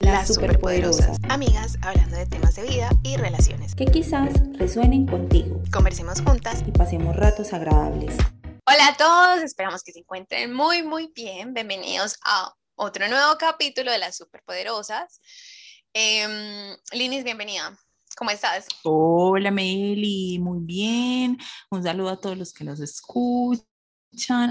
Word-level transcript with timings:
Las 0.00 0.28
superpoderosas. 0.28 1.18
Amigas 1.28 1.78
hablando 1.82 2.16
de 2.16 2.26
temas 2.26 2.54
de 2.56 2.62
vida 2.62 2.90
y 3.02 3.16
relaciones. 3.16 3.74
Que 3.74 3.86
quizás 3.86 4.32
resuenen 4.58 5.06
contigo. 5.06 5.62
Conversemos 5.72 6.20
juntas 6.20 6.62
y 6.66 6.70
pasemos 6.72 7.16
ratos 7.16 7.52
agradables. 7.52 8.16
Hola 8.66 8.88
a 8.88 8.96
todos, 8.96 9.42
esperamos 9.42 9.82
que 9.82 9.92
se 9.92 10.00
encuentren 10.00 10.52
muy, 10.52 10.82
muy 10.82 11.10
bien. 11.14 11.54
Bienvenidos 11.54 12.18
a 12.24 12.52
otro 12.76 13.08
nuevo 13.08 13.36
capítulo 13.38 13.90
de 13.92 13.98
Las 13.98 14.16
superpoderosas. 14.16 15.20
Eh, 15.94 16.76
Linis, 16.92 17.24
bienvenida. 17.24 17.78
¿Cómo 18.16 18.30
estás? 18.30 18.66
Hola 18.84 19.50
Meli, 19.50 20.38
muy 20.38 20.60
bien. 20.60 21.38
Un 21.70 21.82
saludo 21.82 22.10
a 22.10 22.20
todos 22.20 22.38
los 22.38 22.52
que 22.52 22.64
nos 22.64 22.80
escuchan 22.80 23.64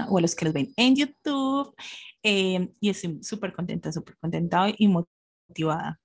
o 0.08 0.18
a 0.18 0.20
los 0.20 0.34
que 0.34 0.44
nos 0.44 0.54
ven 0.54 0.72
en 0.76 0.96
YouTube. 0.96 1.74
Eh, 2.22 2.70
y 2.80 2.90
estoy 2.90 3.22
súper 3.22 3.52
contenta, 3.52 3.92
súper 3.92 4.16
contenta 4.18 4.66
y 4.76 4.88
motivada. 5.54 6.00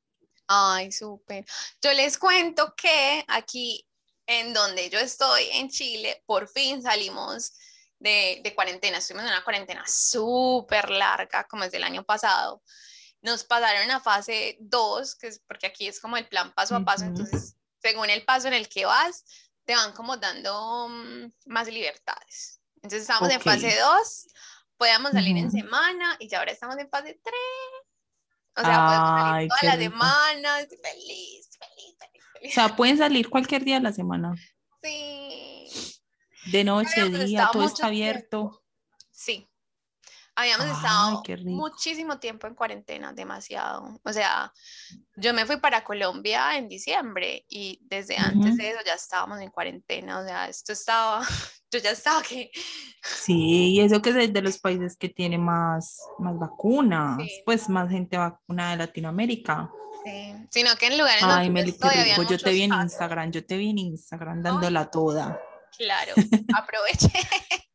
Ay, 0.47 0.91
súper. 0.91 1.45
Yo 1.81 1.91
les 1.93 2.17
cuento 2.17 2.73
que 2.75 3.23
aquí 3.27 3.85
en 4.27 4.53
donde 4.53 4.89
yo 4.89 4.99
estoy, 4.99 5.49
en 5.53 5.69
Chile, 5.69 6.23
por 6.25 6.47
fin 6.47 6.81
salimos 6.83 7.53
de, 7.97 8.41
de 8.43 8.55
cuarentena. 8.55 8.99
Estuvimos 8.99 9.25
en 9.25 9.33
una 9.33 9.43
cuarentena 9.43 9.83
súper 9.87 10.89
larga, 10.91 11.45
como 11.45 11.63
es 11.63 11.71
del 11.71 11.83
año 11.83 12.03
pasado. 12.03 12.61
Nos 13.21 13.43
pasaron 13.43 13.89
a 13.91 13.99
fase 13.99 14.57
2, 14.61 15.15
que 15.15 15.27
es 15.27 15.41
porque 15.47 15.67
aquí 15.67 15.87
es 15.87 15.99
como 15.99 16.15
el 16.15 16.27
plan 16.27 16.53
paso 16.53 16.75
a 16.75 16.85
paso. 16.85 17.05
Entonces, 17.05 17.55
según 17.81 18.09
el 18.09 18.23
paso 18.23 18.47
en 18.47 18.53
el 18.53 18.69
que 18.69 18.85
vas, 18.85 19.25
te 19.65 19.75
van 19.75 19.93
como 19.93 20.17
dando 20.17 20.85
um, 20.85 21.31
más 21.45 21.67
libertades. 21.67 22.61
Entonces, 22.75 23.01
estamos 23.01 23.29
en 23.29 23.41
fase 23.41 23.77
2, 23.77 24.27
podíamos 24.77 25.11
salir 25.11 25.35
en 25.37 25.51
semana 25.51 26.15
y 26.19 26.29
ya 26.29 26.39
ahora 26.39 26.51
estamos 26.51 26.77
en 26.77 26.89
fase 26.89 27.19
3. 27.23 27.35
O 28.55 28.61
sea, 28.61 28.85
podemos 28.85 29.19
salir 29.19 29.49
toda 29.49 29.63
la 29.63 29.77
semana, 29.81 30.55
feliz, 30.57 31.49
feliz, 31.59 31.97
feliz, 31.99 32.23
feliz. 32.33 32.51
O 32.51 32.53
sea, 32.53 32.75
pueden 32.75 32.97
salir 32.97 33.29
cualquier 33.29 33.63
día 33.63 33.75
de 33.75 33.83
la 33.83 33.93
semana. 33.93 34.35
Sí. 34.81 35.67
De 36.51 36.63
noche, 36.63 37.09
día, 37.09 37.49
todo 37.51 37.65
está 37.65 37.87
abierto. 37.87 38.63
Sí. 39.11 39.48
Habíamos 40.39 40.67
Ay, 40.67 40.71
estado 40.73 41.23
muchísimo 41.45 42.17
tiempo 42.19 42.47
en 42.47 42.55
cuarentena, 42.55 43.11
demasiado. 43.11 43.99
O 44.03 44.13
sea, 44.13 44.53
yo 45.17 45.33
me 45.33 45.45
fui 45.45 45.57
para 45.57 45.83
Colombia 45.83 46.55
en 46.57 46.69
diciembre 46.69 47.45
y 47.49 47.79
desde 47.83 48.15
antes 48.17 48.53
Ujú. 48.53 48.55
de 48.57 48.69
eso 48.69 48.79
ya 48.85 48.93
estábamos 48.93 49.41
en 49.41 49.49
cuarentena. 49.51 50.19
O 50.19 50.23
sea, 50.25 50.47
esto 50.47 50.71
estaba, 50.71 51.21
yo 51.71 51.79
ya 51.79 51.91
estaba 51.91 52.21
que, 52.23 52.51
Sí, 53.03 53.73
y 53.73 53.81
eso 53.81 54.01
que 54.01 54.11
es 54.11 54.33
de 54.33 54.41
los 54.41 54.57
países 54.59 54.95
que 54.95 55.09
tienen 55.09 55.41
más, 55.43 55.99
más 56.19 56.37
vacunas, 56.39 57.17
Sí. 57.21 57.41
pues 57.45 57.67
más 57.67 57.89
gente 57.89 58.17
vacunada 58.17 58.71
de 58.71 58.77
Latinoamérica. 58.77 59.69
sí, 60.05 60.33
sino 60.51 60.73
que 60.77 60.87
en 60.87 60.97
lugares 60.97 61.21
Ay, 61.23 61.47
donde 61.47 61.61
Meli, 61.63 61.77
había 61.81 62.15
rico. 62.17 62.29
Yo 62.31 62.37
te 62.39 62.51
vi 62.51 62.61
en 62.63 62.69
casos. 62.69 62.83
Instagram, 62.85 63.31
yo 63.31 63.45
te 63.45 63.57
vi 63.57 63.69
en 63.71 63.77
Instagram 63.79 64.41
dándola 64.41 64.89
toda. 64.89 65.37
Claro, 65.77 66.13
aproveché. 66.55 67.11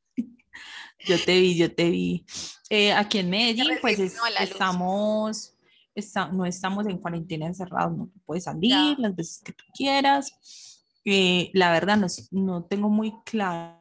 Yo 1.07 1.23
te 1.25 1.41
vi, 1.41 1.57
yo 1.57 1.73
te 1.75 1.91
vi. 1.91 2.25
Eh, 2.71 2.93
aquí 2.93 3.19
en 3.19 3.31
Medellín, 3.31 3.67
pues 3.81 3.99
es- 3.99 4.17
estamos, 4.41 5.55
está- 5.95 6.29
no 6.29 6.45
estamos 6.47 6.87
en 6.87 6.99
cuarentena 6.99 7.47
encerrados, 7.47 7.97
no 7.97 8.11
puedes 8.25 8.45
salir 8.45 8.71
Ya. 8.71 8.95
las 8.99 9.15
veces 9.15 9.43
que 9.45 9.53
tú 9.53 9.65
quieras. 9.75 10.81
Eh, 11.05 11.51
la 11.53 11.71
verdad, 11.73 11.97
no, 11.99 12.07
no 12.31 12.65
tengo 12.65 12.89
muy 12.89 13.13
claro 13.25 13.79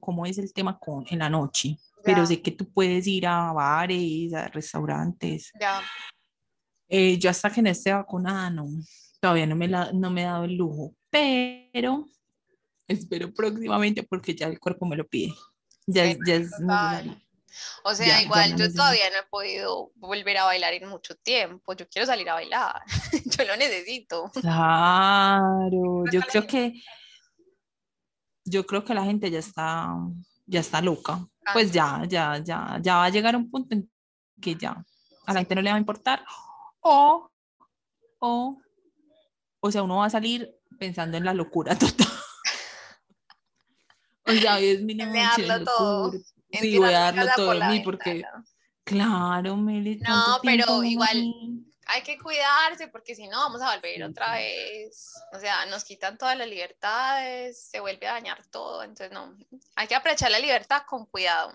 cómo 0.00 0.26
es 0.26 0.38
el 0.38 0.52
tema 0.52 0.78
con, 0.78 1.04
en 1.08 1.20
la 1.20 1.30
noche, 1.30 1.78
pero 2.04 2.18
Ya. 2.22 2.26
sé 2.26 2.42
que 2.42 2.50
tú 2.50 2.70
puedes 2.70 3.06
ir 3.06 3.26
a 3.26 3.52
bares, 3.52 4.32
a 4.34 4.48
restaurantes. 4.48 5.50
Ya, 5.60 5.80
Eh, 6.88 7.18
yo 7.18 7.30
hasta 7.30 7.50
que 7.50 7.62
no 7.62 7.68
esté 7.70 7.92
vacunada, 7.92 8.48
no, 8.48 8.64
todavía 9.20 9.44
no 9.46 9.56
me, 9.56 9.66
la, 9.66 9.90
no 9.92 10.08
me 10.10 10.22
he 10.22 10.24
dado 10.24 10.44
el 10.44 10.54
lujo, 10.54 10.94
pero 11.10 12.06
espero 12.86 13.34
próximamente 13.34 14.04
porque 14.04 14.36
ya 14.36 14.46
el 14.46 14.60
cuerpo 14.60 14.86
me 14.86 14.94
lo 14.96 15.04
pide. 15.04 15.34
Ya, 15.86 16.04
es- 16.04 16.18
ya 16.26 16.34
es 16.34 16.50
necesario. 16.60 17.16
O 17.84 17.94
sea, 17.94 18.06
Ya, 18.06 18.22
igual 18.22 18.50
yo 18.50 18.56
necesito. 18.56 18.82
todavía 18.82 19.10
no 19.10 19.16
he 19.18 19.22
podido 19.30 19.90
volver 19.94 20.36
a 20.38 20.44
bailar 20.44 20.74
en 20.74 20.88
mucho 20.88 21.14
tiempo. 21.16 21.72
Yo 21.74 21.88
quiero 21.88 22.04
salir 22.06 22.28
a 22.28 22.34
bailar. 22.34 22.82
Yo 23.40 23.44
lo 23.44 23.56
necesito. 23.56 24.30
Claro, 24.40 26.04
yo 26.12 26.20
creo 26.22 26.46
que 26.46 26.74
yo 28.44 28.64
creo 28.66 28.84
que 28.84 28.94
la 28.94 29.04
gente 29.04 29.30
ya 29.30 29.38
está 29.38 29.88
ya 30.46 30.60
está 30.60 30.80
loca. 30.80 31.26
Pues 31.52 31.70
ya, 31.72 32.02
ya, 32.08 32.38
ya, 32.38 32.78
ya 32.82 32.96
va 32.96 33.04
a 33.06 33.10
llegar 33.10 33.34
un 33.36 33.50
punto 33.50 33.74
en 33.74 33.90
que 34.40 34.54
ya 34.56 34.84
a 35.26 35.32
la 35.32 35.40
gente 35.40 35.54
no 35.54 35.62
le 35.62 35.70
va 35.70 35.76
a 35.76 35.80
importar 35.80 36.24
o 36.80 37.30
o 38.18 38.60
o 39.60 39.70
sea, 39.72 39.82
uno 39.82 39.96
va 39.98 40.06
a 40.06 40.10
salir 40.10 40.54
pensando 40.78 41.16
en 41.16 41.24
la 41.24 41.32
locura 41.34 41.76
total. 41.78 42.06
O 44.26 44.32
sea, 44.32 44.56
hoy 44.56 44.68
es 44.70 44.86
de 44.86 44.94
dejarlo 44.94 45.64
todo, 45.64 46.12
Sí, 46.52 46.78
voy 46.78 46.92
a 46.92 47.12
darlo 47.12 47.26
todo 47.36 47.50
de 47.52 47.64
mí 47.66 47.80
porque 47.80 48.14
ventana. 48.14 48.44
claro, 48.84 49.56
Meli, 49.56 49.96
No, 49.96 50.38
pero 50.42 50.82
igual-. 50.82 51.32
Hay 51.88 52.02
que 52.02 52.18
cuidarse 52.18 52.88
porque 52.88 53.14
si 53.14 53.28
no 53.28 53.38
vamos 53.38 53.62
a 53.62 53.74
volver 53.76 53.94
Sí, 53.96 54.02
otra 54.02 54.36
sí. 54.36 54.42
vez. 54.42 55.12
O 55.32 55.38
sea, 55.38 55.66
nos 55.66 55.84
quitan 55.84 56.18
todas 56.18 56.36
las 56.36 56.48
libertades, 56.48 57.68
se 57.68 57.78
vuelve 57.78 58.08
a 58.08 58.14
dañar 58.14 58.44
todo. 58.50 58.82
Entonces, 58.82 59.12
no, 59.12 59.36
hay 59.76 59.86
que 59.86 59.94
aprovechar 59.94 60.30
la 60.32 60.40
libertad 60.40 60.82
con 60.88 61.06
cuidado. 61.06 61.52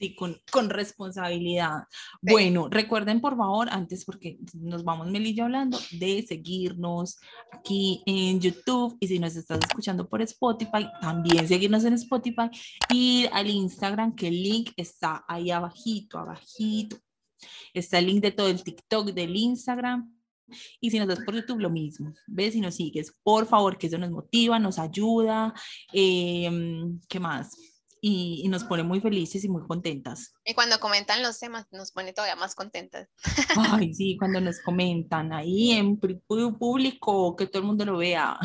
Sí, 0.00 0.14
con, 0.14 0.40
con 0.52 0.70
responsabilidad. 0.70 1.84
Bueno, 2.22 2.68
recuerden 2.68 3.20
por 3.20 3.36
favor, 3.36 3.68
antes 3.68 4.04
porque 4.04 4.38
nos 4.54 4.84
vamos 4.84 5.08
Meli 5.08 5.30
y 5.30 5.34
yo 5.34 5.44
hablando, 5.44 5.76
de 5.90 6.22
seguirnos 6.22 7.18
aquí 7.50 8.02
en 8.06 8.40
YouTube 8.40 8.96
y 9.00 9.08
si 9.08 9.18
nos 9.18 9.34
estás 9.34 9.58
escuchando 9.58 10.08
por 10.08 10.22
Spotify, 10.22 10.88
también 11.00 11.48
seguirnos 11.48 11.84
en 11.84 11.94
Spotify, 11.94 12.48
ir 12.90 13.28
al 13.32 13.50
Instagram, 13.50 14.14
que 14.14 14.28
el 14.28 14.40
link 14.40 14.70
está 14.76 15.24
ahí 15.26 15.50
abajito, 15.50 16.18
abajito. 16.18 16.96
Está 17.74 17.98
el 17.98 18.06
link 18.06 18.22
de 18.22 18.32
todo 18.32 18.48
el 18.48 18.62
TikTok, 18.62 19.08
del 19.08 19.34
Instagram. 19.36 20.14
Y 20.80 20.90
si 20.90 20.98
nos 20.98 21.08
das 21.08 21.20
por 21.20 21.34
YouTube, 21.34 21.60
lo 21.60 21.70
mismo. 21.70 22.14
¿Ves? 22.26 22.54
Si 22.54 22.60
nos 22.60 22.74
sigues, 22.76 23.14
por 23.22 23.46
favor, 23.46 23.76
que 23.76 23.88
eso 23.88 23.98
nos 23.98 24.10
motiva, 24.10 24.58
nos 24.58 24.78
ayuda. 24.78 25.52
em, 25.92 27.00
¿Qué 27.08 27.20
más? 27.20 27.77
Y, 28.00 28.42
y 28.44 28.48
nos 28.48 28.64
pone 28.64 28.82
muy 28.82 29.00
felices 29.00 29.44
y 29.44 29.48
muy 29.48 29.66
contentas. 29.66 30.34
Y 30.44 30.54
cuando 30.54 30.80
comentan 30.80 31.22
los 31.22 31.38
temas, 31.38 31.66
nos 31.70 31.92
pone 31.92 32.12
todavía 32.12 32.36
más 32.36 32.54
contentas. 32.54 33.08
Ay, 33.56 33.94
sí, 33.94 34.16
cuando 34.18 34.40
nos 34.40 34.60
comentan 34.60 35.32
ahí 35.32 35.72
en 35.72 35.98
público, 35.98 37.36
que 37.36 37.46
todo 37.46 37.62
el 37.62 37.66
mundo 37.68 37.84
lo 37.84 37.98
vea. 37.98 38.38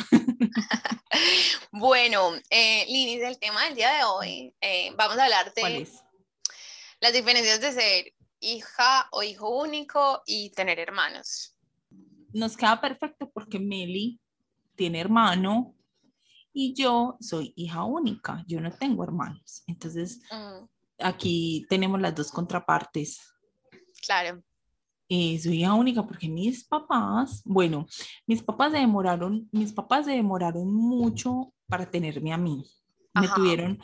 Bueno, 1.72 2.34
eh, 2.52 2.86
Linis, 2.88 3.24
el 3.24 3.40
tema 3.40 3.66
del 3.66 3.75
día 3.75 3.92
de 3.97 4.03
hoy, 4.03 4.56
eh, 4.62 4.92
vamos 4.96 5.18
a 5.18 5.24
hablar 5.24 5.52
¿Cuál 5.59 5.74
de 5.74 5.90
las 7.00 7.13
diferencias 7.13 7.59
de 7.59 7.72
ser 7.72 8.13
hija 8.40 9.08
o 9.12 9.24
hijo 9.24 9.62
único 9.62 10.22
y 10.25 10.52
tener 10.52 10.80
hermanos. 10.80 11.56
Nos 12.31 12.56
queda 12.58 12.80
perfecto 12.80 13.31
porque 13.34 13.59
Meli 13.59 14.19
tiene 14.75 15.00
hermano 15.00 15.75
y 16.53 16.74
yo 16.74 17.18
soy 17.19 17.52
hija 17.56 17.84
única, 17.84 18.44
yo 18.47 18.62
no 18.62 18.72
tengo 18.72 19.03
hermanos. 19.03 19.64
Entonces, 19.68 20.22
Mm, 20.31 20.66
aquí 21.00 21.66
tenemos 21.69 22.00
las 22.00 22.14
dos 22.16 22.31
contrapartes. 22.31 23.19
claro, 24.06 24.44
Eh, 25.09 25.38
soy 25.40 25.59
hija 25.62 25.74
única 25.74 26.03
porque 26.06 26.28
mis 26.30 26.63
papás, 26.63 27.42
bueno, 27.46 27.86
mis 28.25 28.42
papás 28.42 28.72
se 28.72 28.80
demoraron, 28.80 29.47
mis 29.52 29.72
papás 29.74 30.06
se 30.06 30.12
demoraron 30.12 30.74
mucho 30.74 31.53
para 31.68 31.90
tenerme 31.90 32.34
a 32.34 32.38
mí. 32.38 32.63
Me 33.13 33.28
tuvieron 33.28 33.80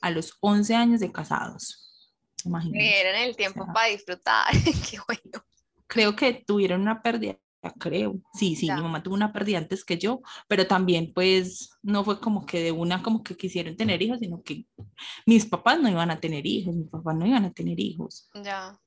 a 0.00 0.10
los 0.10 0.36
11 0.40 0.74
años 0.74 1.00
de 1.00 1.12
casados. 1.12 2.12
Imagínense. 2.44 3.00
Era 3.00 3.22
en 3.22 3.28
el 3.28 3.36
tiempo 3.36 3.64
sea, 3.64 3.72
para 3.72 3.88
disfrutar. 3.88 4.46
Qué 4.90 4.98
bueno. 5.06 5.44
Creo 5.86 6.16
que 6.16 6.42
tuvieron 6.46 6.80
una 6.80 7.02
pérdida, 7.02 7.38
creo. 7.72 8.20
Sí, 8.34 8.56
sí, 8.56 8.66
Ya. 8.66 8.76
mi 8.76 8.82
mamá 8.82 9.02
tuvo 9.02 9.14
una 9.14 9.32
pérdida 9.32 9.58
antes 9.58 9.84
que 9.84 9.98
yo, 9.98 10.20
pero 10.48 10.66
también 10.66 11.12
pues 11.14 11.70
no 11.82 12.04
fue 12.04 12.20
como 12.20 12.44
que 12.46 12.62
de 12.62 12.72
una 12.72 13.02
como 13.02 13.22
que 13.22 13.36
quisieron 13.36 13.76
tener 13.76 14.00
hijos, 14.02 14.18
sino 14.20 14.42
que 14.42 14.66
mis 15.26 15.46
papás 15.46 15.80
no 15.80 15.88
iban 15.88 16.10
a 16.10 16.20
tener 16.20 16.46
hijos, 16.46 16.74
mis 16.74 16.88
papás 16.88 17.16
no 17.16 17.26
iban 17.26 17.44
a 17.44 17.52
tener 17.52 17.78
hijos. 17.80 18.28
Ya. 18.42 18.78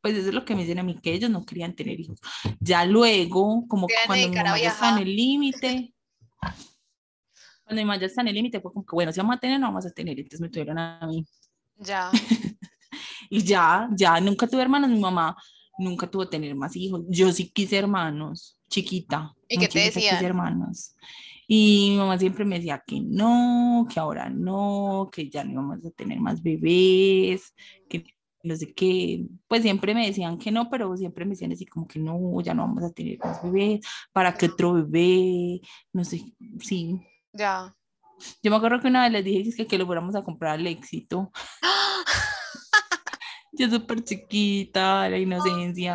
Pues 0.00 0.14
eso 0.16 0.28
es 0.28 0.34
lo 0.34 0.44
que 0.44 0.54
me 0.54 0.62
dicen 0.62 0.78
a 0.78 0.82
mí, 0.82 0.98
que 1.00 1.12
ellos 1.12 1.30
no 1.30 1.44
querían 1.44 1.74
tener 1.74 2.00
hijos. 2.00 2.18
Ya 2.58 2.84
luego, 2.86 3.66
como 3.68 3.86
que 3.86 3.94
cuando 4.06 4.28
mi 4.28 4.34
mamá 4.36 4.58
ya 4.58 4.68
está 4.70 4.90
en 4.90 4.98
el 5.06 5.14
límite, 5.14 5.94
cuando 7.64 7.80
mi 7.82 7.84
mamá 7.84 8.00
ya 8.00 8.06
está 8.06 8.22
en 8.22 8.28
el 8.28 8.34
límite, 8.34 8.60
fue 8.60 8.72
como 8.72 8.86
que 8.86 8.94
bueno, 8.94 9.12
si 9.12 9.20
vamos 9.20 9.36
a 9.36 9.40
tener, 9.40 9.60
no 9.60 9.66
vamos 9.66 9.84
a 9.86 9.90
tener, 9.90 10.18
entonces 10.18 10.40
me 10.40 10.48
tuvieron 10.48 10.78
a 10.78 11.06
mí. 11.06 11.24
Ya. 11.76 12.10
Y 13.32 13.44
ya, 13.44 13.88
ya 13.92 14.20
nunca 14.20 14.48
tuve 14.48 14.62
hermanos, 14.62 14.90
mi 14.90 14.98
mamá 14.98 15.36
nunca 15.80 16.06
tuvo 16.08 16.28
tener 16.28 16.54
más 16.54 16.76
hijos. 16.76 17.02
Yo 17.08 17.32
sí 17.32 17.50
quise 17.50 17.78
hermanos, 17.78 18.58
chiquita. 18.68 19.34
¿Y 19.48 19.58
qué 19.58 19.68
te 19.68 19.90
chiquita 19.90 20.00
quise 20.00 20.24
hermanos. 20.24 20.94
Y 21.48 21.90
mi 21.90 21.96
mamá 21.96 22.16
siempre 22.16 22.44
me 22.44 22.56
decía 22.56 22.82
que 22.86 23.00
no, 23.00 23.86
que 23.92 23.98
ahora 23.98 24.30
no, 24.30 25.10
que 25.12 25.28
ya 25.28 25.42
no 25.42 25.52
íbamos 25.52 25.84
a 25.84 25.90
tener 25.90 26.20
más 26.20 26.40
bebés, 26.40 27.52
que 27.88 28.04
no 28.44 28.54
sé 28.54 28.72
qué, 28.72 29.26
pues 29.48 29.62
siempre 29.62 29.92
me 29.92 30.06
decían 30.06 30.38
que 30.38 30.52
no, 30.52 30.70
pero 30.70 30.96
siempre 30.96 31.24
me 31.24 31.32
decían 31.32 31.50
así 31.50 31.66
como 31.66 31.88
que 31.88 31.98
no, 31.98 32.40
ya 32.40 32.54
no 32.54 32.62
vamos 32.62 32.84
a 32.84 32.92
tener 32.92 33.18
más 33.18 33.42
bebés, 33.42 33.80
¿para 34.12 34.34
qué 34.34 34.46
otro 34.46 34.74
bebé? 34.74 35.60
No 35.92 36.04
sé, 36.04 36.22
sí. 36.60 37.00
Ya. 37.32 37.74
Yo 38.42 38.50
me 38.50 38.56
acuerdo 38.56 38.80
que 38.80 38.86
una 38.86 39.02
vez 39.02 39.12
les 39.12 39.24
dije 39.24 39.56
que, 39.56 39.66
que 39.66 39.78
lo 39.78 39.86
fuéramos 39.86 40.14
a 40.14 40.22
comprar 40.22 40.52
al 40.52 40.66
éxito. 40.68 41.32
Yo 43.52 43.68
súper 43.68 44.04
chiquita, 44.04 45.08
la 45.08 45.18
inocencia 45.18 45.94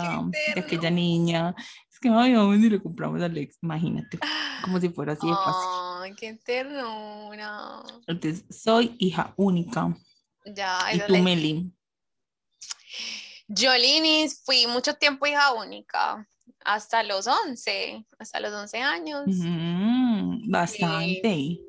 de 0.56 0.62
aquella 0.62 0.90
niña. 0.90 1.56
Es 1.92 2.00
que, 2.00 2.10
ay, 2.10 2.34
vamos 2.34 2.57
y 2.57 2.69
le 2.69 2.81
compramos 2.81 3.22
al 3.22 3.38
éxito, 3.38 3.60
imagínate, 3.63 4.19
como 4.63 4.80
si 4.80 4.90
fuera 4.90 5.13
así 5.13 5.28
de 5.28 5.34
fácil. 5.34 5.69
Ay, 6.02 6.13
qué 6.16 6.34
ternura. 6.44 7.84
Entonces, 8.07 8.46
soy 8.50 8.96
hija 9.00 9.34
única. 9.38 9.96
Ya, 10.46 10.80
¿Y 10.94 11.00
tú, 11.00 11.18
Meli? 11.18 11.72
Yo, 13.48 13.75
Linis, 13.78 14.42
fui 14.44 14.68
mucho 14.68 14.96
tiempo 14.96 15.25
hija 15.25 15.54
única, 15.54 16.28
hasta 16.66 17.04
los 17.04 17.28
11, 17.28 18.06
hasta 18.18 18.40
los 18.40 18.52
11 18.52 18.80
años. 18.80 19.24
Mm, 19.28 20.52
bastante. 20.52 21.60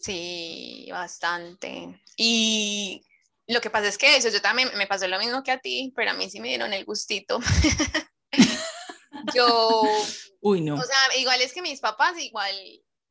Sí, 0.00 0.88
bastante. 0.90 2.00
Y 2.16 3.02
lo 3.46 3.60
que 3.60 3.70
pasa 3.70 3.88
es 3.88 3.98
que 3.98 4.16
eso, 4.16 4.28
yo 4.28 4.40
también 4.40 4.70
me 4.76 4.86
pasó 4.86 5.06
lo 5.08 5.18
mismo 5.18 5.42
que 5.42 5.52
a 5.52 5.58
ti, 5.58 5.92
pero 5.96 6.12
a 6.12 6.14
mí 6.14 6.30
sí 6.30 6.40
me 6.40 6.48
dieron 6.48 6.72
el 6.72 6.84
gustito. 6.84 7.40
Yo, 9.34 9.82
Uy, 10.40 10.60
no. 10.62 10.74
o 10.74 10.82
sea, 10.82 11.16
igual 11.18 11.40
es 11.42 11.52
que 11.52 11.62
mis 11.62 11.80
papás 11.80 12.18
igual 12.18 12.54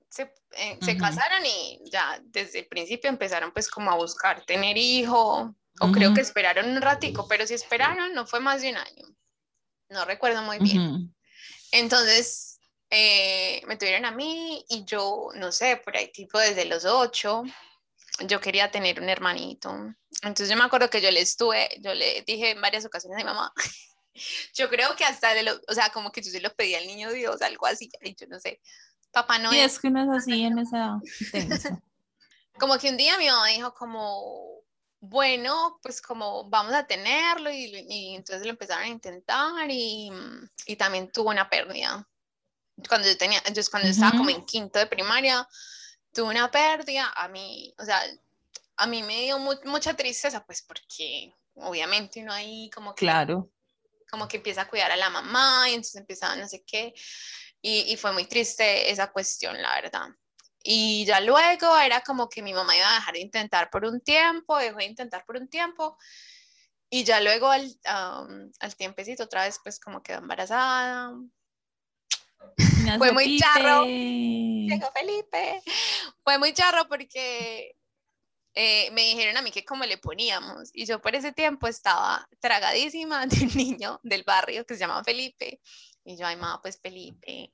se, 0.09 0.33
eh, 0.57 0.77
se 0.81 0.97
casaron 0.97 1.45
y 1.45 1.79
ya 1.89 2.19
desde 2.25 2.59
el 2.59 2.67
principio 2.67 3.09
empezaron 3.09 3.51
pues 3.51 3.69
como 3.69 3.91
a 3.91 3.95
buscar 3.95 4.43
tener 4.45 4.77
hijo, 4.77 5.55
o 5.79 5.91
creo 5.91 6.13
que 6.13 6.21
esperaron 6.21 6.69
un 6.69 6.81
ratico, 6.81 7.27
pero 7.27 7.47
si 7.47 7.53
esperaron 7.53 8.13
no 8.13 8.27
fue 8.27 8.39
más 8.39 8.61
de 8.61 8.71
un 8.71 8.77
año. 8.77 9.07
No 9.89 10.05
recuerdo 10.05 10.41
muy 10.41 10.59
bien. 10.59 11.15
Entonces, 11.71 12.59
eh, 12.89 13.61
me 13.67 13.77
tuvieron 13.77 14.05
a 14.05 14.11
mí 14.11 14.65
y 14.69 14.85
yo, 14.85 15.29
no 15.35 15.51
sé, 15.51 15.77
por 15.77 15.95
ahí 15.95 16.11
tipo 16.11 16.37
desde 16.37 16.65
los 16.65 16.85
ocho, 16.85 17.43
yo 18.27 18.39
quería 18.41 18.71
tener 18.71 19.01
un 19.01 19.09
hermanito. 19.09 19.71
Entonces 20.21 20.49
yo 20.49 20.57
me 20.57 20.63
acuerdo 20.63 20.89
que 20.89 21.01
yo 21.01 21.11
le 21.11 21.21
estuve, 21.21 21.69
yo 21.79 21.93
le 21.93 22.23
dije 22.23 22.51
en 22.51 22.61
varias 22.61 22.85
ocasiones 22.85 23.17
a 23.17 23.19
mi 23.19 23.25
mamá, 23.25 23.53
yo 24.53 24.69
creo 24.69 24.95
que 24.95 25.05
hasta, 25.05 25.33
de 25.33 25.43
lo, 25.43 25.59
o 25.67 25.73
sea, 25.73 25.89
como 25.89 26.11
que 26.11 26.21
yo 26.21 26.31
se 26.31 26.41
lo 26.41 26.53
pedí 26.53 26.75
al 26.75 26.87
niño 26.87 27.11
Dios, 27.11 27.41
algo 27.41 27.65
así, 27.65 27.89
y 28.01 28.15
yo 28.15 28.27
no 28.27 28.39
sé, 28.39 28.61
papá 29.11 29.39
no 29.39 29.53
Y 29.53 29.59
es, 29.59 29.79
que 29.79 29.87
uno 29.87 30.03
es 30.03 30.23
así 30.23 30.43
en 30.43 30.59
esa 30.59 30.99
como 32.59 32.77
que 32.77 32.89
un 32.89 32.97
día 32.97 33.17
mi 33.17 33.27
mamá 33.27 33.47
dijo 33.47 33.73
como, 33.73 34.61
bueno, 34.99 35.79
pues 35.81 35.99
como 35.99 36.47
vamos 36.47 36.73
a 36.73 36.85
tenerlo 36.85 37.49
y, 37.49 37.85
y 37.89 38.15
entonces 38.15 38.45
lo 38.45 38.51
empezaron 38.51 38.83
a 38.83 38.87
intentar 38.87 39.67
y, 39.69 40.11
y 40.67 40.75
también 40.75 41.11
tuvo 41.11 41.31
una 41.31 41.49
pérdida. 41.49 42.07
Cuando 42.87 43.07
yo 43.07 43.17
tenía, 43.17 43.39
entonces 43.39 43.69
cuando 43.69 43.87
yo 43.87 43.93
estaba 43.93 44.11
como 44.11 44.29
en 44.29 44.45
quinto 44.45 44.77
de 44.77 44.85
primaria, 44.85 45.47
tuve 46.13 46.29
una 46.29 46.49
pérdida, 46.51 47.11
a 47.15 47.27
mí, 47.27 47.73
o 47.77 47.85
sea, 47.85 48.01
a 48.77 48.87
mí 48.87 49.03
me 49.03 49.21
dio 49.21 49.39
mu- 49.39 49.59
mucha 49.65 49.93
tristeza, 49.93 50.43
pues 50.45 50.61
porque 50.63 51.33
obviamente 51.55 52.21
uno 52.21 52.33
ahí 52.33 52.69
como 52.69 52.93
que 52.95 53.05
Claro. 53.05 53.49
como 54.09 54.27
que 54.27 54.37
empieza 54.37 54.61
a 54.63 54.67
cuidar 54.67 54.91
a 54.91 54.97
la 54.97 55.09
mamá 55.09 55.69
y 55.69 55.73
entonces 55.73 55.95
empezaba 55.95 56.35
no 56.35 56.47
sé 56.47 56.63
qué. 56.65 56.93
Y, 57.61 57.91
y 57.93 57.97
fue 57.97 58.11
muy 58.11 58.25
triste 58.25 58.89
esa 58.91 59.11
cuestión, 59.11 59.61
la 59.61 59.75
verdad. 59.81 60.07
Y 60.63 61.05
ya 61.05 61.19
luego 61.21 61.77
era 61.77 62.01
como 62.01 62.27
que 62.27 62.41
mi 62.41 62.53
mamá 62.53 62.75
iba 62.75 62.89
a 62.91 62.95
dejar 62.95 63.13
de 63.13 63.21
intentar 63.21 63.69
por 63.69 63.85
un 63.85 64.01
tiempo, 64.01 64.57
dejó 64.57 64.77
de 64.77 64.85
intentar 64.85 65.25
por 65.25 65.37
un 65.37 65.47
tiempo. 65.47 65.97
Y 66.89 67.03
ya 67.03 67.21
luego 67.21 67.47
al, 67.49 67.71
am, 67.85 68.51
al 68.59 68.75
tiempecito 68.75 69.23
otra 69.23 69.43
vez 69.45 69.59
pues 69.63 69.79
como 69.79 70.01
quedó 70.03 70.17
embarazada. 70.19 71.13
Nació 72.85 73.13
muy 73.13 73.37
charro. 73.39 73.85
Llegó 73.85 74.91
Felipe. 74.93 75.61
Fue 76.23 76.37
muy 76.37 76.53
charro 76.53 76.87
porque 76.87 77.75
eh, 78.53 78.91
me 78.91 79.03
dijeron 79.03 79.37
a 79.37 79.41
mí 79.41 79.51
que 79.51 79.63
cómo 79.65 79.85
le 79.85 79.97
poníamos. 79.97 80.69
Y 80.73 80.85
yo 80.85 81.01
por 81.01 81.15
ese 81.15 81.31
tiempo 81.31 81.67
estaba 81.67 82.27
tragadísima 82.39 83.25
de 83.27 83.45
un 83.45 83.51
niño 83.55 83.99
del 84.03 84.23
barrio 84.23 84.65
que 84.65 84.73
se 84.75 84.79
llama 84.81 85.03
Felipe. 85.03 85.61
Y 86.03 86.17
yo, 86.17 86.25
ay, 86.25 86.35
mamá, 86.35 86.61
pues 86.61 86.79
Felipe. 86.81 87.51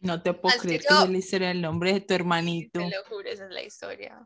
No 0.00 0.22
te 0.22 0.32
puedo 0.32 0.54
Así 0.54 0.66
creer 0.66 0.82
que 0.82 0.86
yo- 0.88 0.94
esa 0.96 1.04
es 1.04 1.10
la 1.10 1.18
historia 1.18 1.48
del 1.48 1.60
nombre 1.60 1.92
de 1.92 2.00
tu 2.00 2.14
hermanito. 2.14 2.80
Te 2.80 2.88
lo 2.90 3.04
juro, 3.04 3.28
esa 3.28 3.44
es 3.46 3.50
la 3.50 3.62
historia. 3.62 4.24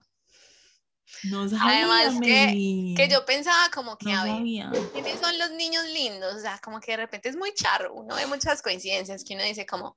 No 1.24 1.48
sabía, 1.48 1.84
Además 1.84 2.20
que-. 2.20 2.94
Que 2.96 3.08
yo 3.08 3.24
pensaba 3.24 3.70
como 3.72 3.96
que, 3.96 4.12
no 4.12 4.20
a 4.20 4.24
ver, 4.24 4.32
sabía. 4.36 4.70
¿quiénes 4.92 5.20
son 5.20 5.38
los 5.38 5.50
niños 5.52 5.84
lindos? 5.86 6.34
O 6.34 6.40
sea, 6.40 6.58
como 6.62 6.80
que 6.80 6.92
de 6.92 6.96
repente 6.98 7.28
es 7.28 7.36
muy 7.36 7.52
charro. 7.54 7.94
Uno 7.94 8.14
ve 8.16 8.26
muchas 8.26 8.62
coincidencias 8.62 9.24
que 9.24 9.34
uno 9.34 9.44
dice 9.44 9.64
como, 9.66 9.96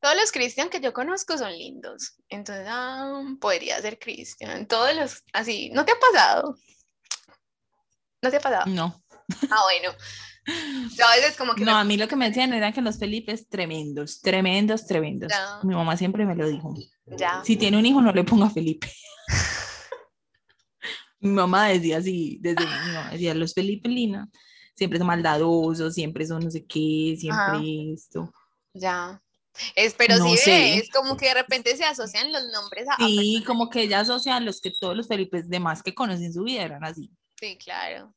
todos 0.00 0.16
los 0.16 0.32
Cristian 0.32 0.70
que 0.70 0.80
yo 0.80 0.92
conozco 0.92 1.36
son 1.36 1.52
lindos. 1.52 2.14
Entonces, 2.28 2.66
ah, 2.68 3.22
podría 3.40 3.80
ser 3.82 3.98
Cristian. 3.98 4.66
Todos 4.66 4.94
los, 4.94 5.22
así, 5.32 5.70
¿no 5.74 5.84
te 5.84 5.92
ha 5.92 5.98
pasado? 5.98 6.56
¿No 8.22 8.30
te 8.30 8.36
ha 8.36 8.40
pasado? 8.40 8.64
No. 8.66 9.02
Ah, 9.50 9.62
bueno. 9.64 9.94
Yo 10.96 11.06
a 11.06 11.16
veces 11.16 11.36
como 11.36 11.54
que 11.54 11.64
No, 11.64 11.74
me- 11.74 11.80
a 11.80 11.84
mí 11.84 11.96
lo 11.96 12.08
que 12.08 12.16
me 12.16 12.28
decían 12.28 12.52
era 12.54 12.72
que 12.72 12.80
los 12.80 12.98
Felipes 12.98 13.48
tremendos, 13.48 14.20
tremendos, 14.20 14.86
tremendos. 14.86 15.30
Ya. 15.30 15.60
Mi 15.62 15.74
mamá 15.74 15.96
siempre 15.96 16.24
me 16.24 16.34
lo 16.34 16.48
dijo. 16.48 16.74
ya. 17.06 17.42
Si 17.44 17.56
tiene 17.56 17.76
un 17.78 17.84
hijo, 17.86 18.00
no 18.00 18.10
le 18.12 18.24
ponga 18.24 18.48
Felipe. 18.50 18.90
mi 21.20 21.30
mamá 21.30 21.68
decía 21.68 21.98
así, 21.98 22.38
desde 22.40 22.64
mi 22.64 22.92
mamá 22.92 23.10
decía, 23.12 23.34
los 23.34 23.54
Felipe 23.54 23.88
Lina 23.88 24.28
siempre 24.74 24.98
son 24.98 25.06
maldadosos, 25.08 25.94
siempre 25.94 26.26
son 26.26 26.44
no 26.44 26.50
sé 26.50 26.64
qué, 26.64 27.14
siempre 27.18 27.42
Ajá. 27.44 27.62
esto. 27.94 28.32
Ya. 28.72 29.22
Es, 29.74 29.94
pero 29.94 30.16
No 30.16 30.24
sí 30.30 30.36
sé. 30.38 30.50
ves, 30.76 30.90
como 30.90 31.16
que 31.16 31.26
de 31.26 31.34
repente 31.34 31.76
se 31.76 31.84
asocian 31.84 32.32
los 32.32 32.44
nombres 32.52 32.86
a, 32.88 32.96
Sí, 33.04 33.42
como 33.46 33.68
que 33.68 33.82
ella 33.82 34.00
asocia 34.00 34.36
a 34.36 34.40
los 34.40 34.60
que 34.60 34.70
todos 34.80 34.96
los 34.96 35.08
Felipes 35.08 35.48
demás 35.48 35.82
que 35.82 35.94
conocí 35.94 36.24
en 36.24 36.32
su 36.32 36.44
vida 36.44 36.62
eran 36.62 36.84
así. 36.84 37.10
Sí, 37.38 37.58
claro. 37.58 38.14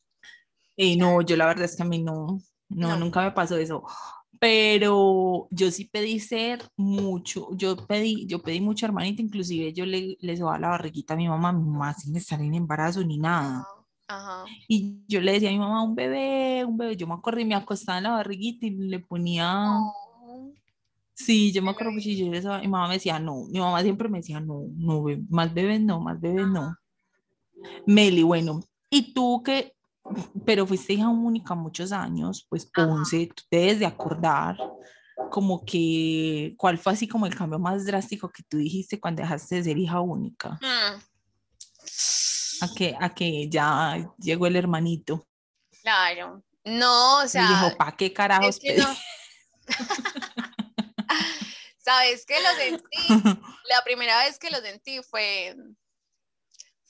Y 0.75 0.95
no, 0.95 1.21
yo 1.21 1.35
la 1.35 1.45
verdad 1.47 1.65
es 1.65 1.75
que 1.75 1.83
a 1.83 1.85
mí 1.85 2.01
no, 2.01 2.39
no, 2.69 2.87
No. 2.89 2.95
nunca 2.97 3.21
me 3.21 3.31
pasó 3.31 3.57
eso. 3.57 3.83
Pero 4.43 5.47
yo 5.51 5.71
sí 5.71 5.85
pedí 5.85 6.19
ser 6.19 6.59
mucho, 6.75 7.47
yo 7.55 7.77
pedí, 7.87 8.25
yo 8.27 8.41
pedí 8.43 8.59
mucho 8.59 8.85
hermanita, 8.85 9.21
inclusive 9.21 9.71
yo 9.71 9.85
le, 9.85 10.17
le 10.19 10.35
sobaba 10.35 10.59
la 10.59 10.67
barriguita 10.67 11.13
a 11.13 11.17
mi 11.17 11.29
mamá, 11.29 11.53
mi 11.53 11.63
mamá 11.63 11.93
sin 11.93 12.13
estar 12.17 12.41
en 12.41 12.53
embarazo 12.53 13.01
ni 13.05 13.17
nada. 13.17 13.65
Ajá. 14.05 14.43
Y 14.67 14.99
yo 15.07 15.21
le 15.21 15.31
decía 15.31 15.47
a 15.47 15.53
mi 15.53 15.59
mamá, 15.59 15.81
un 15.83 15.95
bebé, 15.95 16.65
un 16.65 16.75
bebé, 16.77 16.97
yo 16.97 17.07
me 17.07 17.13
acuerdo 17.13 17.39
y 17.39 17.45
me 17.45 17.55
acostaba 17.55 17.99
en 17.99 18.03
la 18.03 18.11
barriguita 18.11 18.65
y 18.65 18.71
le 18.71 18.99
ponía, 18.99 19.65
Oh, 19.69 20.51
sí, 21.13 21.53
yo 21.53 21.61
me 21.61 21.73
qué 21.73 21.83
acuerdo 21.83 21.99
y 21.99 22.17
yo 22.17 22.29
le 22.31 22.41
sobaba- 22.41 22.59
mi 22.61 22.67
mamá 22.67 22.89
me 22.89 22.95
decía, 22.95 23.19
no, 23.19 23.45
mi 23.49 23.59
mamá 23.59 23.81
siempre 23.81 24.09
me 24.09 24.17
decía, 24.19 24.41
no, 24.41 24.63
no, 24.75 25.05
más 25.29 25.53
bebés 25.53 25.79
no, 25.79 26.01
más 26.01 26.19
bebés 26.19 26.47
no. 26.47 26.75
Meli, 27.87 28.23
bueno, 28.23 28.61
y 28.89 29.13
tú 29.13 29.41
que, 29.43 29.73
pero 30.45 30.65
fuiste 30.67 30.93
hija 30.93 31.07
única 31.09 31.55
muchos 31.55 31.91
años, 31.91 32.45
pues 32.49 32.69
Ajá. 32.73 32.87
11, 32.87 33.29
tú 33.35 33.43
te 33.49 33.57
debes 33.57 33.79
de 33.79 33.85
acordar 33.85 34.57
como 35.31 35.63
que, 35.65 36.53
¿cuál 36.57 36.77
fue 36.77 36.93
así 36.93 37.07
como 37.07 37.25
el 37.25 37.35
cambio 37.35 37.59
más 37.59 37.85
drástico 37.85 38.29
que 38.29 38.43
tú 38.43 38.57
dijiste 38.57 38.99
cuando 38.99 39.21
dejaste 39.21 39.55
de 39.55 39.63
ser 39.63 39.77
hija 39.77 39.99
única? 40.01 40.59
mm, 40.61 41.01
A 42.61 42.67
que, 42.75 42.95
a 42.99 43.13
que 43.13 43.49
ya 43.49 44.09
llegó 44.17 44.47
el 44.47 44.55
hermanito 44.55 45.27
Claro. 45.81 46.43
No, 46.63 47.19
o 47.19 47.25
y 47.25 47.29
sea, 47.29 47.47
dijo, 47.47 47.77
¿pa' 47.77 47.95
qué 47.97 48.13
carajos 48.13 48.55
es 48.55 48.61
que 48.61 48.73
pedí?" 48.73 48.81
no. 48.81 48.95
Sabes 51.77 52.25
que 52.25 52.35
lo 52.41 52.49
sentí, 52.57 53.09
la 53.69 53.81
primera 53.83 54.17
vez 54.23 54.39
que 54.39 54.49
lo 54.49 54.57
sentí 54.59 55.01
fue, 55.03 55.55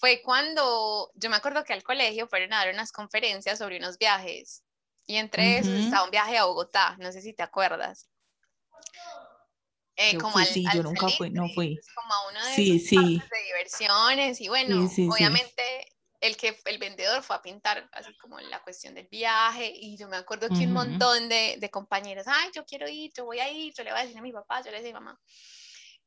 fue 0.03 0.21
cuando, 0.21 1.13
yo 1.15 1.29
me 1.29 1.37
acuerdo 1.37 1.63
que 1.63 1.71
al 1.71 1.81
colegio 1.81 2.27
fueron 2.27 2.51
a 2.51 2.57
dar 2.57 2.73
unas 2.73 2.91
conferencias 2.91 3.57
sobre 3.57 3.77
unos 3.77 3.97
viajes 3.97 4.65
y 5.07 5.15
entre 5.15 5.59
esos 5.59 5.75
Ujú. 5.75 5.79
estaba 5.79 6.03
un 6.03 6.11
viaje 6.11 6.37
a 6.37 6.43
Bogotá, 6.43 6.97
no 6.99 7.09
sé 7.13 7.21
si 7.21 7.31
te 7.31 7.41
acuerdas. 7.41 8.09
Eh, 9.95 10.11
Yo 10.11 10.19
como 10.19 10.33
fui, 10.33 10.43
al, 10.43 10.49
sí, 10.51 10.65
al 10.65 10.77
yo 10.77 10.83
nunca 10.83 11.09
fui, 11.09 11.29
no 11.31 11.47
fui. 11.47 11.77
pues, 11.77 11.87
como 11.95 12.13
a 12.13 12.29
uno 12.31 12.45
de 12.45 12.55
Sí, 12.55 12.79
esos 12.79 12.89
sí. 12.89 13.17
de 13.31 13.43
diversiones 13.45 14.41
y 14.41 14.49
bueno, 14.49 14.89
sí, 14.89 15.09
sí. 15.09 15.09
obviamente 15.13 15.85
el 16.19 16.35
que 16.35 16.59
el 16.65 16.79
vendedor 16.79 17.23
fue 17.23 17.37
a 17.37 17.41
pintar 17.41 17.89
así 17.93 18.13
como 18.17 18.41
la 18.41 18.61
cuestión 18.61 18.95
del 18.95 19.07
viaje 19.07 19.71
y 19.73 19.97
yo 19.97 20.09
me 20.09 20.17
acuerdo 20.17 20.51
que 20.51 20.65
un 20.65 20.71
Ujú. 20.71 20.73
montón 20.73 21.29
de, 21.29 21.55
de 21.61 21.69
compañeros, 21.69 22.25
ay, 22.27 22.49
yo 22.53 22.65
quiero 22.65 22.89
ir, 22.89 23.13
yo 23.15 23.23
voy 23.23 23.39
a 23.39 23.49
ir, 23.49 23.73
yo 23.73 23.85
le 23.85 23.91
voy 23.91 24.01
a 24.01 24.03
decir 24.03 24.17
a 24.17 24.21
mi 24.21 24.33
papá, 24.33 24.59
yo 24.63 24.69
le 24.71 24.79
decía 24.81 24.97
a 24.97 24.99
mi 24.99 25.05
mamá. 25.05 25.21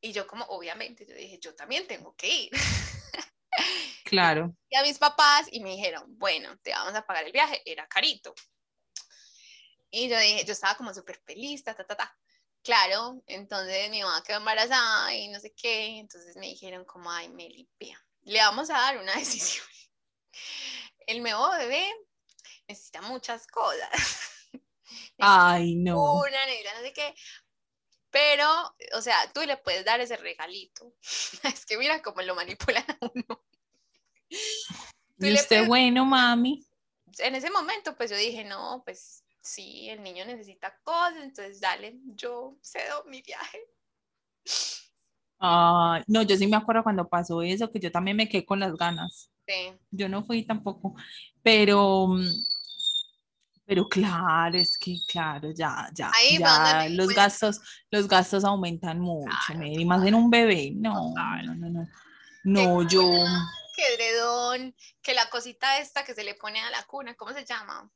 Y 0.02 0.12
yo 0.12 0.26
como, 0.26 0.44
obviamente, 0.46 1.06
yo 1.06 1.14
dije, 1.14 1.38
yo 1.40 1.54
también 1.54 1.86
tengo 1.86 2.14
que 2.14 2.28
ir. 2.28 2.50
Claro. 4.04 4.54
Y 4.68 4.76
a 4.76 4.82
mis 4.82 4.98
papás 4.98 5.48
y 5.50 5.60
me 5.60 5.70
dijeron, 5.70 6.04
bueno, 6.16 6.56
te 6.58 6.70
vamos 6.70 6.94
a 6.94 7.04
pagar 7.04 7.24
el 7.24 7.32
viaje, 7.32 7.60
era 7.64 7.86
carito. 7.88 8.34
Y 9.90 10.08
yo 10.08 10.18
dije, 10.18 10.44
yo 10.44 10.52
estaba 10.52 10.76
como 10.76 10.94
súper 10.94 11.20
feliz, 11.24 11.64
ta, 11.64 11.74
ta, 11.74 11.84
ta, 11.84 11.96
ta. 11.96 12.16
Claro, 12.62 13.22
entonces 13.26 13.90
mi 13.90 14.02
mamá 14.02 14.22
quedó 14.22 14.38
embarazada 14.38 15.14
y 15.14 15.28
no 15.28 15.38
sé 15.40 15.54
qué, 15.54 15.98
entonces 15.98 16.36
me 16.36 16.46
dijeron 16.46 16.84
como, 16.84 17.10
ay, 17.10 17.28
Meli, 17.28 17.68
vea, 17.78 17.96
le 18.22 18.38
vamos 18.40 18.70
a 18.70 18.74
dar 18.74 18.98
una 18.98 19.14
decisión. 19.16 19.64
el 21.06 21.22
nuevo 21.22 21.50
bebé 21.50 21.88
necesita 22.68 23.02
muchas 23.02 23.46
cosas. 23.46 23.90
Ay, 25.18 25.76
no. 25.76 26.14
Una, 26.14 26.46
necesita 26.46 26.74
no 26.74 26.80
sé 26.80 26.92
qué. 26.92 27.14
Pero, 28.10 28.76
o 28.94 29.02
sea, 29.02 29.32
tú 29.32 29.42
le 29.42 29.56
puedes 29.58 29.84
dar 29.84 30.00
ese 30.00 30.16
regalito. 30.16 30.94
Es 31.42 31.66
que 31.66 31.76
mira 31.76 32.02
cómo 32.02 32.22
lo 32.22 32.34
manipulan 32.34 32.84
a 32.88 32.98
uno. 33.00 33.44
¿Y 35.18 35.32
usted 35.32 35.66
bueno, 35.66 36.04
mami? 36.04 36.64
En 37.18 37.34
ese 37.34 37.50
momento, 37.50 37.96
pues 37.96 38.10
yo 38.10 38.16
dije, 38.16 38.44
no, 38.44 38.82
pues 38.84 39.24
sí, 39.40 39.88
el 39.88 40.02
niño 40.02 40.24
necesita 40.26 40.78
cosas, 40.82 41.16
entonces 41.22 41.60
dale, 41.60 41.98
yo 42.14 42.56
cedo 42.62 43.04
mi 43.06 43.22
viaje. 43.22 43.58
Ah, 45.38 46.02
no, 46.06 46.22
yo 46.22 46.36
sí 46.36 46.46
me 46.46 46.56
acuerdo 46.56 46.82
cuando 46.82 47.08
pasó 47.08 47.42
eso, 47.42 47.70
que 47.70 47.80
yo 47.80 47.92
también 47.92 48.16
me 48.16 48.28
quedé 48.28 48.44
con 48.44 48.60
las 48.60 48.74
ganas. 48.74 49.30
Sí. 49.46 49.72
Yo 49.90 50.08
no 50.08 50.24
fui 50.24 50.44
tampoco, 50.44 50.94
pero, 51.42 52.08
pero 53.64 53.88
claro, 53.88 54.58
es 54.58 54.76
que 54.76 54.96
claro, 55.06 55.50
ya, 55.52 55.88
ya, 55.94 56.10
Ahí 56.14 56.38
ya 56.38 56.88
los 56.88 57.08
gastos, 57.08 57.60
los 57.90 58.08
gastos 58.08 58.44
aumentan 58.44 58.98
mucho, 58.98 59.30
y 59.64 59.84
más 59.84 60.04
en 60.04 60.14
un 60.14 60.30
bebé, 60.30 60.72
no, 60.74 61.14
no, 61.14 61.54
no, 61.54 61.68
no, 61.68 61.86
no, 62.44 62.88
yo, 62.88 63.08
que 63.76 63.94
edredón, 63.94 64.74
que 65.02 65.14
la 65.14 65.28
cosita 65.30 65.78
esta 65.78 66.04
que 66.04 66.14
se 66.14 66.24
le 66.24 66.34
pone 66.34 66.60
a 66.60 66.70
la 66.70 66.82
cuna, 66.84 67.14
¿cómo 67.14 67.32
se 67.32 67.44
llama? 67.44 67.90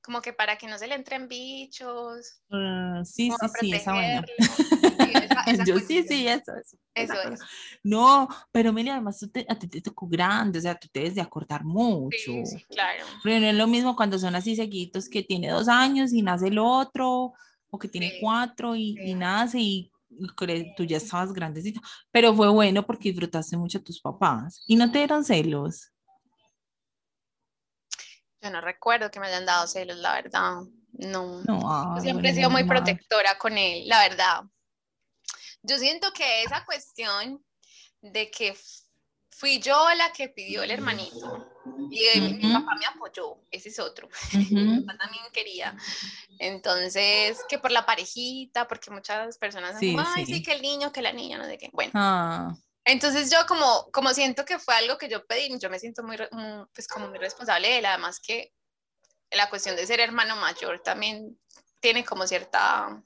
Como 0.00 0.22
que 0.22 0.32
para 0.32 0.56
que 0.56 0.66
no 0.68 0.78
se 0.78 0.86
le 0.86 0.94
entren 0.94 1.28
bichos. 1.28 2.40
Uh, 2.48 3.04
sí, 3.04 3.30
sí, 3.30 3.48
sí, 3.60 3.74
esa 3.74 3.92
vaina. 3.92 4.24
Sí, 4.98 5.12
esa, 5.12 5.42
esa 5.42 5.64
Yo 5.64 5.78
sí, 5.78 6.02
sí, 6.02 6.26
eso, 6.26 6.52
eso. 6.56 6.76
Eso 6.94 7.20
es. 7.32 7.40
No, 7.84 8.28
pero 8.50 8.72
mira, 8.72 8.94
además 8.94 9.18
tú 9.18 9.28
te- 9.28 9.46
a 9.48 9.56
ti 9.58 9.68
te 9.68 9.80
tocó 9.80 10.08
grande, 10.08 10.58
o 10.58 10.62
sea, 10.62 10.74
tú 10.78 10.88
te 10.88 11.00
debes 11.00 11.14
de 11.14 11.20
acordar 11.20 11.64
mucho. 11.64 12.16
Sí, 12.16 12.46
sí, 12.46 12.64
claro. 12.70 13.04
Pero 13.22 13.40
no 13.40 13.46
es 13.46 13.54
lo 13.54 13.66
mismo 13.66 13.94
cuando 13.96 14.18
son 14.18 14.34
así 14.34 14.56
seguidos 14.56 15.08
que 15.08 15.22
tiene 15.22 15.50
dos 15.50 15.68
años 15.68 16.12
y 16.12 16.22
nace 16.22 16.48
el 16.48 16.58
otro, 16.58 17.32
o 17.70 17.78
que 17.78 17.88
tiene 17.88 18.10
Sí, 18.10 18.18
cuatro 18.20 18.74
y, 18.76 18.90
y 19.04 19.12
sí. 19.12 19.14
nace 19.14 19.58
y, 19.60 19.62
y 19.62 19.90
cre- 19.90 19.97
tú 20.76 20.84
ya 20.84 20.96
estabas 20.96 21.32
grandecito. 21.32 21.80
Pero 22.10 22.34
fue 22.34 22.48
bueno 22.48 22.84
porque 22.84 23.10
disfrutaste 23.10 23.56
mucho 23.56 23.78
a 23.78 23.82
tus 23.82 24.00
papás 24.00 24.62
y 24.66 24.76
no 24.76 24.90
te 24.90 24.98
dieron 24.98 25.24
celos. 25.24 25.92
Yo 28.40 28.50
no 28.50 28.60
recuerdo 28.60 29.10
que 29.10 29.20
me 29.20 29.26
hayan 29.26 29.46
dado 29.46 29.66
celos, 29.66 29.96
la 29.96 30.14
verdad. 30.14 30.56
No. 30.92 31.42
No, 31.42 31.60
Yo 31.60 31.94
ay, 31.96 32.00
siempre 32.00 32.22
bueno, 32.22 32.28
he 32.28 32.34
sido 32.34 32.50
muy 32.50 32.64
protectora 32.64 33.36
con 33.38 33.58
él, 33.58 33.88
la 33.88 34.08
verdad. 34.08 34.42
Yo 35.62 35.76
siento 35.78 36.12
que 36.12 36.42
esa 36.44 36.64
cuestión 36.64 37.44
de 38.00 38.30
que 38.30 38.56
fui 39.38 39.60
yo 39.60 39.88
la 39.94 40.12
que 40.12 40.28
pidió 40.28 40.62
el 40.64 40.70
hermanito 40.72 41.46
y 41.90 42.04
eh, 42.04 42.20
mi- 42.20 42.52
papá 42.52 42.74
me 42.78 42.86
apoyó, 42.86 43.38
ese 43.50 43.68
es 43.68 43.78
otro. 43.78 44.08
Ujú. 44.34 44.54
Mi 44.54 44.80
papá 44.80 44.98
también 44.98 45.24
quería. 45.32 45.76
Entonces, 46.38 47.44
que 47.48 47.58
por 47.58 47.70
la 47.70 47.86
parejita, 47.86 48.66
porque 48.68 48.90
muchas 48.90 49.38
personas 49.38 49.72
son 49.72 49.80
Sí, 49.80 49.94
como, 49.94 50.06
ay, 50.06 50.26
sí. 50.26 50.34
sí, 50.34 50.42
que 50.42 50.52
el 50.52 50.62
niño, 50.62 50.92
que 50.92 51.02
la 51.02 51.12
niña, 51.12 51.38
no 51.38 51.44
sé 51.44 51.56
qué. 51.58 51.70
Bueno, 51.72 51.92
Ah, 51.94 52.54
entonces 52.84 53.30
yo 53.30 53.38
como, 53.46 53.88
como 53.92 54.12
siento 54.14 54.44
que 54.44 54.58
fue 54.58 54.74
algo 54.74 54.98
que 54.98 55.08
yo 55.08 55.24
pedí, 55.26 55.56
yo 55.58 55.70
me 55.70 55.78
siento 55.78 56.02
muy, 56.02 56.16
muy, 56.32 56.66
pues 56.74 56.86
como 56.88 57.08
muy 57.08 57.18
responsable 57.18 57.68
de 57.68 57.78
él, 57.78 57.86
además 57.86 58.20
que 58.20 58.52
la 59.30 59.48
cuestión 59.50 59.76
de 59.76 59.86
ser 59.86 60.00
hermano 60.00 60.36
mayor 60.36 60.80
también 60.82 61.38
tiene 61.80 62.04
como 62.04 62.26
cierta, 62.26 63.02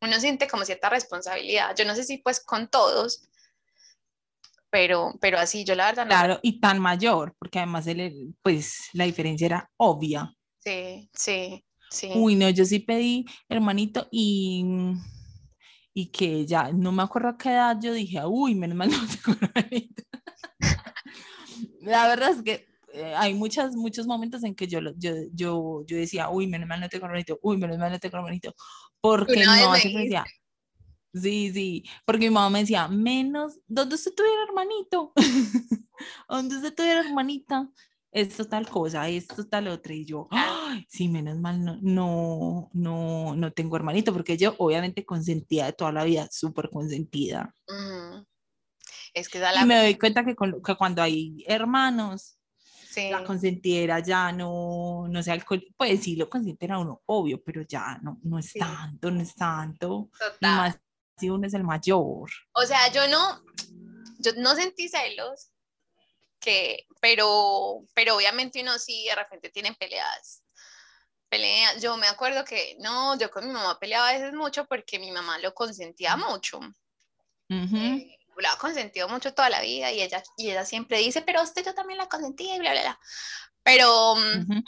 uno 0.00 0.20
siente 0.20 0.48
como 0.48 0.64
cierta 0.64 0.88
responsabilidad. 0.90 1.74
Yo 1.76 1.84
no 1.84 1.94
sé 1.94 2.04
si 2.04 2.18
pues 2.18 2.40
con 2.44 2.68
todos, 2.68 3.28
pero, 4.74 5.14
pero 5.20 5.38
así, 5.38 5.62
yo 5.62 5.76
la 5.76 5.86
verdad 5.86 6.02
no. 6.02 6.08
claro, 6.08 6.40
y 6.42 6.58
tan 6.58 6.80
mayor, 6.80 7.36
porque 7.38 7.60
además 7.60 7.86
él, 7.86 8.34
pues 8.42 8.88
la 8.92 9.04
diferencia 9.04 9.46
era 9.46 9.70
obvia. 9.76 10.34
Sí, 10.58 11.08
sí, 11.14 11.64
sí. 11.88 12.10
Uy, 12.12 12.34
no, 12.34 12.50
yo 12.50 12.64
sí 12.64 12.80
pedí 12.80 13.24
hermanito 13.48 14.08
y, 14.10 14.64
y 15.94 16.10
que 16.10 16.44
ya 16.44 16.72
no 16.72 16.90
me 16.90 17.04
acuerdo 17.04 17.28
a 17.28 17.38
qué 17.38 17.50
edad 17.50 17.78
yo 17.80 17.92
dije, 17.92 18.20
uy, 18.26 18.56
menos 18.56 18.76
mal 18.76 18.90
no 18.90 18.96
tengo 19.06 19.38
hermanito. 19.40 20.02
La 21.82 22.08
verdad 22.08 22.30
es 22.30 22.42
que 22.42 22.66
eh, 22.94 23.14
hay 23.16 23.32
muchas, 23.32 23.76
muchos 23.76 24.08
momentos 24.08 24.42
en 24.42 24.56
que 24.56 24.66
yo, 24.66 24.80
yo, 24.96 25.12
yo, 25.32 25.84
yo 25.86 25.96
decía, 25.96 26.30
uy, 26.30 26.48
menos 26.48 26.66
mal 26.66 26.80
no 26.80 26.88
tengo 26.88 27.06
hermanito, 27.06 27.38
uy, 27.42 27.58
menos 27.58 27.78
mal 27.78 27.92
no 27.92 28.00
tengo 28.00 28.16
hermanito, 28.16 28.52
porque 29.00 29.36
mi 29.36 29.42
Una 29.44 30.24
sí, 31.14 31.52
sí, 31.52 31.84
porque 32.04 32.28
mi 32.28 32.34
mamá 32.34 32.50
me 32.50 32.60
decía, 32.60 32.88
menos, 32.88 33.58
¿dónde 33.66 33.94
usted 33.94 34.12
tuviera 34.14 34.42
hermanito? 34.48 35.12
¿Dónde 36.28 36.56
usted 36.56 36.74
tuviera 36.74 37.00
hermanita? 37.00 37.68
Esto 38.12 38.44
tal 38.44 38.68
cosa, 38.68 39.08
esto 39.08 39.46
tal 39.48 39.66
otra, 39.68 39.92
y 39.92 40.04
yo, 40.04 40.28
ay, 40.30 40.86
sí, 40.88 41.08
menos 41.08 41.36
mal 41.40 41.64
no, 41.64 41.78
no, 41.82 42.70
no, 42.72 43.34
no 43.34 43.52
tengo 43.52 43.74
hermanito, 43.76 44.12
porque 44.12 44.36
yo 44.36 44.54
obviamente 44.58 45.04
consentida 45.04 45.66
de 45.66 45.72
toda 45.72 45.90
la 45.90 46.04
vida, 46.04 46.28
súper 46.30 46.70
consentida. 46.70 47.52
Es 49.14 49.28
que 49.28 49.40
da 49.40 49.50
Y 49.52 49.54
la... 49.56 49.64
me 49.66 49.78
doy 49.82 49.94
cuenta 49.98 50.24
que, 50.24 50.36
con- 50.36 50.62
que 50.62 50.76
cuando 50.76 51.02
hay 51.02 51.44
hermanos, 51.48 52.38
Sí, 52.94 53.10
la 53.10 53.24
consentidera 53.24 53.98
ya 53.98 54.30
no, 54.30 55.08
no 55.08 55.20
sea 55.20 55.34
alcohol, 55.34 55.64
pues 55.76 56.00
sí 56.00 56.14
lo 56.14 56.30
consiente 56.30 56.70
a 56.70 56.78
uno, 56.78 57.02
obvio, 57.06 57.42
pero 57.42 57.62
ya 57.62 57.98
no, 58.00 58.20
no 58.22 58.38
es 58.38 58.52
Sí. 58.52 58.60
tanto, 58.60 59.10
no 59.10 59.20
es 59.20 59.34
tanto, 59.34 60.10
y 60.12 60.18
total. 60.18 60.56
más 60.56 60.80
uno 61.22 61.46
es 61.46 61.54
el 61.54 61.64
mayor. 61.64 62.30
O 62.52 62.62
sea, 62.66 62.90
yo 62.92 63.06
no, 63.08 63.42
yo 64.18 64.32
no 64.36 64.54
sentí 64.54 64.88
celos, 64.88 65.50
que, 66.40 66.86
pero, 67.00 67.82
pero 67.94 68.16
obviamente 68.16 68.60
uno 68.62 68.78
sí 68.78 69.06
de 69.08 69.14
repente 69.14 69.50
tiene 69.50 69.74
peleas. 69.74 70.42
Peleas. 71.28 71.80
Yo 71.80 71.96
me 71.96 72.06
acuerdo 72.06 72.44
que 72.44 72.76
no, 72.80 73.18
yo 73.18 73.30
con 73.30 73.46
mi 73.46 73.52
mamá 73.52 73.78
peleaba 73.78 74.08
a 74.08 74.12
veces 74.12 74.34
mucho 74.34 74.66
porque 74.66 74.98
mi 74.98 75.10
mamá 75.10 75.38
lo 75.38 75.54
consentía 75.54 76.16
mucho. 76.16 76.58
Ujú. 76.58 77.76
Eh, 77.76 78.18
lo 78.36 78.48
ha 78.48 78.58
consentido 78.58 79.08
mucho 79.08 79.32
toda 79.32 79.48
la 79.48 79.60
vida 79.60 79.92
y 79.92 80.02
ella, 80.02 80.22
y 80.36 80.50
ella 80.50 80.64
siempre 80.64 80.98
dice, 80.98 81.22
pero 81.22 81.42
usted 81.42 81.64
yo 81.64 81.74
también 81.74 81.98
la 81.98 82.08
consentía 82.08 82.56
y 82.56 82.58
bla, 82.58 82.72
bla, 82.72 82.82
bla. 82.82 83.00
Pero, 83.62 84.16
mm, 84.16 84.62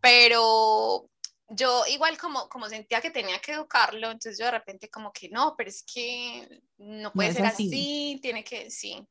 pero 0.00 1.08
yo 1.48 1.84
igual 1.86 2.16
como, 2.18 2.48
como 2.48 2.68
sentía 2.68 3.00
que 3.00 3.10
tenía 3.10 3.38
que 3.38 3.52
educarlo, 3.52 4.10
entonces 4.10 4.38
yo 4.38 4.46
de 4.46 4.52
repente 4.52 4.88
como 4.88 5.12
que 5.12 5.28
no, 5.28 5.54
pero 5.56 5.70
es 5.70 5.84
que 5.84 6.62
no 6.78 7.12
puede 7.12 7.32
ser 7.32 7.46
así. 7.46 7.66
así. 7.66 8.18
tiene 8.22 8.44
que, 8.44 8.70
sí. 8.70 9.06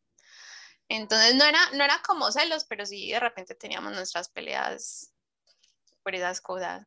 Entonces 0.89 1.35
no 1.35 1.45
era, 1.45 1.59
no 1.73 1.83
era 1.83 2.01
como 2.05 2.31
celos, 2.31 2.65
pero 2.65 2.85
sí 2.85 3.11
de 3.11 3.19
repente 3.19 3.55
teníamos 3.55 3.93
nuestras 3.93 4.29
peleas 4.29 5.13
por 6.03 6.15
esas 6.15 6.41
cosas. 6.41 6.85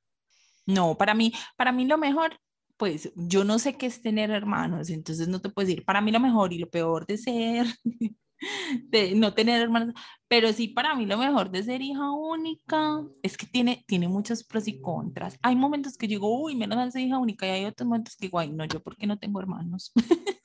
No, 0.67 0.97
para 0.97 1.15
mí, 1.15 1.33
para 1.57 1.73
mí 1.73 1.87
lo 1.87 1.97
mejor, 1.97 2.39
pues 2.77 3.13
yo 3.15 3.45
no 3.45 3.59
sé 3.59 3.77
qué 3.77 3.87
es 3.87 4.03
tener 4.03 4.31
hermanos, 4.31 4.91
entonces 4.91 5.29
no 5.29 5.41
te 5.41 5.49
puedo 5.49 5.67
decir, 5.67 5.85
para 5.85 6.01
mí 6.01 6.11
lo 6.11 6.21
mejor 6.21 6.53
y 6.53 6.59
lo 6.59 6.69
peor 6.69 7.07
de 7.07 7.19
ser, 7.19 7.67
de 8.91 9.15
no 9.15 9.35
tener 9.35 9.61
hermanos, 9.61 9.95
pero 10.29 10.53
sí 10.53 10.69
para 10.69 10.95
mí 10.95 11.07
lo 11.07 11.19
mejor 11.19 11.51
de 11.51 11.63
ser 11.63 11.83
hija 11.83 12.11
única 12.11 13.03
es 13.23 13.37
que 13.37 13.47
tiene, 13.47 13.85
tiene 13.87 14.09
muchos 14.09 14.45
pros 14.45 14.69
y 14.69 14.81
contras. 14.81 15.39
Hay 15.43 15.57
momentos 15.57 15.97
que 15.97 16.07
digo, 16.09 16.43
uy, 16.43 16.55
menos 16.57 16.77
mal 16.77 16.93
soy 16.93 17.05
hija 17.05 17.19
única 17.19 17.47
y 17.47 17.51
hay 17.51 17.65
otros 17.65 17.89
momentos 17.89 18.17
que 18.17 18.27
digo, 18.27 18.39
ay, 18.39 18.51
no, 18.51 18.65
yo 18.65 18.83
porque 18.83 19.07
no 19.07 19.19
tengo 19.19 19.41
hermanos. 19.41 19.93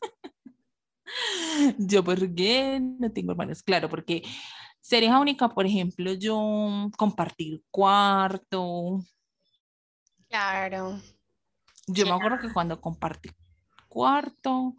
Yo, 1.77 2.03
¿por 2.03 2.33
qué 2.33 2.79
no 2.79 3.11
tengo 3.11 3.31
hermanos? 3.31 3.61
Claro, 3.61 3.89
porque 3.89 4.23
ser 4.79 5.03
hija 5.03 5.19
única, 5.19 5.49
por 5.49 5.65
ejemplo, 5.65 6.13
yo 6.13 6.89
compartir 6.97 7.61
cuarto, 7.69 9.01
Claro. 10.31 10.97
Yo 11.87 12.05
me 12.05 12.13
acuerdo 12.13 12.39
que 12.39 12.53
cuando 12.53 12.79
compartí 12.79 13.29
cuarto, 13.89 14.75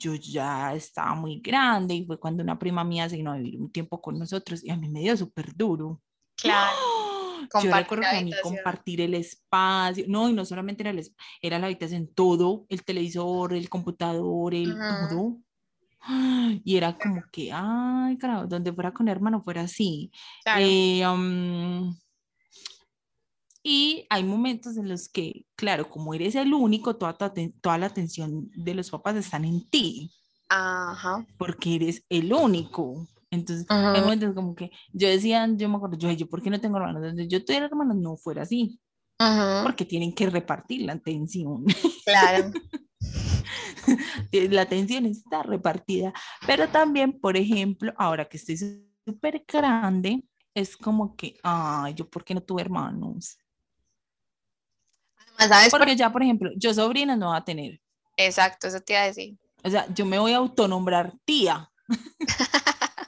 yo 0.00 0.14
ya 0.14 0.74
estaba 0.74 1.14
muy 1.14 1.40
grande 1.40 1.94
y 1.94 2.06
fue 2.06 2.18
cuando 2.18 2.42
una 2.42 2.58
prima 2.58 2.82
mía 2.82 3.08
se 3.08 3.16
vino 3.16 3.30
a 3.30 3.36
vivir 3.36 3.60
un 3.60 3.70
tiempo 3.70 4.00
con 4.00 4.18
nosotros 4.18 4.64
y 4.64 4.70
a 4.70 4.76
mí 4.76 4.88
me 4.88 5.00
dio 5.00 5.16
súper 5.16 5.54
duro. 5.54 6.00
Claro. 6.36 6.74
Yo 7.40 7.48
Compartir 7.48 7.72
recuerdo 7.72 8.04
que 8.10 8.16
a 8.16 8.22
mí 8.22 8.32
compartir 8.42 9.00
el 9.00 9.14
espacio, 9.14 10.04
no, 10.08 10.28
y 10.28 10.32
no 10.32 10.44
solamente 10.44 10.82
era 10.82 10.90
el 10.90 11.06
era 11.40 11.58
la 11.58 11.66
habitación, 11.66 12.08
todo, 12.14 12.66
el 12.68 12.84
televisor, 12.84 13.52
el 13.54 13.68
computador, 13.68 14.54
el 14.54 14.72
Ujú. 14.72 14.88
todo. 14.88 15.36
Y 16.64 16.76
era 16.76 16.96
como 16.96 17.22
que, 17.30 17.50
ay, 17.52 18.16
carajo, 18.16 18.46
donde 18.46 18.72
fuera 18.72 18.92
con 18.92 19.08
hermano 19.08 19.42
fuera 19.42 19.62
así. 19.62 20.10
Claro. 20.42 20.60
Eh, 20.62 21.06
um, 21.06 21.94
y 23.62 24.06
hay 24.08 24.24
momentos 24.24 24.76
en 24.76 24.88
los 24.88 25.08
que, 25.08 25.44
claro, 25.56 25.88
como 25.90 26.14
eres 26.14 26.34
el 26.34 26.54
único, 26.54 26.96
toda, 26.96 27.16
toda 27.16 27.78
la 27.78 27.86
atención 27.86 28.50
de 28.54 28.74
los 28.74 28.90
papás 28.90 29.16
están 29.16 29.44
en 29.44 29.68
ti, 29.68 30.10
Ajá. 30.48 31.26
porque 31.38 31.74
eres 31.76 32.04
el 32.08 32.32
único. 32.32 33.06
Entonces, 33.30 33.66
hay 33.68 34.00
momentos 34.00 34.34
como 34.34 34.54
que 34.54 34.70
yo 34.92 35.08
decía, 35.08 35.46
yo 35.56 35.68
me 35.68 35.76
acuerdo, 35.76 35.96
yo, 35.96 36.08
"Ay, 36.08 36.16
yo, 36.16 36.28
¿por 36.28 36.42
qué 36.42 36.50
no 36.50 36.60
tengo 36.60 36.78
hermanos? 36.78 37.14
Yo 37.28 37.44
tuviera 37.44 37.66
hermanos 37.66 37.96
no 37.96 38.16
fuera 38.16 38.42
así, 38.42 38.80
Ujú. 39.20 39.62
porque 39.62 39.84
tienen 39.84 40.12
que 40.14 40.28
repartir 40.28 40.82
la 40.82 40.94
atención. 40.94 41.64
Claro. 42.04 42.50
la 44.32 44.62
atención 44.62 45.06
está 45.06 45.42
repartida. 45.42 46.12
Pero 46.46 46.68
también, 46.68 47.20
por 47.20 47.36
ejemplo, 47.36 47.92
ahora 47.96 48.24
que 48.28 48.36
estoy 48.36 48.56
súper 49.06 49.44
grande, 49.46 50.24
es 50.54 50.76
como 50.76 51.14
que, 51.14 51.38
ay, 51.42 51.94
yo, 51.94 52.08
¿por 52.08 52.24
qué 52.24 52.34
no 52.34 52.42
tuve 52.42 52.62
hermanos? 52.62 53.38
Por- 55.48 55.80
Porque 55.80 55.96
ya, 55.96 56.12
por 56.12 56.22
ejemplo, 56.22 56.50
yo 56.56 56.72
sobrina 56.74 57.16
no 57.16 57.30
va 57.30 57.36
a 57.38 57.44
tener. 57.44 57.80
Exacto, 58.16 58.68
eso 58.68 58.80
te 58.80 58.92
iba 58.92 59.02
a 59.02 59.06
decir. 59.06 59.36
O 59.62 59.70
sea, 59.70 59.86
yo 59.94 60.04
me 60.06 60.18
voy 60.18 60.32
a 60.32 60.38
autonombrar 60.38 61.12
tía. 61.24 61.70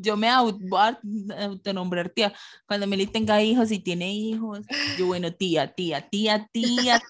Yo 0.00 0.16
me 0.16 0.28
voy 0.38 0.54
a 0.76 0.96
autonombrar 1.44 2.08
tía. 2.10 2.32
Cuando 2.66 2.86
Meli 2.86 3.06
tenga 3.08 3.42
hijos, 3.42 3.68
si 3.68 3.80
tiene 3.80 4.12
hijos, 4.12 4.60
yo, 4.96 5.06
bueno, 5.06 5.32
tía, 5.34 5.74
tía, 5.74 6.08
tía, 6.08 6.48
tía, 6.52 7.02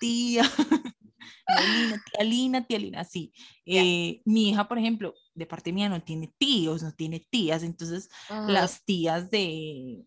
tía. 0.00 0.42
Lina, 1.46 2.02
tía 2.10 2.24
Lina, 2.24 2.66
tía 2.66 2.78
Lina, 2.80 3.04
sí. 3.04 3.32
Eh, 3.64 4.20
mi 4.24 4.48
hija, 4.48 4.66
por 4.66 4.78
ejemplo, 4.78 5.14
de 5.34 5.46
parte 5.46 5.72
mía 5.72 5.88
no 5.88 6.02
tiene 6.02 6.34
tíos, 6.36 6.82
no 6.82 6.92
tiene 6.92 7.20
tías, 7.30 7.62
entonces 7.62 8.08
las 8.48 8.84
tías 8.84 9.30
de, 9.30 10.04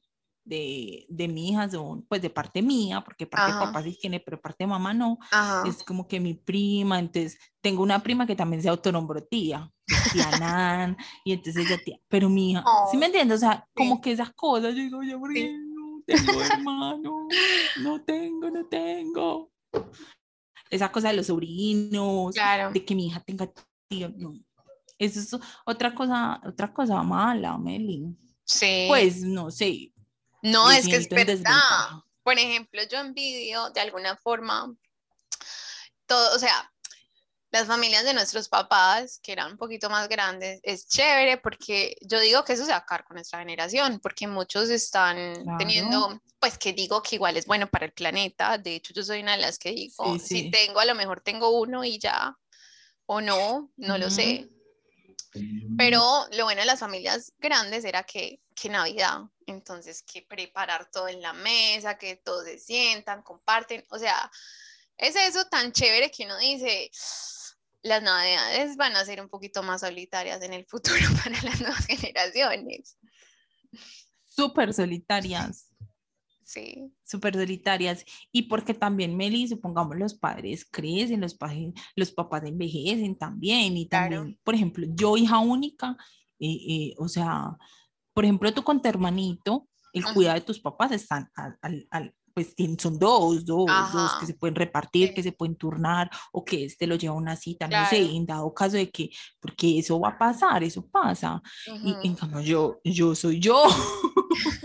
de, 0.48 1.06
de 1.10 1.28
mi 1.28 1.50
hija 1.50 1.70
son, 1.70 2.04
pues, 2.04 2.22
de 2.22 2.30
parte 2.30 2.62
mía, 2.62 3.02
porque 3.04 3.28
parte 3.28 3.52
de 3.52 3.58
Ajá. 3.58 3.66
papá 3.66 3.84
sí 3.84 3.98
tiene, 4.00 4.20
pero 4.20 4.40
parte 4.42 4.64
de 4.64 4.68
mamá 4.68 4.94
no 4.94 5.18
Ajá. 5.32 5.64
es 5.68 5.84
como 5.84 6.08
que 6.08 6.20
mi 6.20 6.34
prima, 6.34 7.00
entonces 7.00 7.38
tengo 7.62 7.84
una 7.84 8.02
prima 8.02 8.26
que 8.26 8.36
también 8.36 8.62
se 8.62 8.70
autonombró 8.70 9.22
tía, 9.24 9.72
tía 10.14 10.32
Nan, 10.42 10.98
y 11.26 11.34
entonces 11.34 11.66
ella 11.70 11.78
tía, 11.84 12.00
pero 12.08 12.30
mi 12.30 12.52
hija, 12.52 12.62
¿sí 12.92 12.98
Oh, 12.98 13.00
me 13.00 13.08
entiendes? 13.08 13.38
O 13.38 13.40
sea, 13.40 13.68
como 13.76 13.96
sí. 13.96 14.02
que 14.02 14.12
esas 14.14 14.32
cosas, 14.34 14.74
yo 14.76 14.82
digo, 14.84 15.04
yo, 15.04 15.20
¿por 15.20 15.32
Sí. 15.34 15.36
qué 15.36 15.58
no 15.58 16.02
tengo 16.08 16.42
hermano? 16.42 17.28
No 17.82 18.02
tengo, 18.04 18.50
no 18.50 18.66
tengo. 18.68 19.52
Esa 20.70 20.92
cosa 20.92 21.10
de 21.10 21.16
los 21.16 21.28
sobrinos, 21.28 22.34
Claro. 22.36 22.72
de 22.72 22.84
que 22.86 22.96
mi 22.96 23.08
hija 23.08 23.20
tenga 23.22 23.50
tío, 23.90 24.10
no. 24.16 24.34
Eso 25.00 25.20
es 25.20 25.38
otra 25.66 25.94
cosa, 25.94 26.42
otra 26.46 26.74
cosa 26.74 27.04
mala, 27.04 27.58
Meli. 27.58 28.16
Sí. 28.44 28.86
Pues, 28.88 29.22
no 29.22 29.52
sé, 29.52 29.94
no, 30.42 30.70
es 30.72 30.88
que 30.88 30.98
es 30.98 31.10
verdad. 31.10 32.02
Por 32.24 32.38
ejemplo, 32.38 32.82
yo 32.84 32.98
envidio 33.00 33.70
de 33.70 33.82
alguna 33.82 34.18
forma 34.18 34.74
todo, 36.06 36.36
o 36.36 36.40
sea, 36.40 36.72
las 37.52 37.66
familias 37.68 38.04
de 38.04 38.14
nuestros 38.14 38.50
papás, 38.50 39.20
que 39.24 39.32
eran 39.32 39.52
un 39.52 39.58
poquito 39.58 39.90
más 39.90 40.10
grandes, 40.10 40.60
es 40.64 40.88
chévere 40.88 41.38
porque 41.38 41.96
yo 42.02 42.20
digo 42.20 42.44
que 42.44 42.54
eso 42.54 42.66
se 42.66 42.72
va 42.72 42.78
a 42.78 42.80
acabar 42.80 43.06
con 43.06 43.16
nuestra 43.16 43.40
generación, 43.40 44.00
porque 44.02 44.28
muchos 44.28 44.70
están 44.70 45.16
Claro. 45.44 45.58
teniendo, 45.58 46.22
pues 46.40 46.58
que 46.58 46.74
digo 46.74 47.02
que 47.02 47.16
igual 47.16 47.38
es 47.38 47.46
bueno 47.46 47.68
para 47.68 47.86
el 47.86 47.94
planeta. 47.94 48.58
De 48.58 48.76
hecho, 48.76 48.94
yo 48.94 49.04
soy 49.04 49.22
una 49.22 49.38
de 49.38 49.42
las 49.42 49.58
que 49.58 49.72
digo, 49.72 50.14
Sí, 50.16 50.20
sí. 50.20 50.28
si 50.28 50.52
tengo, 50.52 50.80
a 50.80 50.86
lo 50.86 50.96
mejor 50.96 51.22
tengo 51.22 51.58
uno 51.58 51.86
y 51.86 51.98
ya, 52.00 52.38
o 53.06 53.22
no, 53.22 53.72
no 53.78 53.98
lo 53.98 54.10
sé. 54.10 54.50
Pero 55.78 56.28
lo 56.34 56.46
bueno 56.46 56.62
de 56.62 56.68
las 56.68 56.80
familias 56.80 57.34
grandes 57.40 57.86
era 57.86 58.04
que, 58.04 58.42
que 58.56 58.70
Navidad, 58.70 59.22
entonces 59.46 60.04
que 60.04 60.22
preparar 60.22 60.90
todo 60.92 61.08
en 61.08 61.22
la 61.22 61.34
mesa, 61.34 61.98
que 61.98 62.16
todos 62.16 62.46
se 62.46 62.60
sientan, 62.60 63.22
comparten, 63.22 63.84
o 63.90 64.00
sea, 64.00 64.32
es 64.98 65.16
eso 65.16 65.46
tan 65.46 65.72
chévere 65.72 66.12
que 66.12 66.26
uno 66.26 66.38
dice, 66.38 66.92
las 67.84 68.02
Navidades 68.04 68.76
van 68.76 68.96
a 68.96 69.06
ser 69.06 69.22
un 69.22 69.30
poquito 69.30 69.64
más 69.64 69.82
solitarias 69.82 70.42
en 70.42 70.54
el 70.54 70.66
futuro 70.66 70.98
para 71.24 71.42
las 71.42 71.62
nuevas 71.62 71.86
generaciones. 71.86 72.98
Súper 74.26 74.74
solitarias. 74.74 75.67
Sí, 76.50 76.94
súper 77.04 77.36
solitarias 77.36 78.06
y 78.32 78.44
porque 78.44 78.74
también 78.74 79.18
Meli, 79.18 79.50
supongamos 79.50 79.98
los 79.98 80.14
padres 80.14 80.64
crecen, 80.64 81.20
los, 81.20 81.34
pa- 81.36 81.52
los 81.98 82.12
papás 82.14 82.44
envejecen 82.46 83.18
también 83.18 83.76
y 83.76 83.90
Claro. 83.90 84.16
también, 84.16 84.40
por 84.46 84.56
ejemplo, 84.56 84.88
yo 84.96 85.18
hija 85.18 85.40
única, 85.40 85.98
eh, 86.40 86.58
eh, 86.70 86.94
o 87.00 87.10
sea, 87.10 87.50
por 88.14 88.24
ejemplo, 88.24 88.54
tú 88.54 88.64
con 88.64 88.82
tu 88.82 88.88
hermanito, 88.88 89.68
el 89.92 90.06
Ujú. 90.06 90.14
cuidado 90.14 90.36
de 90.36 90.46
tus 90.46 90.62
papás 90.62 90.94
están 90.94 91.30
al, 91.36 91.58
al- 91.62 91.88
al- 91.92 92.14
pues 92.34 92.54
son 92.78 92.98
dos, 93.00 93.44
dos, 93.46 93.66
dos 93.66 93.70
Ajá. 93.70 94.18
que 94.20 94.28
se 94.28 94.36
pueden 94.36 94.56
repartir, 94.56 95.10
Sí. 95.10 95.16
que 95.16 95.24
se 95.24 95.32
pueden 95.34 95.56
turnar 95.56 96.10
o 96.32 96.46
que 96.46 96.64
este 96.66 96.86
lo 96.88 96.96
lleva 96.96 97.16
a 97.16 97.18
una 97.18 97.36
cita, 97.36 97.68
no 97.68 97.84
sé, 97.90 97.98
Claro. 97.98 98.14
en 98.16 98.26
dado 98.26 98.54
caso 98.54 98.78
de 98.78 98.90
que, 98.90 99.10
porque 99.42 99.80
eso 99.80 100.00
va 100.00 100.10
a 100.10 100.18
pasar, 100.18 100.64
eso 100.64 100.88
pasa. 100.88 101.42
Y 101.84 102.08
en 102.08 102.16
cambio 102.16 102.40
yo, 102.42 102.80
yo 102.86 103.16
soy 103.16 103.40
yo. 103.42 103.64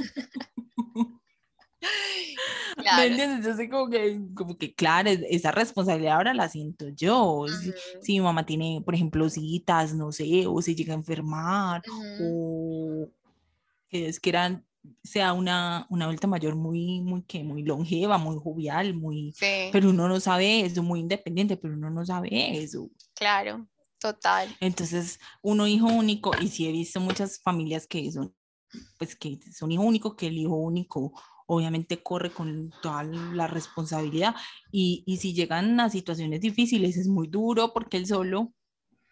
¿Me 2.96 3.06
Claro. 3.06 3.06
entiendes? 3.08 3.46
Yo 3.46 3.54
sé 3.56 3.68
como 3.68 3.88
que, 3.90 4.20
como 4.34 4.56
que, 4.58 4.74
claro, 4.74 5.10
es- 5.10 5.20
esa 5.30 5.50
responsabilidad 5.52 6.16
ahora 6.16 6.34
la 6.34 6.48
siento 6.48 6.88
yo. 6.88 7.46
Si, 7.48 7.70
Ujú, 7.70 7.78
si 8.00 8.12
mi 8.14 8.20
mamá 8.20 8.44
tiene, 8.46 8.82
por 8.84 8.94
ejemplo, 8.94 9.28
citas, 9.28 9.94
no 9.94 10.12
sé, 10.12 10.46
o 10.46 10.60
se 10.62 10.74
llega 10.74 10.92
a 10.94 10.96
enfermar, 10.96 11.82
ujú. 11.88 12.16
o 12.20 13.08
que 13.88 14.08
es 14.08 14.18
que 14.20 14.30
eran, 14.30 14.66
sea 15.04 15.32
una, 15.32 15.86
una 15.90 16.06
adulta 16.06 16.26
mayor 16.26 16.56
muy, 16.56 17.00
muy, 17.02 17.22
que 17.22 17.44
muy 17.44 17.62
longeva, 17.62 18.18
muy 18.18 18.36
jovial, 18.42 18.94
muy, 18.94 19.32
Sí, 19.32 19.46
pero 19.70 19.90
uno 19.90 20.08
no 20.08 20.18
sabe 20.20 20.60
eso, 20.64 20.82
muy 20.82 21.00
independiente, 21.00 21.56
pero 21.56 21.74
uno 21.74 21.90
no 21.90 22.04
sabe 22.04 22.58
eso. 22.62 22.90
claro, 23.14 23.68
total. 24.00 24.48
Entonces, 24.60 25.20
uno 25.42 25.66
hijo 25.68 25.86
único, 25.86 26.32
y 26.40 26.48
sí 26.48 26.66
he 26.68 26.72
visto 26.72 27.00
muchas 27.00 27.40
familias 27.42 27.86
que 27.86 28.10
son, 28.10 28.34
pues 28.98 29.14
que 29.16 29.38
son 29.52 29.70
hijo 29.72 29.82
único, 29.82 30.16
que 30.16 30.28
el 30.28 30.38
hijo 30.38 30.56
único 30.56 31.12
obviamente 31.54 32.02
corre 32.02 32.30
con 32.30 32.72
toda 32.82 33.04
la 33.04 33.46
responsabilidad 33.46 34.34
y, 34.70 35.02
y 35.06 35.18
si 35.18 35.34
llegan 35.34 35.78
a 35.80 35.90
situaciones 35.90 36.40
difíciles 36.40 36.96
es 36.96 37.08
muy 37.08 37.28
duro 37.28 37.72
porque 37.72 37.96
él 37.98 38.06
solo, 38.06 38.52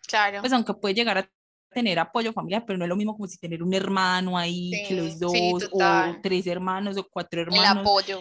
Claro. 0.06 0.40
pues 0.40 0.52
aunque 0.52 0.74
puede 0.74 0.94
llegar 0.94 1.18
a 1.18 1.30
tener 1.70 1.98
apoyo 1.98 2.32
familiar, 2.32 2.64
pero 2.66 2.78
no 2.78 2.84
es 2.84 2.88
lo 2.88 2.96
mismo 2.96 3.14
como 3.14 3.28
si 3.28 3.38
tener 3.38 3.62
un 3.62 3.72
hermano 3.74 4.36
ahí, 4.36 4.70
que 4.88 4.94
Sí, 4.94 4.94
los 4.94 5.12
sí, 5.12 5.18
dos, 5.20 5.64
o 5.64 5.68
total. 5.70 6.20
tres 6.22 6.46
hermanos, 6.46 6.96
o 6.96 7.06
cuatro 7.08 7.40
El 7.40 7.46
hermanos. 7.46 7.78
apoyo. 7.82 8.20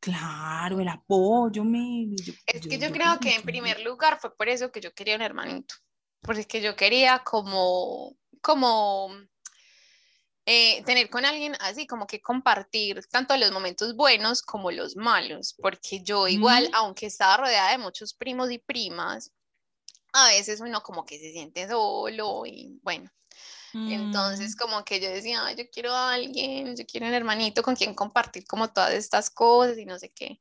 Claro, 0.00 0.80
el 0.80 0.88
apoyo, 0.88 1.62
Meli, 1.62 2.16
yo- 2.16 2.32
Es 2.46 2.66
que 2.66 2.78
yo 2.78 2.88
yo 2.88 2.92
creo 2.92 3.18
que 3.20 3.34
en 3.34 3.42
primer 3.42 3.80
lugar 3.80 4.18
fue 4.18 4.34
por 4.34 4.48
eso 4.48 4.72
que 4.72 4.80
yo 4.80 4.92
quería 4.92 5.16
un 5.16 5.22
hermanito, 5.22 5.74
porque 6.22 6.60
yo 6.62 6.74
quería 6.74 7.22
como, 7.24 8.16
como 8.40 9.10
eh, 10.52 10.82
tener 10.84 11.08
con 11.10 11.24
alguien 11.24 11.54
así, 11.60 11.86
como 11.86 12.08
que 12.08 12.20
compartir 12.20 13.06
tanto 13.06 13.36
los 13.36 13.52
momentos 13.52 13.94
buenos 13.94 14.42
como 14.42 14.72
los 14.72 14.96
malos, 14.96 15.54
porque 15.62 16.02
yo 16.02 16.26
igual, 16.26 16.68
aunque 16.72 17.06
estaba 17.06 17.36
rodeada 17.36 17.70
de 17.70 17.78
muchos 17.78 18.14
primos 18.14 18.50
y 18.50 18.58
primas, 18.58 19.30
a 20.12 20.28
veces 20.28 20.60
uno 20.60 20.82
como 20.82 21.04
que 21.06 21.18
se 21.20 21.32
siente 21.32 21.68
solo 21.68 22.44
y 22.46 22.80
bueno, 22.82 23.10
entonces 23.86 24.56
Mm, 24.56 24.58
como 24.58 24.84
que 24.84 25.00
yo 25.00 25.10
decía, 25.10 25.46
"Ay, 25.46 25.56
yo 25.56 25.64
quiero 25.70 25.92
a 25.94 26.14
alguien, 26.14 26.76
yo 26.76 26.84
quiero 26.86 27.06
un 27.06 27.14
hermanito 27.14 27.62
con 27.62 27.76
quien 27.76 27.94
compartir 27.94 28.44
como 28.46 28.72
todas 28.72 28.92
estas 28.94 29.30
cosas 29.30 29.78
y 29.78 29.86
no 29.86 29.98
sé 29.98 30.10
qué. 30.12 30.40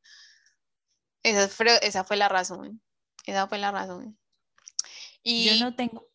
Esa 1.23 1.47
fue, 1.47 1.79
esa 1.85 2.03
fue 2.03 2.17
la 2.17 2.27
razón. 2.27 2.81
Esa 3.25 3.47
fue 3.47 3.57
la 3.57 3.71
razón. 3.71 4.17
yo 5.33 5.55
no 5.55 5.75
tengo, 5.75 6.08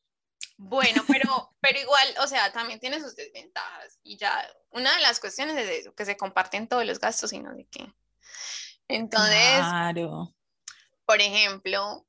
bueno, 0.64 1.03
pero, 1.07 1.55
pero 1.61 1.79
igual, 1.79 2.14
o 2.20 2.27
sea, 2.27 2.53
también 2.53 2.81
tiene 2.81 3.00
sus 3.00 3.14
desventajas. 3.14 3.98
Y 4.03 4.16
ya, 4.16 4.46
una 4.70 4.94
de 4.96 5.03
las 5.03 5.20
cuestiones 5.20 5.57
es 5.57 5.81
eso, 5.81 5.94
que 5.94 6.05
se 6.05 6.16
comparten 6.16 6.68
todos 6.68 6.85
los 6.85 6.98
gastos 6.98 7.33
y 7.33 7.40
no 7.40 7.55
sé 7.55 7.66
qué. 7.70 7.87
Entonces, 8.88 9.59
claro. 9.59 10.35
por 11.07 11.20
ejemplo, 11.20 12.07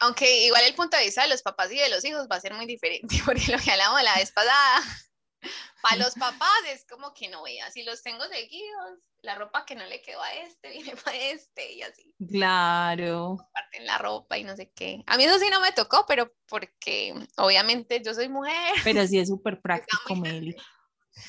aunque 0.00 0.46
igual 0.46 0.64
el 0.64 0.74
punto 0.74 0.96
de 0.96 1.04
vista 1.04 1.22
de 1.22 1.28
los 1.28 1.42
papás 1.42 1.70
y 1.72 1.76
de 1.76 1.88
los 1.88 2.04
hijos 2.04 2.28
va 2.30 2.36
a 2.36 2.40
ser 2.40 2.54
muy 2.54 2.66
diferente, 2.66 3.16
porque 3.24 3.52
lo 3.52 3.58
que 3.58 3.70
hablábamos 3.70 4.02
la 4.02 4.16
vez 4.16 4.32
pasada, 4.32 4.82
para 5.90 6.02
los 6.02 6.14
papás 6.14 6.48
es 6.68 6.86
como 6.86 7.12
que 7.12 7.28
no 7.28 7.42
vea, 7.42 7.70
si 7.70 7.82
los 7.82 8.02
tengo 8.02 8.24
seguidos, 8.24 8.98
la 9.22 9.34
ropa 9.34 9.64
que 9.64 9.74
no 9.74 9.84
le 9.84 10.00
quedó 10.00 10.22
a 10.22 10.32
este, 10.34 10.70
viene 10.72 10.96
para 10.96 11.16
este 11.16 11.72
y 11.72 11.82
así. 11.82 12.14
Claro. 12.28 13.36
comparten 13.38 13.86
la 13.86 13.98
ropa 13.98 14.38
y 14.38 14.44
no 14.44 14.56
sé 14.56 14.72
qué. 14.74 15.02
A 15.06 15.16
mí 15.16 15.24
eso 15.24 15.38
sí 15.38 15.46
no 15.50 15.60
me 15.60 15.72
tocó, 15.72 16.04
pero 16.06 16.32
porque 16.48 17.14
obviamente 17.36 18.02
yo 18.04 18.14
soy 18.14 18.28
mujer. 18.28 18.74
Pero 18.82 19.06
sí 19.06 19.18
es 19.18 19.28
súper 19.28 19.60
práctico, 19.62 20.16
Meli. 20.16 20.56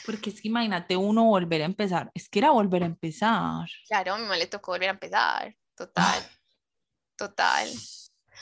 Porque 0.05 0.31
es 0.31 0.41
que 0.41 0.47
imagínate 0.47 0.97
uno 0.97 1.25
volver 1.25 1.61
a 1.61 1.65
empezar. 1.65 2.11
Es 2.15 2.27
que 2.27 2.39
era 2.39 2.51
volver 2.51 2.83
a 2.83 2.87
empezar. 2.87 3.67
Claro, 3.87 4.13
a 4.13 4.17
mi 4.17 4.23
mamá 4.23 4.37
le 4.37 4.47
tocó 4.47 4.71
volver 4.71 4.89
a 4.89 4.93
empezar. 4.93 5.55
Total, 5.75 6.23
total. 7.15 7.69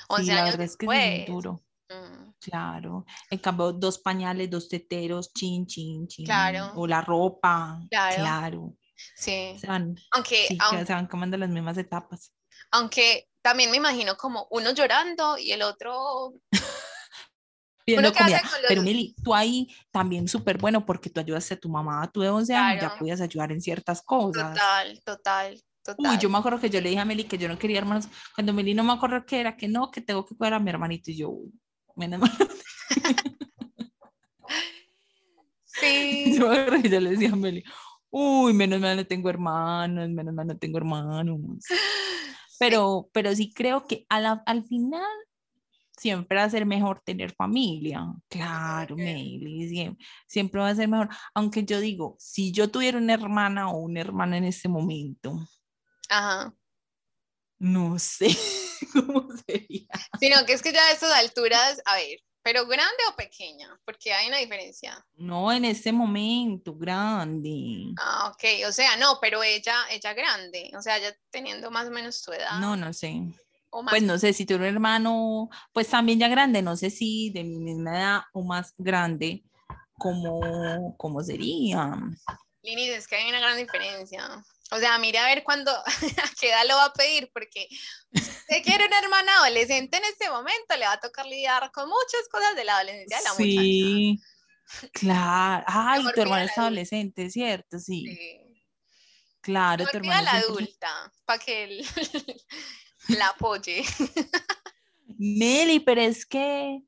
11 0.08 0.24
Sí, 0.24 0.32
la 0.32 0.42
años 0.42 0.52
verdad 0.52 0.66
es 0.66 0.78
que 0.78 0.86
es 0.86 0.88
muy 0.88 1.26
duro. 1.26 1.64
Mm, 1.90 2.33
Claro. 2.44 3.06
En 3.30 3.40
cambio, 3.40 3.72
dos 3.74 3.98
pañales, 4.00 4.50
dos 4.50 4.68
teteros, 4.70 5.32
chin, 5.34 5.66
chin, 5.66 6.08
chin. 6.08 6.26
Claro. 6.26 6.72
O 6.76 6.86
la 6.88 7.02
ropa. 7.02 7.80
Claro. 7.90 8.16
Claro. 8.18 8.74
sí, 9.16 9.56
Se 9.60 9.68
van, 9.68 9.96
aunque, 10.12 10.46
sí, 10.48 10.58
aun- 10.60 10.80
que 10.80 10.86
se 10.86 10.94
van 10.94 11.08
quemando 11.08 11.38
las 11.38 11.50
mismas 11.50 11.78
etapas. 11.78 12.32
aunque 12.72 13.28
también 13.42 13.70
me 13.72 13.78
imagino 13.78 14.16
como 14.16 14.48
uno 14.52 14.72
llorando 14.72 15.38
y 15.38 15.52
el 15.52 15.62
otro... 15.64 16.34
Pidiendo 17.86 18.10
hace 18.10 18.18
comida. 18.18 18.42
los- 18.44 18.62
Pero 18.70 18.82
Meli, 18.82 19.14
tú 19.24 19.36
ahí 19.36 19.68
también 19.92 20.28
súper 20.30 20.58
bueno 20.58 20.86
porque 20.86 21.10
tú 21.10 21.20
ayudaste 21.20 21.56
a 21.56 21.60
tu 21.60 21.68
mamá, 21.70 22.10
tú 22.12 22.22
de 22.22 22.30
11 22.30 22.56
años 22.56 22.76
ya 22.76 22.88
Claro. 22.88 23.00
podías 23.00 23.20
ayudar 23.20 23.52
en 23.52 23.62
ciertas 23.62 24.02
cosas. 24.02 24.54
Total, 24.54 25.02
total, 25.04 25.62
total. 25.84 26.12
Uy, 26.14 26.18
yo 26.18 26.30
me 26.30 26.38
acuerdo 26.38 26.62
que 26.62 26.70
yo 26.70 26.80
le 26.80 26.88
dije 26.90 27.02
a 27.02 27.06
Meli 27.06 27.26
que 27.26 27.38
yo 27.38 27.50
no 27.50 27.60
quería 27.60 27.80
hermanos. 27.80 28.08
Cuando 28.36 28.54
Meli 28.54 28.74
no 28.74 28.86
me 28.86 28.94
acuerdo 28.94 29.26
que 29.26 29.38
era, 29.42 29.58
que 29.58 29.68
no, 29.68 29.92
que 29.92 30.00
tengo 30.00 30.26
que 30.26 30.34
cuidar 30.38 30.54
a 30.54 30.60
mi 30.60 30.70
hermanito. 30.70 31.12
Y 31.12 31.18
yo, 31.18 31.30
uy, 31.30 31.52
menos 31.96 32.20
mal. 32.20 32.32
Sí. 35.66 36.36
Yo, 36.40 36.54
yo 36.82 37.00
le 37.00 37.10
decía 37.12 37.32
a 37.32 37.36
Meli, 37.36 37.64
uy, 38.10 38.54
menos 38.54 38.80
mal 38.80 38.96
no 38.96 39.06
tengo 39.06 39.30
hermanos, 39.30 40.10
menos 40.10 40.34
mal 40.34 40.48
no 40.48 40.58
tengo 40.58 40.78
hermanos. 40.78 41.40
Pero, 42.60 43.10
pero 43.12 43.36
sí 43.36 43.52
creo 43.54 43.86
que 43.88 44.06
a 44.10 44.20
la- 44.22 44.44
al 44.46 44.64
final 44.66 45.02
siempre 45.98 46.38
va 46.38 46.44
a 46.46 46.50
ser 46.50 46.66
mejor 46.66 47.02
tener 47.04 47.34
familia. 47.34 48.06
Claro, 48.30 48.96
Meli, 48.96 49.68
siempre, 49.68 50.06
siempre 50.28 50.62
va 50.62 50.70
a 50.70 50.76
ser 50.76 50.88
mejor. 50.88 51.10
Aunque 51.34 51.66
yo 51.66 51.80
digo, 51.80 52.16
si 52.20 52.52
yo 52.52 52.70
tuviera 52.70 52.98
una 52.98 53.14
hermana 53.14 53.70
o 53.70 53.78
un 53.80 53.98
hermano 53.98 54.36
en 54.36 54.44
este 54.46 54.70
momento, 54.70 55.36
Ajá. 56.10 56.54
no 57.60 57.98
sé 58.00 58.36
cómo 58.94 59.28
sería. 59.46 59.88
Sino 60.20 60.46
que 60.46 60.54
es 60.54 60.62
que 60.62 60.74
ya 60.74 60.86
a 60.88 60.92
estas 60.92 61.12
alturas, 61.14 61.82
a 61.86 61.96
ver, 61.96 62.20
pero 62.44 62.68
grande 62.68 62.98
o 63.10 63.16
pequeña, 63.16 63.80
porque 63.86 64.14
hay 64.14 64.28
una 64.28 64.38
diferencia. 64.38 65.04
No 65.16 65.52
en 65.52 65.64
este 65.64 65.94
momento, 65.94 66.76
grande. 66.76 67.94
Ah, 67.98 68.32
ok, 68.34 68.68
o 68.68 68.72
sea, 68.72 68.98
no, 68.98 69.18
pero 69.22 69.42
ella, 69.44 69.76
ella 69.90 70.14
grande, 70.14 70.72
o 70.78 70.82
sea, 70.82 71.00
ya 71.00 71.16
teniendo 71.30 71.72
más 71.72 71.88
o 71.88 71.92
menos 71.92 72.22
tu 72.22 72.34
edad. 72.34 72.60
No, 72.60 72.76
no 72.76 72.92
sé. 72.92 73.22
o 73.70 73.82
más. 73.82 73.92
Pues 73.92 74.04
no 74.04 74.18
sé 74.20 74.34
si 74.34 74.46
un 74.54 74.64
hermano, 74.64 75.50
pues 75.72 75.88
también 75.88 76.20
ya 76.20 76.28
grande, 76.28 76.62
no 76.62 76.76
sé 76.76 76.90
si 76.90 77.30
de 77.30 77.46
mi 77.46 77.60
misma 77.60 77.98
edad 77.98 78.22
o 78.34 78.44
más 78.44 78.74
grande, 78.78 79.46
¿cómo, 79.98 80.96
cómo 80.98 81.24
sería? 81.24 81.94
Linis, 82.62 82.90
es 82.90 83.08
que 83.08 83.16
hay 83.16 83.30
una 83.30 83.40
gran 83.40 83.58
diferencia. 83.58 84.44
O 84.72 84.80
sea, 84.80 84.98
mire 84.98 85.20
a 85.20 85.26
ver 85.26 85.44
cuándo, 85.44 85.72
a 86.26 86.30
qué 86.40 86.50
edad 86.50 86.66
lo 86.68 86.76
va 86.76 86.86
a 86.86 86.94
pedir, 86.94 87.30
porque 87.34 87.68
si 88.12 88.62
quiere 88.64 88.86
una 88.88 89.00
hermana 89.00 89.38
adolescente 89.38 89.98
en 89.98 90.06
este 90.06 90.30
momento, 90.30 90.76
le 90.78 90.86
va 90.86 90.94
a 90.94 91.00
tocar 91.00 91.26
lidiar 91.26 91.72
con 91.72 91.88
muchas 91.88 92.28
cosas 92.32 92.56
de 92.56 92.64
la 92.64 92.78
adolescencia 92.78 93.18
de 93.18 93.24
la 93.24 93.30
muchacha. 93.32 93.62
Sí, 93.62 94.20
claro. 94.94 95.64
Ay, 95.68 96.04
tu 96.14 96.22
hermana 96.22 96.46
es 96.46 96.58
adolescente, 96.58 97.30
¿cierto? 97.30 97.80
Sí, 97.80 98.06
Sí. 98.08 98.64
claro, 99.42 99.86
tu 99.86 99.98
hermana 99.98 100.22
la 100.22 100.32
adulta, 100.34 101.12
para 101.26 101.40
que 101.40 101.64
él 101.66 101.86
la 103.10 103.28
apoye. 103.28 103.84
Meli, 105.18 105.80
pero 105.82 106.02
es 106.02 106.26
que 106.26 106.80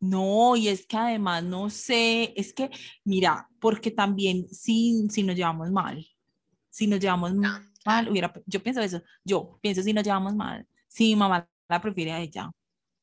no, 0.00 0.56
y 0.56 0.68
es 0.68 0.86
que 0.86 0.96
además 0.96 1.42
no 1.42 1.70
sé, 1.70 2.32
es 2.36 2.52
que 2.52 2.70
mira, 3.04 3.48
porque 3.60 3.90
también 3.90 4.48
si, 4.48 5.08
si 5.10 5.22
nos 5.24 5.34
llevamos 5.36 5.70
mal, 5.70 6.06
si 6.78 6.86
nos 6.86 7.00
llevamos 7.00 7.34
No, 7.34 7.60
mal, 7.84 8.08
hubiera, 8.08 8.32
yo 8.46 8.62
pienso 8.62 8.80
eso, 8.80 9.02
yo 9.24 9.58
pienso 9.60 9.82
si 9.82 9.92
nos 9.92 10.04
llevamos 10.04 10.34
mal, 10.36 10.64
si 10.86 11.04
mi 11.08 11.16
mamá 11.16 11.48
la 11.68 11.80
prefiere 11.80 12.12
a 12.12 12.20
ella, 12.20 12.48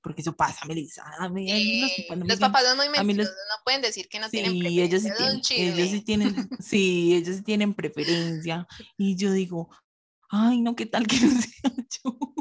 porque 0.02 0.22
eso 0.22 0.34
pasa, 0.34 0.66
Melissa, 0.66 1.04
a 1.20 1.28
mí, 1.28 1.82
los 1.82 1.92
papás 1.92 2.18
no 2.18 2.26
los 2.26 2.40
papás 2.40 2.64
son 2.66 2.78
muy 2.78 2.86
los- 2.88 2.98
mentirosos, 2.98 3.34
no 3.36 3.64
pueden 3.66 3.82
decir 3.82 4.08
que 4.08 4.20
no 4.20 4.30
tienen 4.30 4.54
Sí, 4.54 4.80
ellos 4.80 5.02
sí, 5.02 5.10
preferencia, 5.10 5.56
tienen, 5.56 5.78
ellos 5.78 5.90
sí 5.92 6.02
tienen, 6.02 6.50
sí, 6.60 7.16
ellos 7.16 7.36
sí 7.36 7.42
tienen 7.44 7.74
preferencia. 7.74 8.66
Y 8.98 9.18
yo 9.18 9.34
digo, 9.34 9.70
ay, 10.30 10.62
no, 10.62 10.74
¿qué 10.76 10.86
tal 10.86 11.06
que 11.06 11.20
no 11.20 11.30
sea 11.42 11.72
yo? 12.04 12.18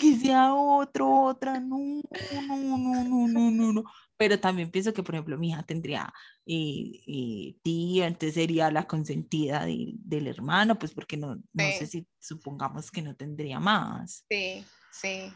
Que 0.00 0.16
sea 0.16 0.54
otro, 0.54 1.22
otra, 1.24 1.58
no, 1.58 1.78
no, 1.78 2.56
no, 2.56 2.78
no, 2.78 3.28
no, 3.28 3.50
no, 3.50 3.72
no. 3.72 3.84
Pero 4.16 4.38
también 4.38 4.70
pienso 4.70 4.92
que, 4.92 5.02
por 5.02 5.14
ejemplo, 5.14 5.36
mi 5.38 5.50
hija 5.50 5.62
tendría 5.64 6.12
eh, 6.46 7.00
eh, 7.06 7.56
tía, 7.62 8.06
entonces 8.06 8.34
sería 8.34 8.70
la 8.70 8.86
consentida 8.86 9.64
de- 9.66 9.92
del 9.98 10.28
hermano, 10.28 10.78
pues 10.78 10.92
porque 10.94 11.16
no, 11.16 11.36
no 11.52 11.72
sé 11.72 11.86
si 11.86 12.06
supongamos 12.20 12.90
que 12.90 13.02
no 13.02 13.16
tendría 13.16 13.58
más. 13.58 14.24
Sí, 14.30 14.64
sí. 14.90 15.32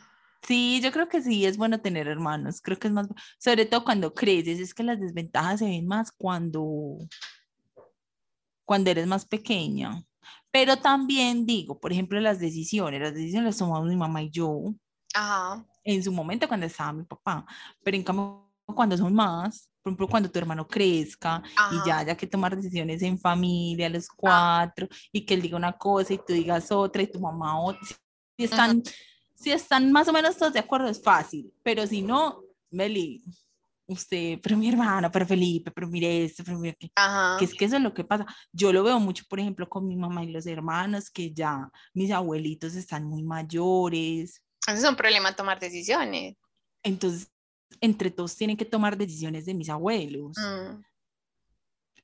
Sí, 0.46 0.80
yo 0.82 0.92
creo 0.92 1.08
que 1.08 1.20
sí, 1.20 1.44
es 1.44 1.56
bueno 1.56 1.80
tener 1.80 2.06
hermanos. 2.06 2.60
Creo 2.62 2.78
que 2.78 2.86
es 2.88 2.92
más, 2.94 3.08
sobre 3.38 3.66
todo 3.66 3.84
cuando 3.84 4.14
creces, 4.14 4.60
es 4.60 4.72
que 4.72 4.84
las 4.84 5.00
desventajas 5.00 5.58
se 5.58 5.66
ven 5.66 5.86
más 5.86 6.12
cuando, 6.12 6.96
cuando 8.64 8.90
eres 8.90 9.06
más 9.06 9.26
pequeña. 9.26 10.02
Pero 10.50 10.76
también 10.76 11.44
digo, 11.44 11.78
por 11.80 11.92
ejemplo, 11.92 12.20
las 12.20 12.38
decisiones, 12.38 13.00
las 13.00 13.14
decisiones 13.14 13.46
las 13.46 13.58
tomamos 13.58 13.88
mi 13.88 13.96
mamá 13.96 14.22
y 14.22 14.30
yo 14.30 14.74
Ajá. 15.14 15.66
en 15.84 16.02
su 16.02 16.12
momento 16.12 16.46
cuando 16.48 16.66
estaba 16.66 16.92
mi 16.92 17.04
papá, 17.04 17.44
pero 17.82 17.96
en 17.96 18.02
cambio 18.04 18.47
cuando 18.74 18.96
son 18.96 19.14
más, 19.14 19.70
por 19.82 19.90
ejemplo, 19.90 20.08
cuando 20.08 20.30
tu 20.30 20.38
hermano 20.38 20.66
crezca 20.66 21.42
y 21.70 21.76
ya 21.86 21.94
Ajá. 21.94 21.98
haya 22.00 22.16
que 22.16 22.26
tomar 22.26 22.56
decisiones 22.56 23.02
en 23.02 23.18
familia, 23.18 23.88
los 23.88 24.08
cuatro, 24.08 24.88
y 25.12 25.24
que 25.24 25.34
él 25.34 25.42
diga 25.42 25.56
una 25.56 25.72
cosa 25.72 26.12
y 26.14 26.18
tú 26.18 26.32
digas 26.32 26.70
otra 26.70 27.02
y 27.02 27.10
tu 27.10 27.20
mamá 27.20 27.60
otra, 27.60 27.80
si 28.36 28.44
están, 28.44 28.82
si 29.34 29.50
están 29.50 29.90
más 29.92 30.08
o 30.08 30.12
menos 30.12 30.36
todos 30.36 30.52
de 30.52 30.60
acuerdo 30.60 30.88
es 30.88 31.02
fácil, 31.02 31.52
pero 31.62 31.86
si 31.86 32.02
no, 32.02 32.42
Meli, 32.70 33.22
usted, 33.86 34.38
pero 34.42 34.56
mi 34.58 34.68
hermano, 34.68 35.10
pero 35.10 35.26
Felipe, 35.26 35.70
pero 35.70 35.88
mire 35.88 36.24
esto, 36.24 36.44
pero 36.44 36.58
mire 36.58 36.76
que, 36.78 36.90
Ajá. 36.94 37.36
que 37.38 37.46
es 37.46 37.54
que 37.54 37.64
eso 37.64 37.76
es 37.76 37.82
lo 37.82 37.94
que 37.94 38.04
pasa. 38.04 38.26
Yo 38.52 38.70
lo 38.72 38.82
veo 38.84 39.00
mucho, 39.00 39.24
por 39.28 39.40
ejemplo, 39.40 39.66
con 39.66 39.88
mi 39.88 39.96
mamá 39.96 40.22
y 40.24 40.30
los 40.30 40.46
hermanos, 40.46 41.08
que 41.08 41.32
ya 41.32 41.70
mis 41.94 42.10
abuelitos 42.10 42.74
están 42.74 43.04
muy 43.04 43.22
mayores, 43.22 44.42
Ese 44.66 44.76
es 44.76 44.84
un 44.88 44.96
problema 44.96 45.34
tomar 45.34 45.58
decisiones. 45.58 46.36
entonces, 46.82 47.32
entre 47.80 48.10
todos 48.10 48.34
tienen 48.36 48.56
que 48.56 48.64
tomar 48.64 48.96
decisiones 48.96 49.46
de 49.46 49.54
mis 49.54 49.68
abuelos. 49.68 50.36
Mm. 50.38 50.82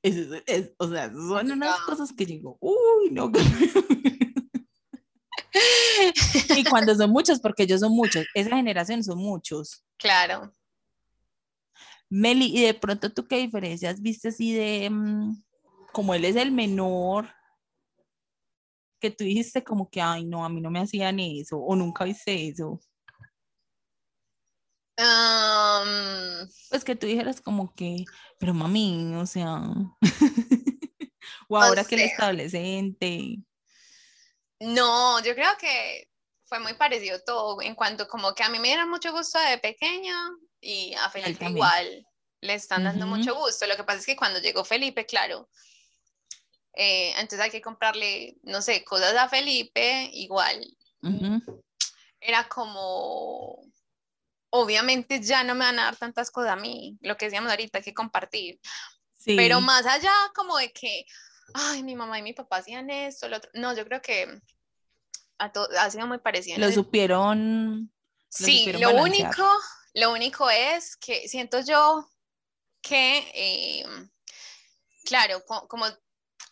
Es- 0.01 0.15
es- 0.15 0.43
es- 0.45 0.71
o 0.77 0.87
sea, 0.89 1.11
son 1.11 1.51
unas 1.51 1.79
cosas 1.81 2.13
que 2.13 2.25
digo, 2.25 2.57
uy, 2.59 3.09
no. 3.11 3.31
qué 3.31 3.39
feo". 3.69 3.83
y 6.57 6.63
cuando 6.65 6.93
son 6.95 7.09
muchos, 7.11 7.39
porque 7.39 7.63
ellos 7.63 7.79
son 7.81 7.93
muchos, 7.93 8.25
esa 8.33 8.55
generación 8.55 9.03
son 9.03 9.17
muchos. 9.17 9.83
Claro. 9.97 10.51
Meli, 12.09 12.55
y 12.55 12.61
de 12.61 12.73
pronto 12.73 13.11
tú 13.11 13.27
qué 13.27 13.37
diferencias 13.37 14.01
viste 14.01 14.27
así 14.29 14.53
de, 14.53 14.89
mm, 14.89 15.43
como 15.91 16.13
él 16.13 16.25
es 16.25 16.35
el 16.35 16.51
menor, 16.51 17.27
que 18.99 19.11
tú 19.11 19.23
dijiste 19.23 19.63
como 19.63 19.89
que, 19.89 20.01
ay, 20.01 20.25
no, 20.25 20.45
a 20.45 20.49
mí 20.49 20.61
no 20.61 20.69
me 20.69 20.79
hacían 20.79 21.19
eso, 21.19 21.57
o 21.57 21.75
nunca 21.75 22.03
viste 22.05 22.47
eso. 22.47 22.79
Pues 26.69 26.83
que 26.83 26.95
tú 26.95 27.05
dijeras 27.07 27.41
como 27.41 27.73
que, 27.75 28.05
pero 28.39 28.53
mami, 28.53 29.15
o 29.15 29.25
sea, 29.25 29.61
o 31.49 31.57
O 31.57 31.57
ahora 31.57 31.83
que 31.83 31.95
él 31.95 32.01
sea. 32.01 32.09
es 32.11 32.19
adolescente. 32.19 33.37
no, 34.59 35.21
yo 35.21 35.35
creo 35.35 35.51
que 35.59 36.09
fue 36.45 36.59
muy 36.59 36.73
parecido 36.75 37.19
todo 37.25 37.61
en 37.61 37.75
cuanto 37.75 38.07
como 38.07 38.33
que 38.33 38.43
a 38.43 38.49
mí 38.49 38.59
me 38.59 38.69
dieron 38.69 38.89
mucho 38.89 39.11
gusto 39.11 39.39
de 39.39 39.57
pequeña 39.57 40.15
y 40.61 40.93
a 40.95 41.09
Felipe 41.09 41.45
igual 41.45 42.07
le 42.41 42.53
están 42.53 42.83
dando 42.83 43.07
mucho 43.07 43.35
gusto. 43.35 43.65
Lo 43.67 43.75
que 43.75 43.83
pasa 43.83 43.99
es 43.99 44.05
que 44.05 44.15
cuando 44.15 44.39
llegó 44.39 44.63
Felipe, 44.63 45.05
claro, 45.05 45.49
eh, 46.73 47.11
entonces 47.13 47.39
hay 47.39 47.49
que 47.49 47.61
comprarle, 47.61 48.37
no 48.43 48.61
sé, 48.61 48.83
cosas 48.83 49.15
a 49.15 49.27
Felipe, 49.29 50.09
igual 50.13 50.65
era 52.19 52.47
como, 52.47 53.63
obviamente 54.55 55.21
ya 55.21 55.43
no 55.43 55.53
me 55.55 55.65
van 55.65 55.79
a 55.79 55.83
dar 55.85 55.97
tantas 55.97 56.31
cosas 56.31 56.51
a 56.51 56.55
mí, 56.55 56.97
lo 57.01 57.17
que 57.17 57.25
decíamos 57.25 57.51
ahorita, 57.51 57.79
hay 57.79 57.83
que 57.83 57.93
compartir. 57.93 58.59
Sí. 59.17 59.35
Pero 59.35 59.59
más 59.61 59.85
allá 59.85 60.13
como 60.33 60.57
de 60.57 60.71
que, 60.71 61.05
ay, 61.53 61.83
mi 61.83 61.95
mamá 61.95 62.19
y 62.19 62.23
mi 62.23 62.33
papá 62.33 62.57
hacían 62.57 62.89
esto, 62.89 63.27
lo 63.27 63.37
otro. 63.37 63.51
No, 63.53 63.75
yo 63.75 63.85
creo 63.85 64.01
que 64.01 64.39
a 65.39 65.51
ha 65.79 65.89
sido 65.91 66.07
muy 66.07 66.19
parecido. 66.19 66.57
lo 66.59 66.71
supieron. 66.71 67.91
sí, 68.29 68.59
supieron 68.59 68.81
lo 68.81 68.87
balancear. 68.93 69.27
único, 69.29 69.49
lo 69.95 70.11
único 70.13 70.49
es 70.49 70.95
que 70.95 71.27
siento 71.27 71.59
yo 71.61 72.09
que, 72.81 73.29
eh, 73.33 73.85
claro, 75.05 75.43
co- 75.45 75.67
como 75.67 75.85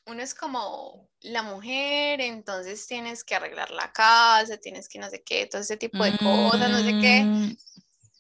uno 0.08 0.22
es 0.22 0.34
como 0.34 1.10
la 1.22 1.44
mujer, 1.44 2.20
entonces 2.20 2.86
tienes 2.88 3.24
que 3.24 3.36
arreglar 3.36 3.72
la 3.72 3.92
casa, 3.94 4.58
tienes 4.58 4.90
que 4.90 5.00
no 5.00 5.10
sé 5.10 5.24
qué, 5.24 5.46
todo 5.46 5.62
ese 5.62 5.78
tipo 5.78 6.04
de 6.04 6.18
cosas, 6.18 6.70
no 6.70 6.80
sé 6.80 6.98
qué. 7.00 7.56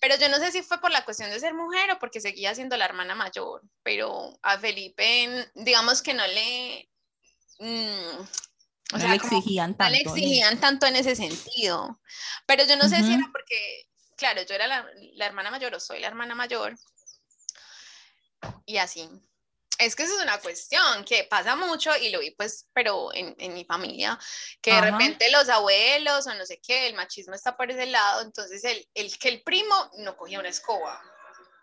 Mm, 0.03 0.09
Pero 0.09 0.17
yo 0.17 0.29
no 0.29 0.37
sé 0.37 0.51
si 0.51 0.61
fue 0.61 0.79
por 0.79 0.91
la 0.91 1.05
cuestión 1.05 1.29
de 1.29 1.39
ser 1.39 1.53
mujer 1.53 1.91
o 1.91 1.99
porque 1.99 2.19
seguía 2.21 2.53
siendo 2.53 2.75
la 2.77 2.85
hermana 2.85 3.15
mayor, 3.15 3.61
pero 3.83 4.37
a 4.41 4.57
Felipe, 4.57 5.49
digamos 5.55 6.01
que 6.01 6.13
no 6.13 6.25
le... 6.27 6.89
mm, 7.59 8.19
o 8.93 8.97
No 8.97 8.99
sea, 8.99 9.09
le 9.09 9.15
exigían 9.15 9.71
no 9.71 9.77
tanto. 9.77 9.93
le 9.97 10.03
¿no? 10.03 10.15
exigían 10.15 10.59
tanto 10.59 10.85
en 10.85 10.95
ese 10.97 11.15
sentido. 11.15 11.99
Pero 12.45 12.65
yo 12.65 12.75
no 12.75 12.89
sé 12.89 12.97
si 13.03 13.13
era 13.13 13.29
porque, 13.31 13.89
claro, 14.17 14.41
yo 14.43 14.55
era 14.55 14.67
la, 14.67 14.85
la 15.13 15.25
hermana 15.25 15.51
mayor 15.51 15.73
o 15.73 15.79
soy 15.79 15.99
la 15.99 16.07
hermana 16.07 16.35
mayor. 16.35 16.75
Y 18.65 18.77
así. 18.77 19.09
Es 19.79 19.95
que 19.95 20.03
eso 20.03 20.15
es 20.15 20.23
una 20.23 20.39
cuestión 20.39 21.03
que 21.03 21.23
pasa 21.23 21.55
mucho 21.55 21.95
y 21.97 22.11
lo 22.11 22.19
vi 22.19 22.31
pues, 22.31 22.67
pero 22.73 23.13
en, 23.13 23.35
en 23.39 23.53
mi 23.53 23.65
familia, 23.65 24.19
que 24.61 24.71
de 24.71 24.77
Ajá. 24.77 24.91
repente 24.91 25.31
los 25.31 25.49
abuelos 25.49 26.27
o 26.27 26.33
no 26.35 26.45
sé 26.45 26.59
qué, 26.61 26.87
el 26.87 26.95
machismo 26.95 27.33
está 27.33 27.57
por 27.57 27.71
ese 27.71 27.87
lado, 27.87 28.21
entonces 28.21 28.63
el, 28.63 28.87
el 28.93 29.17
que 29.17 29.29
el 29.29 29.41
primo 29.43 29.91
no 29.97 30.15
cogía 30.15 30.39
una 30.39 30.49
escoba 30.49 31.01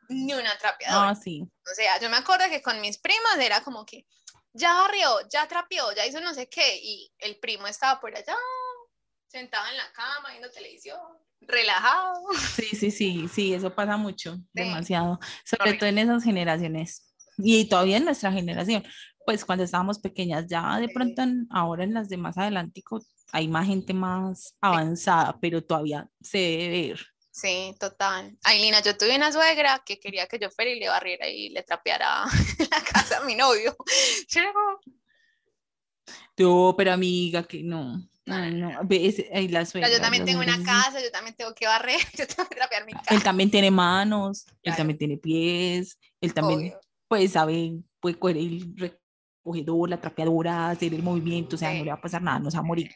ni 0.09 0.33
una 0.33 0.59
trapeadora. 0.59 1.11
Ah, 1.11 1.15
sí. 1.15 1.43
O 1.43 1.75
sea, 1.75 2.01
yo 2.01 2.11
me 2.11 2.17
acuerdo 2.17 2.49
que 2.49 2.61
con 2.63 2.81
mis 2.81 2.99
primas 2.99 3.39
era 3.39 3.63
como 3.63 3.87
que 3.87 4.07
ya 4.53 4.75
barrió, 4.75 5.29
ya 5.29 5.47
trapeó, 5.47 5.93
ya 5.93 6.05
hizo 6.05 6.21
no 6.21 6.35
sé 6.35 6.49
qué, 6.49 6.79
y 6.83 7.13
el 7.19 7.39
primo 7.39 7.69
estaba 7.69 8.01
por 8.01 8.15
allá, 8.17 8.37
sentado 9.29 9.69
en 9.69 9.77
la 9.77 9.93
cama, 9.93 10.31
viendo 10.31 10.51
televisión, 10.51 11.01
relajado. 11.41 12.21
Sí, 12.57 12.67
sí, 12.75 12.91
sí, 12.91 13.29
sí, 13.29 13.55
eso 13.55 13.73
pasa 13.73 13.97
mucho, 13.97 14.37
demasiado, 14.53 15.21
sobre 15.45 15.75
todo 15.75 15.89
en 15.89 15.99
esas 15.99 16.25
generaciones 16.25 17.10
y 17.43 17.65
todavía 17.69 17.97
en 17.97 18.05
nuestra 18.05 18.33
generación, 18.33 18.85
pues 19.25 19.45
cuando 19.45 19.65
estábamos 19.65 19.99
pequeñas, 19.99 20.47
ya 20.49 20.79
de 20.79 20.89
pronto 20.89 21.23
ahora 21.51 21.85
en 21.85 21.95
las 21.95 22.09
de 22.09 22.17
más 22.17 22.37
adelante 22.39 22.83
hay 23.33 23.49
más 23.49 23.67
gente 23.67 23.95
más 23.95 24.55
avanzada, 24.61 25.39
pero 25.41 25.63
todavía 25.63 26.09
se 26.21 26.39
debe 26.39 26.69
ver. 26.69 27.07
Sí, 27.31 27.75
total. 27.79 28.37
Ay, 28.43 28.61
Lina, 28.61 28.83
yo 28.83 28.97
tuve 28.97 29.15
una 29.17 29.31
suegra 29.31 29.83
que 29.87 30.01
quería 30.01 30.27
que 30.27 30.39
yo 30.39 30.51
fuera 30.51 30.71
y 30.71 30.81
le 30.81 30.89
barriera 30.89 31.29
y 31.29 31.51
le 31.51 31.63
trapeara 31.63 32.25
la 32.71 32.81
casa 32.83 33.19
a 33.19 33.25
mi 33.25 33.37
novio. 33.37 33.77
Yo, 36.37 36.75
pero 36.77 36.93
amiga, 36.93 37.43
que 37.43 37.63
no. 37.63 38.03
No, 38.25 38.51
no, 38.51 38.69
la 38.69 39.67
suegra, 39.67 39.91
yo 39.91 40.01
también 40.01 40.25
tengo 40.25 40.41
una 40.41 40.63
casa, 40.63 41.03
yo 41.03 41.11
también 41.11 41.35
tengo 41.35 41.55
que 41.55 41.67
barrer, 41.67 42.01
yo 42.17 42.27
tengo 42.27 42.49
que 42.49 42.55
trapear 42.55 42.87
mi 42.87 42.93
casa. 42.93 43.15
Él 43.15 43.23
también 43.23 43.51
tiene 43.51 43.71
manos, 43.71 44.47
él 44.63 44.77
también 44.77 44.99
tiene 44.99 45.17
pies, 45.17 45.99
él 46.21 46.33
también, 46.33 46.75
pues, 47.11 47.33
sabe, 47.33 47.83
puede 47.99 48.17
coger 48.17 48.37
el 48.37 48.73
recogedor, 48.77 49.91
la 49.91 50.01
trapeadora, 50.01 50.71
hacer 50.71 50.95
el 50.95 51.03
movimiento, 51.03 51.57
o 51.57 51.59
sea, 51.59 51.75
no 51.75 51.83
le 51.83 51.91
va 51.91 51.97
a 51.97 52.01
pasar 52.01 52.23
nada, 52.23 52.39
no 52.39 52.53
se 52.53 52.57
va 52.57 52.61
a 52.61 52.67
morir. 52.67 52.89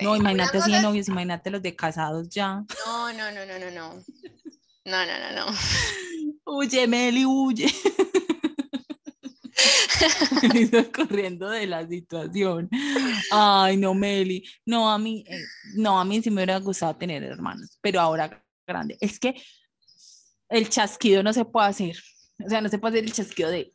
No, 0.00 0.16
imagínate 0.16 0.56
así 0.56 0.72
de 0.72 0.80
novios, 0.80 1.08
imagínate 1.08 1.50
los 1.50 1.60
de 1.60 1.76
casados 1.76 2.30
ya. 2.30 2.64
No, 2.86 3.12
no, 3.12 3.30
no, 3.30 3.44
no, 3.44 3.58
no, 3.58 3.70
no. 3.70 4.02
No, 4.86 5.06
no, 5.06 5.18
no, 5.18 5.32
no. 5.36 5.44
Huye, 6.46 6.86
Meli, 6.86 7.26
huye. 7.26 7.66
corriendo 10.96 11.50
de 11.50 11.66
la 11.66 11.86
situación. 11.86 12.70
Ay, 13.30 13.76
no, 13.76 13.92
Meli. 13.92 14.42
No, 14.64 14.90
a 14.90 14.98
mí, 14.98 15.26
eh, 15.28 15.42
no, 15.74 16.00
a 16.00 16.06
mí 16.06 16.22
sí 16.22 16.30
me 16.30 16.36
hubiera 16.36 16.58
gustado 16.58 16.96
tener 16.96 17.22
hermanos, 17.22 17.78
pero 17.82 18.00
ahora 18.00 18.42
grande. 18.66 18.96
Es 18.98 19.20
que 19.20 19.34
el 20.48 20.70
chasquido 20.70 21.22
no 21.22 21.34
se 21.34 21.44
puede 21.44 21.68
hacer. 21.68 21.96
O 22.46 22.48
sea, 22.48 22.60
no 22.60 22.68
se 22.68 22.78
puede 22.78 22.98
hacer 22.98 23.04
el 23.04 23.12
chasquido 23.12 23.50
de 23.50 23.72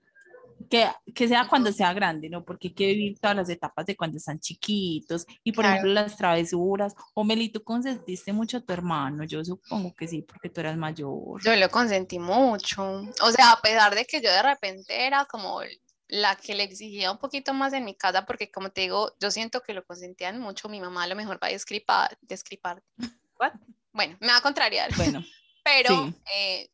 que, 0.69 0.89
que, 1.13 1.27
sea 1.27 1.47
cuando 1.47 1.71
sea 1.71 1.93
grande, 1.93 2.29
¿no? 2.29 2.43
Porque 2.43 2.69
hay 2.69 2.73
que 2.73 2.87
vivir 2.87 3.19
todas 3.19 3.35
las 3.35 3.49
etapas 3.49 3.85
de 3.85 3.95
cuando 3.95 4.17
están 4.17 4.39
chiquitos 4.39 5.25
y, 5.43 5.51
por 5.51 5.65
ejemplo, 5.65 5.91
las 5.91 6.17
travesuras. 6.17 6.95
O 7.13 7.23
Meli, 7.23 7.49
¿tú 7.49 7.63
consentiste 7.63 8.33
mucho 8.33 8.57
a 8.57 8.61
tu 8.61 8.73
hermano? 8.73 9.23
Yo 9.23 9.43
supongo 9.45 9.93
que 9.93 10.07
sí, 10.07 10.23
porque 10.23 10.49
tú 10.49 10.61
eras 10.61 10.77
mayor. 10.77 11.41
Yo 11.43 11.55
lo 11.55 11.69
consentí 11.69 12.19
mucho. 12.19 13.03
O 13.21 13.31
sea, 13.31 13.51
a 13.51 13.61
pesar 13.61 13.95
de 13.95 14.05
que 14.05 14.21
yo 14.21 14.29
de 14.29 14.41
repente 14.41 15.05
era 15.05 15.25
como 15.25 15.61
la 16.09 16.35
que 16.35 16.55
le 16.55 16.63
exigía 16.63 17.11
un 17.11 17.17
poquito 17.17 17.53
más 17.53 17.73
en 17.73 17.85
mi 17.85 17.95
casa, 17.95 18.25
porque 18.25 18.49
como 18.49 18.69
te 18.71 18.81
digo, 18.81 19.13
yo 19.19 19.29
siento 19.31 19.61
que 19.61 19.73
lo 19.73 19.85
consentían 19.85 20.39
mucho. 20.39 20.69
Mi 20.69 20.79
mamá 20.79 21.03
a 21.03 21.07
lo 21.07 21.15
mejor 21.15 21.39
va 21.41 21.47
a 21.47 21.51
descripar, 21.51 22.17
descripar. 22.21 22.81
Bueno, 23.93 24.15
me 24.19 24.27
va 24.27 24.37
a 24.37 24.41
contrariar. 24.41 24.95
Bueno. 24.95 25.23
Pero 25.63 26.13
eh, 26.35 26.69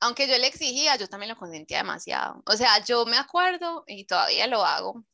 aunque 0.00 0.28
yo 0.28 0.38
le 0.38 0.46
exigía, 0.46 0.96
yo 0.96 1.08
también 1.08 1.30
lo 1.30 1.36
consentía 1.36 1.78
demasiado. 1.78 2.42
O 2.46 2.56
sea, 2.56 2.84
yo 2.84 3.04
me 3.06 3.16
acuerdo, 3.16 3.84
y 3.86 4.04
todavía 4.04 4.46
lo 4.46 4.64
hago, 4.64 5.04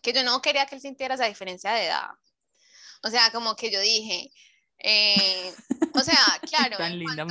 que 0.00 0.12
yo 0.12 0.22
no 0.22 0.40
quería 0.40 0.66
que 0.66 0.76
él 0.76 0.80
sintiera 0.80 1.14
esa 1.14 1.26
diferencia 1.26 1.72
de 1.72 1.86
edad. 1.86 2.08
O 3.02 3.10
sea, 3.10 3.30
como 3.30 3.54
que 3.56 3.70
yo 3.70 3.80
dije, 3.80 4.32
eh, 4.78 5.54
o 5.94 6.00
sea, 6.00 6.18
claro, 6.50 6.76
Tan 6.76 6.98
linda, 6.98 7.26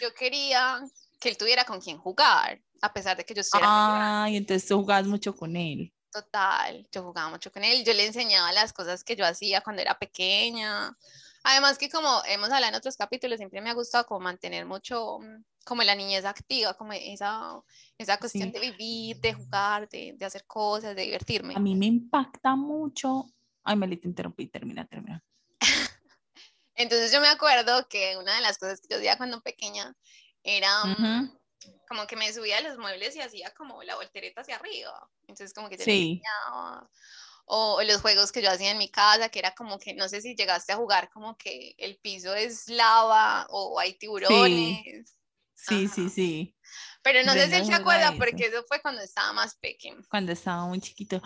yo 0.00 0.12
quería 0.14 0.80
que 1.20 1.28
él 1.28 1.36
tuviera 1.36 1.64
con 1.64 1.80
quien 1.80 1.98
jugar, 1.98 2.60
a 2.80 2.92
pesar 2.92 3.16
de 3.16 3.24
que 3.24 3.34
yo 3.34 3.40
estuviera. 3.40 4.24
Ay, 4.24 4.36
entonces 4.36 4.68
tú 4.68 4.78
jugabas 4.78 5.06
mucho 5.06 5.34
con 5.34 5.56
él. 5.56 5.92
Total, 6.10 6.88
yo 6.90 7.02
jugaba 7.02 7.30
mucho 7.30 7.52
con 7.52 7.62
él, 7.64 7.84
yo 7.84 7.92
le 7.92 8.06
enseñaba 8.06 8.52
las 8.52 8.72
cosas 8.72 9.04
que 9.04 9.14
yo 9.14 9.26
hacía 9.26 9.60
cuando 9.60 9.82
era 9.82 9.98
pequeña. 9.98 10.96
Además 11.50 11.78
que 11.78 11.88
como 11.88 12.22
hemos 12.26 12.50
hablado 12.50 12.68
en 12.68 12.74
otros 12.74 12.94
capítulos, 12.94 13.38
siempre 13.38 13.62
me 13.62 13.70
ha 13.70 13.72
gustado 13.72 14.04
como 14.04 14.20
mantener 14.20 14.66
mucho 14.66 15.18
mm, 15.18 15.42
como 15.64 15.82
la 15.82 15.94
niñez 15.94 16.26
activa, 16.26 16.74
como 16.74 16.92
esa, 16.92 17.58
esa 17.96 18.18
cuestión 18.18 18.52
de 18.52 18.60
vivir, 18.60 19.18
de 19.20 19.32
jugar, 19.32 19.88
de, 19.88 20.12
de, 20.14 20.26
hacer 20.26 20.44
cosas, 20.44 20.94
de 20.94 21.04
divertirme. 21.04 21.54
A 21.56 21.58
mí 21.58 21.74
me 21.74 21.86
impacta 21.86 22.54
mucho. 22.54 23.24
Ay, 23.64 23.76
Meli, 23.76 23.96
te 23.96 24.08
interrumpí, 24.08 24.46
termina, 24.48 24.86
termina. 24.86 25.24
Entonces 26.74 27.10
yo 27.12 27.20
me 27.22 27.28
acuerdo 27.28 27.88
que 27.88 28.18
una 28.18 28.34
de 28.34 28.42
las 28.42 28.58
cosas 28.58 28.82
que 28.82 28.88
yo 28.90 28.98
hacía 28.98 29.16
cuando 29.16 29.40
pequeña 29.40 29.96
era 30.42 30.70
como 31.88 32.06
que 32.06 32.16
me 32.16 32.30
subía 32.30 32.58
a 32.58 32.60
los 32.60 32.76
muebles 32.76 33.16
y 33.16 33.22
hacía 33.22 33.54
como 33.54 33.82
la 33.84 33.94
voltereta 33.94 34.42
hacia 34.42 34.56
arriba. 34.56 35.08
Entonces 35.22 35.54
como 35.54 35.70
que 35.70 35.78
te 35.78 35.84
sí. 35.84 36.20
O, 37.50 37.82
los 37.82 38.02
juegos 38.02 38.30
que 38.30 38.42
yo 38.42 38.50
hacía 38.50 38.70
en 38.70 38.78
mi 38.78 38.90
casa, 38.90 39.30
que 39.30 39.38
era 39.38 39.54
como 39.54 39.78
que, 39.78 39.94
no 39.94 40.08
sé 40.08 40.20
si 40.20 40.34
llegaste 40.34 40.72
a 40.72 40.76
jugar 40.76 41.08
como 41.10 41.36
que 41.36 41.74
el 41.78 41.96
piso 41.96 42.34
es 42.34 42.68
lava 42.68 43.46
o 43.48 43.78
hay 43.80 43.94
tiburones. 43.94 45.16
Sí, 45.54 45.88
sí, 45.88 46.08
sí. 46.10 46.54
Pero 47.02 47.24
no 47.24 47.32
sé 47.32 47.48
si 47.48 47.54
él 47.54 47.64
se 47.64 47.74
acuerda 47.74 48.14
porque 48.18 48.44
eso 48.44 48.62
fue 48.68 48.80
cuando 48.82 49.00
estaba 49.00 49.32
más 49.32 49.56
pequeño. 49.56 50.02
Cuando 50.10 50.32
estaba 50.32 50.66
muy 50.66 50.80
chiquito. 50.80 51.22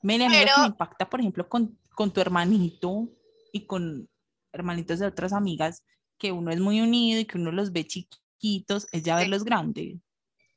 Mira, 0.00 0.26
Pero... 0.30 0.54
que 0.54 0.60
me 0.62 0.66
impacta, 0.68 1.08
por 1.08 1.20
ejemplo, 1.20 1.48
con, 1.48 1.78
con 1.94 2.12
tu 2.12 2.20
hermanito 2.20 3.08
y 3.52 3.66
con 3.66 4.08
hermanitos 4.52 4.98
de 4.98 5.06
otras 5.06 5.32
amigas, 5.32 5.84
que 6.18 6.32
uno 6.32 6.50
es 6.50 6.60
muy 6.60 6.80
unido 6.80 7.20
y 7.20 7.24
que 7.24 7.38
uno 7.38 7.52
los 7.52 7.72
ve 7.72 7.86
chiquitos, 7.86 8.86
es 8.92 9.02
ya 9.02 9.16
verlos 9.16 9.44
grandes. 9.44 9.96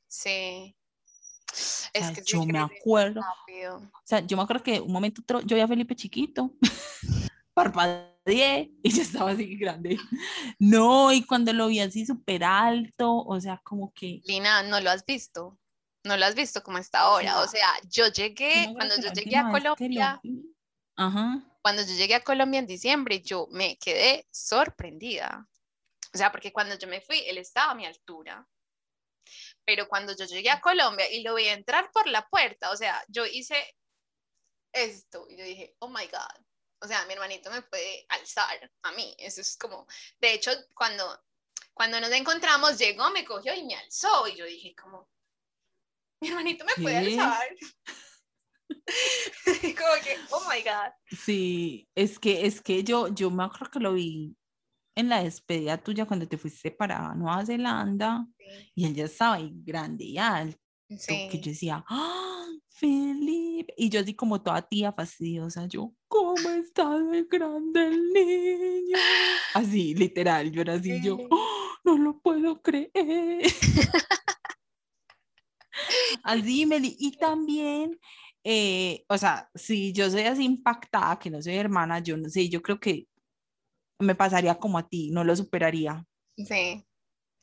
Sí. 0.08 0.76
Es 1.92 2.10
que 2.10 2.22
yo 2.24 2.44
me 2.44 2.58
acuerdo. 2.58 3.20
O 3.20 3.80
sea, 4.04 4.20
yo 4.20 4.36
me 4.36 4.42
acuerdo 4.42 4.62
que 4.62 4.80
un 4.80 4.92
momento 4.92 5.22
yo 5.44 5.56
vi 5.56 5.62
a 5.62 5.68
Felipe 5.68 5.96
chiquito, 5.96 6.52
parpadeó 7.54 8.12
y 8.26 8.90
ya 8.90 9.02
estaba 9.02 9.30
así 9.30 9.56
grande. 9.56 9.98
No, 10.58 11.12
y 11.12 11.24
cuando 11.24 11.52
lo 11.52 11.68
vi 11.68 11.80
así 11.80 12.04
súper 12.04 12.44
alto, 12.44 13.18
o 13.18 13.40
sea, 13.40 13.60
como 13.62 13.92
que... 13.94 14.20
Lina, 14.24 14.62
¿no 14.62 14.80
lo 14.80 14.90
has 14.90 15.04
visto? 15.06 15.58
No 16.04 16.16
lo 16.16 16.26
has 16.26 16.34
visto 16.34 16.62
como 16.62 16.78
está 16.78 17.00
ahora. 17.00 17.40
O 17.40 17.48
sea, 17.48 17.68
yo 17.88 18.08
llegué, 18.08 18.72
cuando 18.74 18.94
yo 18.96 19.12
llegué 19.12 19.36
a 19.36 19.50
Colombia, 19.50 20.20
cuando 21.62 21.82
yo 21.82 21.94
llegué 21.94 22.14
a 22.14 22.22
Colombia 22.22 22.60
en 22.60 22.66
diciembre, 22.66 23.20
yo 23.20 23.48
me 23.50 23.76
quedé 23.78 24.26
sorprendida. 24.30 25.48
O 26.14 26.18
sea, 26.18 26.30
porque 26.30 26.52
cuando 26.52 26.78
yo 26.78 26.88
me 26.88 27.00
fui, 27.00 27.18
él 27.26 27.38
estaba 27.38 27.72
a 27.72 27.74
mi 27.74 27.86
altura. 27.86 28.46
Pero 29.66 29.88
cuando 29.88 30.16
yo 30.16 30.24
llegué 30.24 30.48
a 30.48 30.60
Colombia 30.60 31.10
y 31.10 31.22
lo 31.22 31.34
vi 31.34 31.48
entrar 31.48 31.90
por 31.92 32.06
la 32.06 32.26
puerta, 32.28 32.70
o 32.70 32.76
sea, 32.76 33.04
yo 33.08 33.26
hice 33.26 33.76
esto 34.72 35.26
y 35.28 35.36
yo 35.36 35.44
dije, 35.44 35.74
oh 35.80 35.88
my 35.88 36.06
God, 36.06 36.46
o 36.80 36.86
sea, 36.86 37.04
mi 37.06 37.14
hermanito 37.14 37.50
me 37.50 37.62
puede 37.62 38.06
alzar 38.08 38.70
a 38.82 38.92
mí. 38.92 39.14
Eso 39.18 39.40
es 39.40 39.56
como, 39.56 39.86
de 40.20 40.34
hecho, 40.34 40.52
cuando, 40.72 41.20
cuando 41.74 42.00
nos 42.00 42.12
encontramos, 42.12 42.78
llegó, 42.78 43.10
me 43.10 43.24
cogió 43.24 43.54
y 43.54 43.64
me 43.64 43.74
alzó. 43.74 44.28
Y 44.28 44.36
yo 44.36 44.44
dije 44.44 44.74
como, 44.80 45.08
mi 46.20 46.28
hermanito 46.28 46.64
me 46.64 46.74
puede 46.80 46.96
alzar. 46.96 47.48
como 49.78 49.94
que, 50.04 50.18
oh 50.30 50.48
my 50.48 50.62
God. 50.62 50.92
Sí, 51.24 51.88
es 51.94 52.18
que, 52.18 52.46
es 52.46 52.60
que 52.60 52.84
yo, 52.84 53.08
yo 53.08 53.30
me 53.30 53.44
acuerdo 53.44 53.70
que 53.70 53.80
lo 53.80 53.94
vi 53.94 54.36
en 54.96 55.08
la 55.10 55.22
despedida 55.22 55.76
tuya 55.78 56.06
cuando 56.06 56.26
te 56.26 56.38
fuiste 56.38 56.70
para 56.70 57.14
Nueva 57.14 57.44
Zelanda 57.44 58.26
y 58.74 58.86
él 58.86 58.94
ya 58.94 59.04
estaba 59.04 59.34
ahí 59.36 59.52
grande 59.62 60.04
y 60.04 60.18
alto. 60.18 60.58
Sí. 60.88 61.28
Que 61.30 61.38
yo 61.38 61.50
decía, 61.50 61.84
¡Ah, 61.88 62.46
Felipe. 62.70 63.74
Y 63.76 63.90
yo 63.90 64.00
así 64.00 64.14
como 64.14 64.42
toda 64.42 64.62
tía 64.62 64.92
fastidiosa, 64.92 65.66
yo, 65.66 65.92
¿cómo 66.08 66.48
está 66.50 66.98
de 66.98 67.24
grande 67.24 67.86
el 67.86 68.12
niño? 68.12 68.96
Así, 69.54 69.94
literal, 69.94 70.50
yo 70.50 70.62
era 70.62 70.74
así, 70.74 71.02
yo, 71.02 71.18
¡Oh, 71.30 71.74
no 71.84 71.98
lo 71.98 72.18
puedo 72.20 72.62
creer. 72.62 72.90
así, 76.22 76.66
Meli. 76.66 76.96
Y 76.98 77.12
también, 77.18 77.98
eh, 78.44 79.04
o 79.08 79.18
sea, 79.18 79.50
si 79.54 79.92
yo 79.92 80.10
soy 80.10 80.22
así 80.22 80.44
impactada, 80.44 81.18
que 81.18 81.30
no 81.30 81.42
soy 81.42 81.56
hermana, 81.56 81.98
yo 81.98 82.16
no 82.16 82.28
sé, 82.30 82.48
yo 82.48 82.62
creo 82.62 82.80
que 82.80 83.08
me 83.98 84.14
pasaría 84.14 84.54
como 84.56 84.78
a 84.78 84.88
ti, 84.88 85.10
no 85.10 85.24
lo 85.24 85.34
superaría. 85.34 86.04
Sí. 86.36 86.84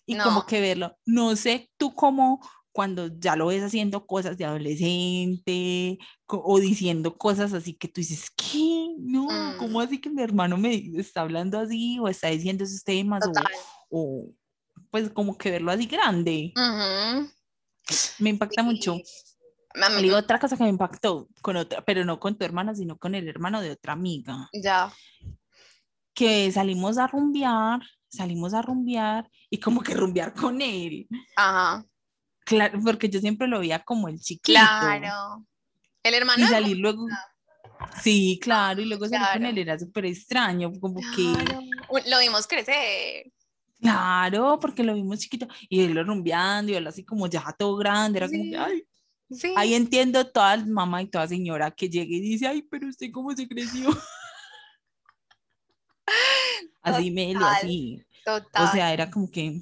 Y 0.06 0.18
como 0.18 0.46
que 0.46 0.60
verlo, 0.60 0.98
no 1.06 1.36
sé 1.36 1.72
tú 1.78 1.96
cómo, 1.96 2.42
cuando 2.74 3.08
ya 3.20 3.36
lo 3.36 3.48
ves 3.48 3.64
haciendo 3.64 4.06
cosas 4.06 4.38
de 4.38 4.46
adolescente 4.46 6.00
o 6.28 6.60
diciendo 6.60 7.18
cosas 7.18 7.54
así 7.54 7.76
que 7.76 7.88
tú 7.88 8.02
dices, 8.02 8.30
¿qué? 8.36 8.96
No, 8.98 9.28
¿cómo 9.60 9.80
mm. 9.80 9.82
así 9.82 10.02
que 10.02 10.10
mi 10.10 10.22
hermano 10.22 10.58
me 10.58 10.76
está 10.98 11.22
hablando 11.22 11.60
así 11.60 12.00
o 12.00 12.08
está 12.10 12.30
diciendo 12.30 12.64
esos 12.64 12.84
temas? 12.84 13.24
O, 13.90 14.30
pues 14.90 15.10
como 15.12 15.38
que 15.38 15.52
verlo 15.52 15.72
así 15.72 15.86
grande. 15.86 16.52
Me 18.20 18.32
impacta 18.32 18.64
mucho. 18.64 18.98
Me 19.76 20.02
digo 20.02 20.18
otra 20.18 20.40
cosa 20.40 20.58
que 20.58 20.64
me 20.64 20.70
impactó 20.70 21.30
con 21.42 21.58
otra, 21.58 21.84
pero 21.86 22.04
no 22.06 22.20
con 22.20 22.38
tu 22.38 22.44
hermana, 22.44 22.76
sino 22.76 22.98
con 22.98 23.16
el 23.16 23.28
hermano 23.28 23.62
de 23.62 23.72
otra 23.72 23.94
amiga. 23.94 24.50
Ya. 24.54 24.92
Que 26.14 26.52
salimos 26.52 26.98
a 26.98 27.08
rumbear, 27.08 27.82
salimos 28.10 28.54
a 28.54 28.62
rumbear 28.62 29.30
y 29.50 29.60
como 29.60 29.82
que 29.82 29.94
rumbear 29.94 30.34
con 30.34 30.62
él. 30.62 31.08
Ajá 31.36 31.86
Claro, 32.46 32.80
porque 32.84 33.10
yo 33.10 33.20
siempre 33.20 33.48
lo 33.48 33.60
veía 33.60 33.80
como 33.80 34.08
el 34.08 34.20
chiquito. 34.20 34.60
Claro. 34.60 35.46
El 36.04 36.14
hermano. 36.14 36.44
Y 36.44 36.48
salir 36.48 36.78
luego. 36.78 37.08
Sí, 38.02 38.40
claro, 38.42 38.82
y 38.82 38.86
luego 38.86 39.08
salir 39.08 39.28
con 39.34 39.46
él 39.46 39.58
era 39.58 39.80
súper 39.80 40.06
extraño, 40.06 40.72
como 40.80 41.00
que, 41.16 41.34
Lo 42.10 42.20
vimos 42.20 42.48
crecer. 42.48 43.32
Claro, 43.80 44.58
porque 44.62 44.84
lo 44.84 44.94
vimos 44.94 45.20
chiquito 45.20 45.48
y 45.68 45.82
él 45.82 45.94
lo 45.94 46.04
rumbeando 46.04 46.72
y 46.72 46.76
él 46.76 46.88
así 46.88 47.04
como 47.04 47.28
ya 47.28 47.44
todo 47.58 47.76
grande, 47.76 48.20
era 48.20 48.28
como 48.30 48.44
que, 48.44 48.58
ay, 48.58 48.84
Sí. 49.30 49.54
ahí 49.58 49.74
entiendo 49.74 50.30
toda 50.30 50.58
mamá 50.58 51.02
y 51.02 51.08
toda 51.08 51.28
señora 51.28 51.72
que 51.72 51.90
llegue 51.90 52.18
y 52.18 52.22
dice, 52.22 52.48
ay, 52.48 52.62
pero 52.62 52.88
usted 52.88 53.10
cómo 53.12 53.36
se 53.36 53.48
creció. 53.48 53.90
Así 56.82 57.14
Total. 57.34 57.56
así. 57.56 58.04
Total. 58.26 58.64
O 58.64 58.72
sea, 58.72 58.94
era 58.94 59.10
como 59.10 59.30
que, 59.30 59.62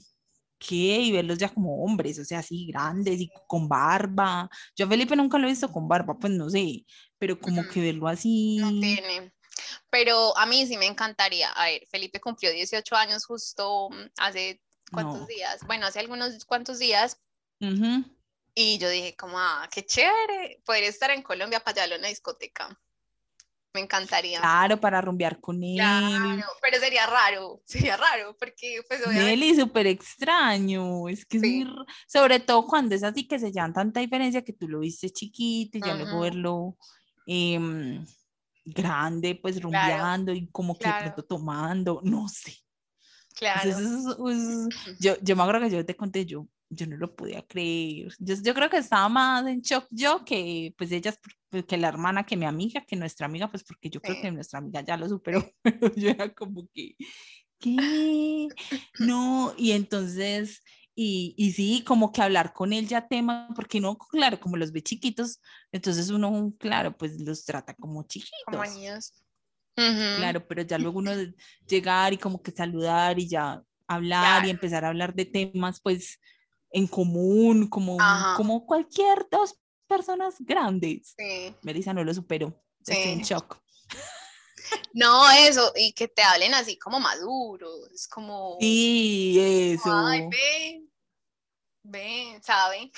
¿qué? 0.59 0.99
Y 0.99 1.11
verlos 1.11 1.37
ya 1.37 1.49
como 1.49 1.83
hombres, 1.83 2.19
o 2.19 2.25
sea, 2.25 2.39
así 2.39 2.67
grandes 2.67 3.19
y 3.19 3.31
con 3.47 3.67
barba. 3.67 4.49
Yo 4.75 4.85
a 4.85 4.89
Felipe 4.89 5.15
nunca 5.15 5.37
lo 5.37 5.47
he 5.47 5.51
visto 5.51 5.71
con 5.71 5.87
barba, 5.87 6.17
pues 6.19 6.33
no 6.33 6.49
sé, 6.49 6.85
pero 7.17 7.39
como 7.39 7.67
que 7.67 7.81
verlo 7.81 8.07
así. 8.07 8.57
no 8.57 8.69
tiene. 8.79 9.33
Pero 9.89 10.35
a 10.37 10.45
mí 10.45 10.65
sí 10.65 10.77
me 10.77 10.85
encantaría. 10.85 11.51
A 11.51 11.65
ver, 11.65 11.85
Felipe 11.89 12.19
cumplió 12.19 12.51
18 12.51 12.95
años 12.95 13.25
justo 13.25 13.89
mm, 13.89 14.09
hace 14.17 14.61
cuántos 14.91 15.21
No. 15.21 15.27
días. 15.27 15.65
Bueno, 15.67 15.85
hace 15.85 15.99
algunos 15.99 16.45
cuantos 16.45 16.79
días. 16.79 17.17
Ujú. 17.59 18.03
Y 18.53 18.77
yo 18.77 18.89
dije, 18.89 19.15
como, 19.15 19.39
ah, 19.39 19.67
qué 19.71 19.85
chévere 19.85 20.61
poder 20.65 20.83
estar 20.83 21.11
en 21.11 21.21
Colombia 21.21 21.59
para 21.61 21.75
llevarlo 21.75 21.95
a 21.95 21.99
una 21.99 22.07
discoteca. 22.09 22.77
Me 23.73 23.79
encantaría. 23.81 24.39
Claro, 24.39 24.79
para 24.79 24.99
rumbear 24.99 25.39
con 25.39 25.63
él. 25.63 25.75
Claro, 25.77 26.45
pero 26.61 26.77
sería 26.79 27.05
raro, 27.07 27.61
sería 27.65 27.95
raro, 27.97 28.35
porque 28.37 28.81
pues 28.87 28.99
obviamente 29.05 29.29
Nelly, 29.37 29.55
súper 29.55 29.87
extraño. 29.87 31.07
Es 31.07 31.25
que 31.25 31.37
es 31.37 31.43
muy 31.43 31.67
Sobre 32.07 32.39
todo 32.39 32.65
cuando 32.67 32.95
es 32.95 33.03
así 33.03 33.27
que 33.27 33.39
se 33.39 33.51
llevan 33.51 33.73
tanta 33.73 33.99
diferencia 34.01 34.43
que 34.43 34.53
tú 34.53 34.67
lo 34.67 34.79
viste 34.79 35.09
chiquito 35.09 35.77
y 35.77 35.81
ya 35.81 35.93
luego 35.95 36.11
Ujú. 36.17 36.21
verlo 36.21 36.77
em, 37.25 38.05
grande, 38.65 39.35
pues 39.41 39.61
rumbeando 39.61 40.33
y 40.33 40.47
como 40.49 40.75
que 40.75 40.83
claro. 40.83 40.99
pronto 41.05 41.23
tomando, 41.23 42.01
no 42.03 42.27
sé. 42.27 42.57
Claro. 43.35 43.69
eso 43.69 43.79
es- 44.29 44.37
es- 44.37 44.67
yo, 44.99 45.15
yo 45.21 45.35
me 45.37 45.43
acuerdo 45.43 45.61
que 45.61 45.75
yo 45.75 45.85
te 45.85 45.95
conté, 45.95 46.25
yo, 46.25 46.45
yo 46.71 46.87
no 46.87 46.97
lo 46.97 47.15
podía 47.15 47.43
creer. 47.45 48.13
Yo, 48.19 48.35
yo 48.43 48.53
creo 48.53 48.69
que 48.69 48.77
estaba 48.77 49.09
más 49.09 49.45
en 49.47 49.61
shock 49.61 49.87
yo 49.91 50.23
que 50.25 50.73
pues 50.77 50.91
ellas, 50.91 51.19
por- 51.49 51.65
que 51.65 51.77
la 51.77 51.89
hermana, 51.89 52.25
que 52.25 52.37
mi 52.37 52.45
amiga, 52.45 52.81
que 52.87 52.95
nuestra 52.95 53.25
amiga, 53.27 53.49
pues 53.49 53.63
porque 53.63 53.89
yo 53.89 54.01
creo 54.01 54.15
Sí. 54.17 54.21
que 54.23 54.31
nuestra 54.31 54.59
amiga 54.59 54.81
ya 54.81 54.97
lo 54.97 55.07
superó, 55.09 55.45
pero 55.63 55.93
yo 55.95 56.09
era 56.09 56.33
como 56.33 56.67
que, 56.73 56.95
¿qué? 57.59 58.47
No, 58.99 59.53
y 59.57 59.71
entonces, 59.71 60.63
y, 60.95 61.33
y 61.37 61.51
sí, 61.53 61.83
como 61.85 62.11
que 62.11 62.21
hablar 62.21 62.53
con 62.53 62.73
él 62.73 62.87
ya 62.87 63.07
tema, 63.07 63.49
porque 63.55 63.79
no, 63.81 63.97
claro, 63.97 64.39
como 64.39 64.57
los 64.57 64.71
ve 64.71 64.81
chiquitos, 64.83 65.41
entonces 65.71 66.09
uno, 66.09 66.53
claro, 66.59 66.95
pues 66.97 67.19
los 67.21 67.45
trata 67.45 67.73
como 67.75 68.03
chiquitos. 68.03 68.33
Como 68.45 68.63
niños. 68.65 69.13
Claro, 69.75 70.45
pero 70.47 70.61
ya 70.63 70.77
luego 70.77 70.99
uno 70.99 71.11
llegar 71.67 72.13
y 72.13 72.17
como 72.17 72.41
que 72.41 72.51
saludar 72.51 73.19
y 73.19 73.27
ya 73.27 73.63
hablar 73.87 74.43
y 74.43 74.47
Claro. 74.47 74.49
empezar 74.49 74.85
a 74.85 74.89
hablar 74.89 75.13
de 75.13 75.25
temas 75.25 75.79
pues 75.81 76.19
en 76.71 76.87
común, 76.87 77.67
como, 77.67 77.97
Ajá. 77.99 78.35
como 78.37 78.65
cualquier 78.65 79.27
dos 79.29 79.55
personas 79.87 80.35
grandes. 80.39 81.13
sí. 81.17 81.55
Melissa 81.61 81.93
no 81.93 82.03
lo 82.03 82.13
superó, 82.13 82.63
estoy 82.79 83.11
en 83.11 83.19
Sí. 83.25 83.33
shock. 83.33 83.61
No, 84.93 85.29
eso, 85.31 85.73
y 85.75 85.91
que 85.93 86.07
te 86.07 86.21
hablen 86.21 86.53
así 86.53 86.77
como 86.77 86.99
maduros, 86.99 88.07
como, 88.07 88.57
Sí, 88.59 89.37
eso. 89.73 89.91
ay, 89.93 90.27
ve, 90.29 90.83
ve, 91.83 92.39
¿sabe? 92.43 92.91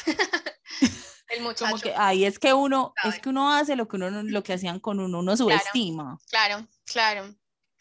El 1.30 1.42
muchacho, 1.42 1.66
Como 1.72 1.82
que, 1.82 1.94
ay, 1.96 2.26
es 2.26 2.38
que 2.38 2.54
uno, 2.54 2.94
es 3.06 3.20
que 3.20 3.30
uno 3.30 3.52
hace 3.52 3.76
lo 3.76 3.88
que 3.88 3.96
uno, 3.96 4.12
no- 4.12 4.22
lo 4.24 4.44
que 4.44 4.54
hacían 4.54 4.80
con 4.80 5.00
uno, 5.00 5.20
uno 5.20 5.36
subestima, 5.38 6.20
claro, 6.30 6.68
claro, 6.86 7.34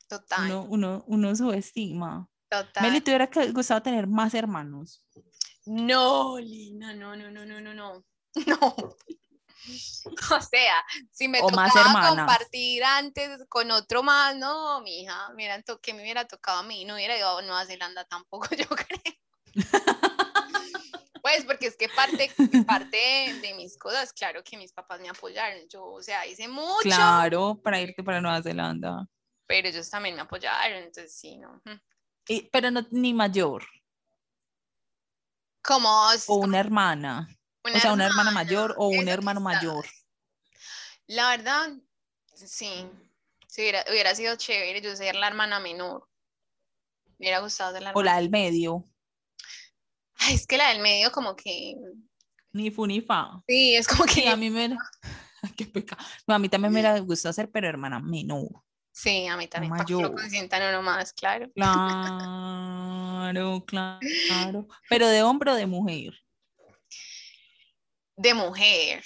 total, 0.08 0.44
uno, 0.46 0.66
uno, 0.70 1.04
uno 1.06 1.36
subestima. 1.36 2.28
total. 2.48 2.82
Meli, 2.82 3.00
te 3.02 3.10
hubiera 3.10 3.28
gustado 3.52 3.82
tener 3.82 4.06
más 4.06 4.32
hermanos. 4.34 5.04
No, 5.66 6.38
Lina, 6.38 6.94
no, 6.94 7.14
no, 7.16 7.30
no, 7.30 7.44
no, 7.44 7.60
no, 7.60 7.74
no, 7.74 8.04
no. 8.46 8.96
O 10.34 10.40
sea, 10.40 10.74
si 11.12 11.28
me 11.28 11.40
O 11.40 11.46
tocaba 11.46 12.08
compartir 12.08 12.82
antes 12.82 13.46
con 13.48 13.70
otro 13.70 14.02
más, 14.02 14.36
no, 14.36 14.80
mija, 14.80 15.30
mira, 15.34 15.62
que 15.80 15.94
me 15.94 16.02
hubiera 16.02 16.26
tocado 16.26 16.58
a 16.58 16.62
mí, 16.64 16.84
no 16.84 16.94
hubiera 16.94 17.16
ido 17.16 17.38
a 17.38 17.42
Nueva 17.42 17.64
Zelanda 17.66 18.04
tampoco, 18.04 18.48
yo 18.56 18.66
creo. 18.68 19.14
Pues 21.22 21.44
porque 21.44 21.68
es 21.68 21.76
que 21.76 21.88
parte, 21.88 22.32
parte 22.66 22.96
de 23.40 23.54
mis 23.54 23.78
cosas, 23.78 24.12
claro 24.12 24.42
que 24.42 24.56
mis 24.56 24.72
papás 24.72 25.00
me 25.00 25.08
apoyaron, 25.08 25.68
yo, 25.68 25.84
o 25.84 26.02
sea, 26.02 26.26
hice 26.26 26.48
mucho, 26.48 26.80
Claro, 26.82 27.60
para 27.62 27.80
irte 27.80 28.02
para 28.02 28.20
Nueva 28.20 28.42
Zelanda. 28.42 29.06
pero 29.46 29.68
ellos 29.68 29.88
también 29.88 30.16
me 30.16 30.22
apoyaron, 30.22 30.78
entonces 30.78 31.14
sí, 31.16 31.36
¿no? 31.38 31.62
Y- 32.26 32.48
pero 32.50 32.72
no 32.72 32.84
ni 32.90 33.14
mayor, 33.14 33.64
Como 35.62 35.88
o 36.26 36.36
una 36.36 36.58
hermana, 36.58 37.28
o 37.62 37.78
sea, 37.78 37.92
una 37.92 38.06
hermana 38.06 38.30
mayor 38.32 38.74
o 38.76 38.88
un 38.88 39.08
hermano 39.08 39.40
mayor. 39.40 39.84
La 41.06 41.30
verdad, 41.30 41.70
sí, 42.34 42.86
sí 43.46 43.62
hubiera, 43.62 43.84
hubiera 43.88 44.14
sido 44.14 44.36
chévere 44.36 44.80
yo 44.80 44.96
ser 44.96 45.14
la 45.14 45.28
hermana 45.28 45.60
menor. 45.60 46.08
Me 47.18 47.26
hubiera 47.26 47.40
gustado 47.40 47.72
ser 47.72 47.82
la 47.82 47.92
O 47.92 48.02
la 48.02 48.16
del 48.16 48.30
medio, 48.30 48.84
Ay, 50.16 50.34
es 50.34 50.46
que 50.46 50.56
la 50.56 50.68
del 50.68 50.80
medio 50.80 51.10
como 51.10 51.34
que, 51.36 51.74
ni 52.52 52.70
fu 52.70 52.86
ni 52.86 53.00
fa. 53.00 53.42
sí, 53.48 53.76
es 53.76 53.88
como 53.88 54.04
Sí, 54.06 54.22
que, 54.22 54.28
a 54.28 54.36
mí 54.36 54.50
me... 54.50 54.76
Qué 55.56 55.66
pecado. 55.66 56.04
No, 56.26 56.34
a 56.34 56.38
mí 56.38 56.48
también 56.48 56.72
me 56.72 56.80
hubiera 56.80 56.98
gustado 57.00 57.32
ser, 57.32 57.50
pero 57.50 57.68
hermana 57.68 57.98
menor. 57.98 58.48
Sí, 58.92 59.26
a 59.26 59.36
mí 59.36 59.48
también, 59.48 59.72
para 59.72 59.84
que 59.84 59.94
lo 59.94 60.12
consientan 60.12 60.62
uno 60.68 60.82
más, 60.82 61.12
claro. 61.12 61.50
Claro, 61.54 63.64
claro. 63.66 64.68
Pero 64.88 65.08
de 65.08 65.22
hombre 65.22 65.50
o 65.50 65.54
de 65.54 65.66
mujer. 65.66 66.12
De 68.16 68.34
mujer, 68.34 69.04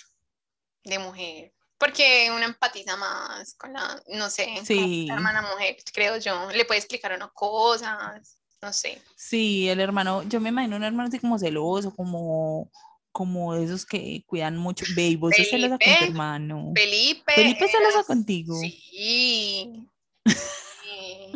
de 0.84 0.98
mujer. 0.98 1.52
Porque 1.78 2.30
uno 2.34 2.44
empatiza 2.44 2.96
más 2.96 3.54
con 3.54 3.72
la, 3.72 4.02
no 4.08 4.30
sé, 4.30 4.60
Sí. 4.64 5.06
la 5.06 5.14
hermana 5.14 5.42
mujer, 5.42 5.76
creo 5.92 6.16
yo. 6.16 6.50
Le 6.50 6.64
puede 6.64 6.80
explicar 6.80 7.14
unas 7.14 7.30
cosas, 7.32 8.38
no 8.62 8.72
sé. 8.72 9.02
Sí, 9.14 9.68
el 9.68 9.80
hermano, 9.80 10.22
yo 10.22 10.40
me 10.40 10.48
imagino 10.48 10.76
un 10.76 10.84
hermano 10.84 11.08
así 11.08 11.18
como 11.18 11.38
celoso, 11.38 11.94
como, 11.94 12.70
como 13.16 13.54
esos 13.54 13.86
que 13.86 14.22
cuidan 14.26 14.58
mucho. 14.58 14.84
Ve, 14.94 15.06
y 15.08 15.16
vos 15.16 15.34
sos 15.34 15.48
celosa 15.48 15.70
con 15.70 15.78
tu 15.78 15.84
Felipe, 15.86 16.04
hermano. 16.04 16.72
Felipe. 16.76 17.32
Felipe 17.32 17.64
era- 17.64 17.72
celoso 17.72 18.04
contigo. 18.04 18.54
Sí. 18.60 18.70
sí. 18.90 19.86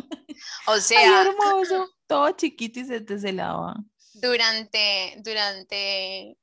O 0.67 0.73
Ay, 0.73 0.81
sea, 0.81 1.21
hermoso, 1.23 1.89
todo 2.07 2.29
chiquito 2.31 2.79
y 2.81 2.85
se 2.85 3.01
te 3.01 3.17
celaba. 3.17 3.77
durante, 4.13 5.15
durante, 5.23 6.37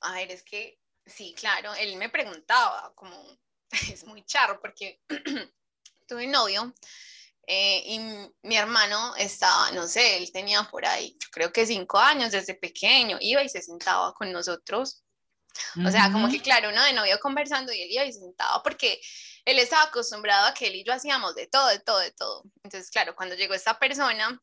a 0.00 0.12
ver, 0.14 0.30
es 0.30 0.42
que, 0.42 0.78
sí, 1.04 1.34
claro, 1.36 1.74
él 1.74 1.96
me 1.96 2.08
preguntaba, 2.08 2.94
como, 2.94 3.14
es 3.92 4.06
muy 4.06 4.24
charro, 4.24 4.58
porque 4.58 5.02
tuve 6.08 6.26
novio 6.26 6.72
eh, 7.46 7.82
y 7.86 7.98
mi 8.42 8.56
hermano 8.56 9.14
estaba, 9.16 9.72
no 9.72 9.86
sé, 9.88 10.18
él 10.18 10.30
tenía 10.32 10.62
por 10.64 10.86
ahí, 10.86 11.16
yo 11.20 11.28
creo 11.32 11.52
que 11.52 11.66
cinco 11.66 11.98
años 11.98 12.32
desde 12.32 12.54
pequeño, 12.54 13.18
iba 13.20 13.42
y 13.42 13.48
se 13.48 13.62
sentaba 13.62 14.12
con 14.14 14.32
nosotros. 14.32 15.02
O 15.84 15.90
sea, 15.90 16.10
como 16.10 16.30
que 16.30 16.40
claro, 16.40 16.70
uno 16.70 16.82
de 16.82 16.94
novio 16.94 17.18
conversando 17.20 17.72
y 17.72 17.82
él 17.82 17.90
iba 17.90 18.04
y 18.06 18.12
se 18.12 18.20
sentaba 18.20 18.62
porque 18.62 18.98
él 19.44 19.58
estaba 19.58 19.82
acostumbrado 19.82 20.46
a 20.46 20.54
que 20.54 20.68
él 20.68 20.76
y 20.76 20.84
yo 20.84 20.94
hacíamos 20.94 21.34
de 21.34 21.46
todo, 21.46 21.68
de 21.68 21.78
todo, 21.80 21.98
de 21.98 22.10
todo. 22.12 22.44
Entonces, 22.62 22.90
claro, 22.90 23.14
cuando 23.14 23.34
llegó 23.34 23.52
esta 23.52 23.78
persona, 23.78 24.40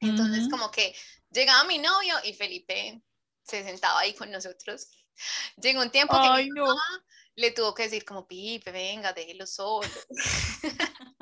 entonces 0.00 0.40
Ujú. 0.40 0.50
como 0.50 0.70
que 0.70 0.94
llegaba 1.30 1.64
mi 1.64 1.78
novio 1.78 2.14
y 2.24 2.34
Felipe 2.34 3.00
se 3.42 3.64
sentaba 3.64 4.00
ahí 4.00 4.14
con 4.14 4.30
nosotros. 4.30 4.88
Llegó 5.56 5.80
un 5.80 5.90
tiempo 5.90 6.14
que 6.14 6.20
mi 6.20 6.28
Ay, 6.28 6.48
no. 6.50 6.74
le 7.36 7.50
tuvo 7.52 7.74
que 7.74 7.84
decir 7.84 8.04
como, 8.04 8.26
Pipe, 8.26 8.70
venga, 8.70 9.12
déjelo 9.12 9.46
solo. 9.46 9.88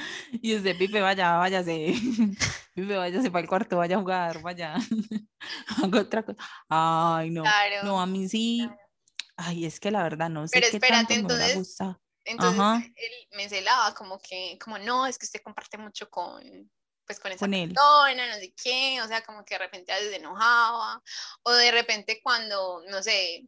Y 0.42 0.56
usted, 0.56 0.76
Pipe, 0.76 1.00
vaya, 1.00 1.36
váyase. 1.36 1.94
Pipe, 2.74 2.96
váyase 2.96 3.30
para 3.30 3.42
el 3.42 3.48
cuarto, 3.48 3.76
vaya 3.76 3.96
a 3.96 4.00
jugar, 4.00 4.42
vaya. 4.42 4.74
Haga 5.82 6.00
otra 6.00 6.22
cosa. 6.22 6.38
Ay, 6.68 7.30
no. 7.30 7.42
Claro. 7.42 7.84
No, 7.84 8.00
a 8.00 8.06
mí 8.06 8.28
sí. 8.28 8.68
Ay, 9.36 9.64
es 9.64 9.80
que 9.80 9.90
la 9.90 10.02
verdad 10.02 10.28
no 10.28 10.46
sé 10.46 10.52
Pero 10.60 10.70
qué 10.70 10.76
espérate, 10.76 11.14
tanto 11.14 11.28
me 11.28 11.34
hubiera 11.34 11.52
entonces-. 11.52 11.96
Entonces 12.24 12.60
Ajá. 12.60 12.82
él 12.84 13.12
me 13.32 13.48
celaba 13.48 13.94
como 13.94 14.18
que, 14.18 14.58
como 14.62 14.78
no, 14.78 15.06
es 15.06 15.18
que 15.18 15.24
usted 15.24 15.40
comparte 15.42 15.78
mucho 15.78 16.08
con, 16.10 16.70
pues 17.06 17.18
con 17.18 17.32
esa 17.32 17.46
Con 17.46 17.50
persona, 17.50 18.28
no 18.28 18.34
sé 18.34 18.54
qué, 18.62 19.00
o 19.02 19.08
sea, 19.08 19.22
como 19.22 19.44
que 19.44 19.54
de 19.54 19.58
repente 19.58 19.90
a 19.92 19.96
veces 19.96 20.10
se 20.10 20.16
enojaba, 20.18 21.02
o 21.42 21.52
de 21.52 21.70
repente 21.72 22.20
cuando, 22.22 22.82
no 22.88 23.02
sé, 23.02 23.46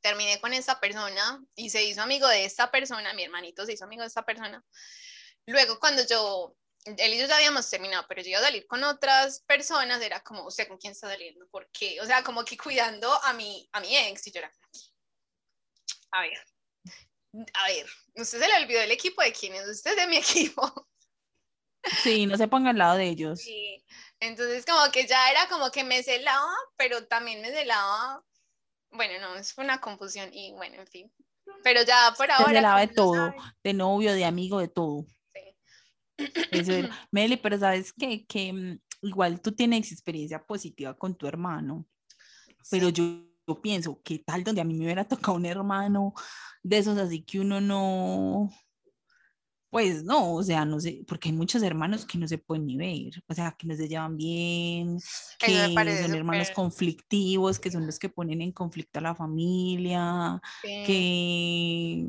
terminé 0.00 0.40
con 0.40 0.52
esta 0.52 0.78
persona 0.78 1.42
y 1.56 1.70
se 1.70 1.84
hizo 1.84 2.00
amigo 2.00 2.28
de 2.28 2.44
esta 2.44 2.70
persona, 2.70 3.12
mi 3.14 3.24
hermanito 3.24 3.66
se 3.66 3.72
hizo 3.72 3.84
amigo 3.84 4.02
de 4.02 4.08
esta 4.08 4.22
persona, 4.22 4.64
luego 5.50 5.78
cuando 5.78 6.06
yo, 6.06 6.54
él 6.84 7.14
y 7.14 7.18
yo 7.18 7.26
ya 7.26 7.36
habíamos 7.36 7.68
terminado, 7.68 8.04
pero 8.08 8.22
yo 8.22 8.30
iba 8.30 8.38
a 8.38 8.42
salir 8.42 8.66
con 8.66 8.82
otras 8.84 9.40
personas, 9.40 10.00
era 10.02 10.22
como, 10.22 10.46
¿usted 10.46 10.68
con 10.68 10.78
quién 10.78 10.92
está 10.92 11.08
saliendo? 11.08 11.46
¿Por 11.48 11.68
qué? 11.70 12.00
O 12.00 12.06
sea, 12.06 12.22
como 12.22 12.44
que 12.44 12.56
cuidando 12.56 13.12
a 13.24 13.32
mi, 13.32 13.68
a 13.72 13.80
mi 13.80 13.96
ex, 13.96 14.26
y 14.26 14.32
yo 14.32 14.38
era 14.40 14.52
a 16.10 16.22
ver, 16.22 16.38
a 17.54 17.66
ver, 17.68 17.86
usted 18.14 18.40
se 18.40 18.48
le 18.48 18.62
olvidó 18.62 18.80
el 18.80 18.90
equipo 18.90 19.22
de 19.22 19.32
quién 19.32 19.54
es, 19.54 19.68
usted 19.68 19.90
es 19.90 19.96
de 19.96 20.06
mi 20.06 20.16
equipo. 20.18 20.88
Sí, 22.02 22.26
no 22.26 22.36
se 22.36 22.48
ponga 22.48 22.70
al 22.70 22.78
lado 22.78 22.96
de 22.96 23.08
ellos. 23.08 23.40
Sí. 23.40 23.84
Entonces 24.20 24.64
como 24.66 24.90
que 24.90 25.06
ya 25.06 25.30
era 25.30 25.48
como 25.48 25.70
que 25.70 25.84
me 25.84 26.02
celaba, 26.02 26.52
pero 26.76 27.06
también 27.06 27.40
me 27.40 27.50
celaba. 27.50 28.24
Bueno, 28.90 29.20
no, 29.20 29.36
es 29.36 29.56
una 29.58 29.80
confusión 29.80 30.32
y 30.32 30.52
bueno, 30.52 30.76
en 30.76 30.86
fin. 30.86 31.12
Pero 31.62 31.82
ya 31.82 32.14
por 32.16 32.30
ahora. 32.30 32.48
Se 32.48 32.54
celaba 32.54 32.80
de 32.80 32.88
todo, 32.88 33.14
sabe- 33.14 33.36
de 33.62 33.74
novio, 33.74 34.14
de 34.14 34.24
amigo, 34.24 34.58
de 34.58 34.68
todo. 34.68 35.06
Eso. 36.50 36.72
Meli, 37.12 37.36
pero 37.36 37.58
sabes 37.58 37.92
qué? 37.92 38.26
que 38.26 38.52
mm, 38.52 38.80
igual 39.02 39.40
tú 39.40 39.52
tienes 39.52 39.92
experiencia 39.92 40.44
positiva 40.44 40.96
con 40.96 41.14
tu 41.16 41.26
hermano, 41.26 41.86
pero 42.70 42.88
Sí. 42.88 42.94
yo, 42.94 43.04
yo 43.46 43.60
pienso, 43.62 44.00
¿qué 44.04 44.18
tal 44.18 44.44
donde 44.44 44.60
a 44.60 44.64
mí 44.64 44.74
me 44.74 44.84
hubiera 44.84 45.04
tocado 45.06 45.36
un 45.36 45.46
hermano 45.46 46.14
de 46.62 46.78
esos 46.78 46.98
así 46.98 47.22
que 47.22 47.40
uno 47.40 47.60
no, 47.60 48.50
pues 49.70 50.02
no, 50.02 50.34
o 50.34 50.42
sea, 50.42 50.64
no 50.64 50.80
sé, 50.80 51.04
porque 51.06 51.28
hay 51.28 51.34
muchos 51.34 51.62
hermanos 51.62 52.06
que 52.06 52.16
no 52.18 52.26
se 52.26 52.38
pueden 52.38 52.66
ni 52.66 52.76
ver, 52.76 53.22
o 53.28 53.34
sea, 53.34 53.52
que 53.52 53.66
no 53.66 53.74
se 53.76 53.86
llevan 53.86 54.16
bien, 54.16 54.98
que 55.38 55.74
son 56.02 56.14
hermanos 56.14 56.50
conflictivos, 56.50 57.58
que 57.58 57.70
son 57.70 57.84
los 57.86 57.98
que 57.98 58.08
ponen 58.08 58.40
en 58.40 58.52
conflicto 58.52 58.98
a 58.98 59.02
la 59.02 59.14
familia, 59.14 60.40
Sí. 60.62 60.84
que, 60.86 62.06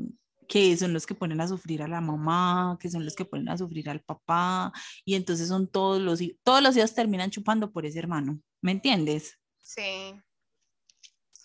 que 0.50 0.76
son 0.76 0.92
los 0.92 1.06
que 1.06 1.14
ponen 1.14 1.40
a 1.40 1.46
sufrir 1.46 1.80
a 1.80 1.86
la 1.86 2.00
mamá, 2.00 2.76
que 2.80 2.90
son 2.90 3.04
los 3.04 3.14
que 3.14 3.24
ponen 3.24 3.48
a 3.48 3.56
sufrir 3.56 3.88
al 3.88 4.00
papá, 4.00 4.72
y 5.04 5.14
entonces 5.14 5.46
son 5.46 5.68
todos 5.68 6.02
los, 6.02 6.20
hi- 6.20 6.36
todos 6.42 6.60
los 6.60 6.76
hijos 6.76 6.92
terminan 6.92 7.30
chupando 7.30 7.70
por 7.70 7.86
ese 7.86 8.00
hermano, 8.00 8.40
¿me 8.60 8.72
entiendes? 8.72 9.38
Sí. 9.62 10.12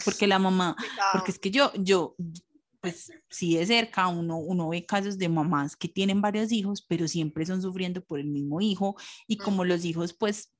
Porque 0.03 0.25
la 0.25 0.39
mamá, 0.39 0.75
porque 1.13 1.29
es 1.29 1.37
que 1.37 1.51
yo, 1.51 1.71
yo, 1.75 2.15
pues 2.81 3.11
sí 3.29 3.55
de 3.57 3.65
cerca 3.67 4.07
uno, 4.07 4.37
uno 4.39 4.69
ve 4.69 4.87
casos 4.87 5.19
de 5.19 5.29
mamás 5.29 5.75
que 5.75 5.87
tienen 5.87 6.19
varios 6.19 6.51
hijos, 6.51 6.81
pero 6.81 7.07
siempre 7.07 7.45
son 7.45 7.61
sufriendo 7.61 8.03
por 8.03 8.19
el 8.19 8.25
mismo 8.25 8.59
hijo, 8.59 8.95
y 9.27 9.37
como 9.37 9.65
los 9.65 9.85
hijos 9.85 10.13
pues 10.13 10.51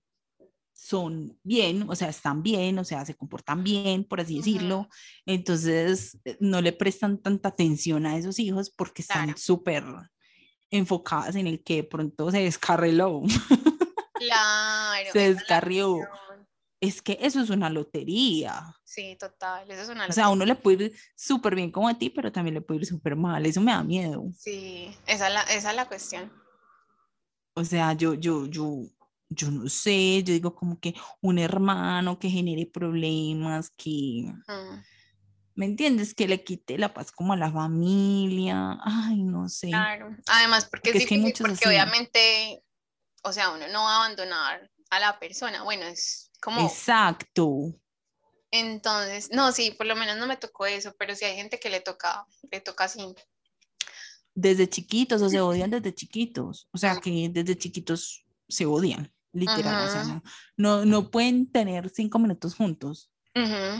son 0.78 1.39
bien, 1.43 1.86
o 1.89 1.95
sea, 1.95 2.09
están 2.09 2.43
bien, 2.43 2.78
o 2.80 2.84
sea, 2.84 3.05
se 3.05 3.15
comportan 3.15 3.63
bien, 3.63 4.03
por 4.03 4.19
así 4.19 4.38
decirlo, 4.38 4.89
entonces 5.26 6.19
eh, 6.26 6.38
no 6.41 6.61
le 6.61 6.73
prestan 6.73 7.17
tanta 7.21 7.49
atención 7.49 8.05
a 8.05 8.17
esos 8.17 8.38
hijos 8.39 8.69
porque 8.69 9.01
están 9.01 9.26
Claro. 9.28 9.39
súper 9.39 9.84
enfocadas 10.69 11.36
en 11.36 11.47
el 11.47 11.63
que 11.63 11.84
pronto 11.84 12.30
se 12.30 12.39
descarriló, 12.41 13.21
Claro. 14.15 15.09
se 15.11 15.34
descarrió. 15.34 15.97
Es 16.82 17.01
que 17.01 17.17
eso 17.21 17.41
es 17.41 17.49
una 17.49 17.69
lotería. 17.69 18.61
Sí, 18.84 19.15
total. 19.19 19.69
Eso 19.71 19.82
es 19.84 19.89
una 19.89 20.07
O 20.07 20.11
sea, 20.11 20.26
a 20.26 20.28
lotería. 20.28 20.30
uno 20.30 20.45
le 20.45 20.55
puede 20.55 20.86
ir 20.86 20.95
súper 21.15 21.55
bien 21.55 21.71
como 21.71 21.88
a 21.88 21.97
ti, 21.97 22.09
pero 22.09 22.32
también 22.32 22.53
le 22.53 22.61
puede 22.61 22.82
ir 22.82 22.86
súper 22.86 23.15
mal. 23.15 23.45
Eso 23.45 23.61
me 23.61 23.71
da 23.71 23.82
miedo. 23.84 24.26
Sí, 24.38 24.93
esa 25.07 25.28
es 25.30 25.34
la, 25.34 25.41
esa 25.43 25.69
es 25.71 25.76
la 25.76 25.88
cuestión. 25.88 26.32
O 27.55 27.63
sea, 27.63 27.93
yo, 27.93 28.13
yo, 28.13 28.45
yo, 28.45 28.82
yo 29.30 29.49
no 29.51 29.67
sé, 29.69 30.23
yo 30.23 30.34
digo 30.34 30.55
como 30.55 30.80
que 30.80 30.93
un 31.21 31.39
hermano 31.39 32.19
que 32.19 32.30
genere 32.30 32.65
problemas, 32.67 33.71
que, 33.71 34.32
Mm, 34.47 34.84
¿me 35.55 35.65
entiendes? 35.65 36.13
Que 36.13 36.28
le 36.28 36.43
quite 36.43 36.78
la 36.78 36.93
paz 36.93 37.11
como 37.11 37.34
a 37.34 37.38
la 37.38 37.51
familia. 37.51 38.78
Ay, 38.84 39.23
no 39.23 39.47
sé. 39.49 39.67
Claro. 39.69 40.15
Además, 40.28 40.65
porque, 40.65 40.89
Porque 40.91 40.97
es 40.99 41.03
es 41.03 41.09
que 41.09 41.15
hay 41.15 41.21
difícil, 41.21 41.45
porque 41.47 41.65
así. 41.65 41.69
obviamente, 41.69 42.63
o 43.23 43.32
sea, 43.34 43.51
uno 43.51 43.67
no 43.69 43.84
va 43.84 43.93
a 43.93 44.05
abandonar 44.05 44.69
a 44.89 44.99
la 44.99 45.19
persona. 45.19 45.63
Bueno, 45.63 45.86
es 45.86 46.32
como, 46.41 46.61
Exacto. 46.61 47.73
entonces, 48.51 49.30
no, 49.32 49.51
sí, 49.51 49.71
por 49.71 49.86
lo 49.88 49.95
menos 49.95 50.17
no 50.17 50.28
me 50.28 50.38
tocó 50.38 50.65
eso, 50.65 50.93
pero 50.99 51.15
sí 51.15 51.26
hay 51.26 51.36
gente 51.36 51.59
que 51.59 51.69
le 51.69 51.82
toca, 51.82 52.26
le 52.51 52.61
toca 52.61 52.86
así. 52.86 53.15
Desde 54.34 54.69
chiquitos, 54.69 55.21
o 55.21 55.30
se 55.30 55.39
odian 55.41 55.71
desde 55.71 55.93
chiquitos. 55.95 56.67
O 56.71 56.78
sea, 56.78 56.99
que 56.99 57.30
desde 57.32 57.57
chiquitos 57.57 58.26
se 58.47 58.65
odian, 58.65 59.11
literal. 59.36 59.88
O 59.88 59.91
sea, 59.91 60.03
no, 60.03 60.23
no, 60.57 60.86
no 60.86 61.11
pueden 61.11 61.51
tener 61.51 61.89
cinco 61.89 62.19
minutos 62.19 62.55
juntos. 62.55 63.11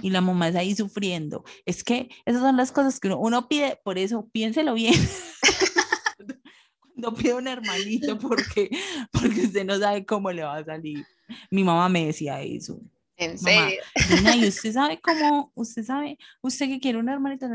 Y 0.02 0.10
la 0.10 0.20
mamá 0.20 0.50
es 0.50 0.56
ahí 0.58 0.76
sufriendo. 0.76 1.46
Es 1.66 1.82
que 1.82 2.10
esas 2.26 2.42
son 2.42 2.58
las 2.58 2.74
cosas 2.74 3.00
que 3.00 3.08
uno, 3.08 3.20
uno 3.20 3.48
pide, 3.48 3.80
por 3.86 3.98
eso 3.98 4.28
piénselo 4.34 4.74
bien. 4.74 4.94
Cuando 6.80 7.14
pide 7.14 7.36
un 7.36 7.48
hermanito, 7.48 8.20
porque, 8.20 8.70
porque 9.14 9.44
usted 9.44 9.64
no 9.64 9.78
sabe 9.80 10.06
cómo 10.06 10.30
le 10.32 10.44
va 10.44 10.58
a 10.58 10.66
salir. 10.66 11.06
Mi 11.50 11.64
mamá 11.64 11.88
me 11.88 12.08
decía 12.08 12.42
eso. 12.42 12.82
En 13.16 13.36
Mamá, 13.36 13.70
serio. 13.70 13.82
Lina, 14.10 14.36
¿y 14.36 14.46
usted 14.50 14.74
sabe 14.74 15.00
cómo? 15.00 15.54
¿Usted 15.56 15.84
sabe? 15.86 16.18
¿Usted 16.42 16.68
que 16.68 16.82
quiere 16.82 17.00
una 17.00 17.14
hermanita? 17.14 17.50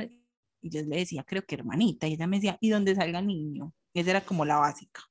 Y 0.62 0.70
yo 0.70 0.82
le 0.82 0.96
decía, 0.96 1.22
creo 1.24 1.44
que 1.44 1.54
hermanita. 1.54 2.06
Y 2.06 2.14
ella 2.14 2.26
me 2.26 2.38
decía, 2.38 2.56
¿y 2.62 2.70
dónde 2.70 2.94
salga 2.94 3.20
niño? 3.20 3.74
Esa 3.92 4.10
era 4.10 4.20
como 4.22 4.46
la 4.46 4.56
básica. 4.56 5.02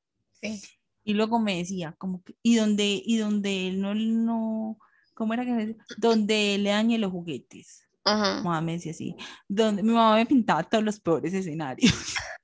Sí. 0.42 0.60
Y 1.04 1.14
luego 1.14 1.40
me 1.40 1.58
decía, 1.58 1.96
como 1.98 2.24
que, 2.24 2.36
¿y 2.44 2.56
donde, 2.56 3.02
y 3.04 3.18
donde 3.18 3.70
él 3.70 3.82
no, 3.82 3.96
no, 3.96 4.78
¿cómo 5.14 5.34
era 5.34 5.46
que 5.46 5.52
me 5.52 5.66
decía? 5.66 5.86
Donde 5.98 6.58
le 6.58 6.70
dañe 6.70 6.98
los 6.98 7.12
juguetes. 7.12 7.86
Ujú. 8.06 8.44
mamá 8.44 8.62
me 8.62 8.72
decía 8.74 8.92
así, 8.92 9.16
donde 9.48 9.84
mi 9.84 9.92
mamá 9.92 10.16
me 10.16 10.26
pintaba 10.26 10.64
todos 10.64 10.84
los 10.84 11.00
peores 11.00 11.34
escenarios. 11.34 11.94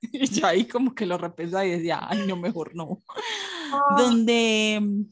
y 0.12 0.26
yo 0.26 0.46
ahí 0.46 0.66
como 0.66 0.94
que 0.94 1.06
lo 1.06 1.18
repensaba 1.18 1.64
y 1.64 1.70
decía, 1.70 2.06
ay, 2.08 2.26
no, 2.26 2.36
mejor 2.36 2.74
no. 2.74 3.02
Donde, 3.96 4.78
mm, 4.80 5.02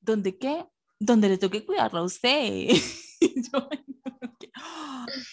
¿donde 0.00 0.38
qué? 0.38 0.64
Donde 0.98 1.28
le 1.28 1.38
toque 1.38 1.64
cuidarlo 1.64 2.00
a 2.00 2.04
usted. 2.04 2.68
Y 3.18 3.42
yo. 3.50 3.66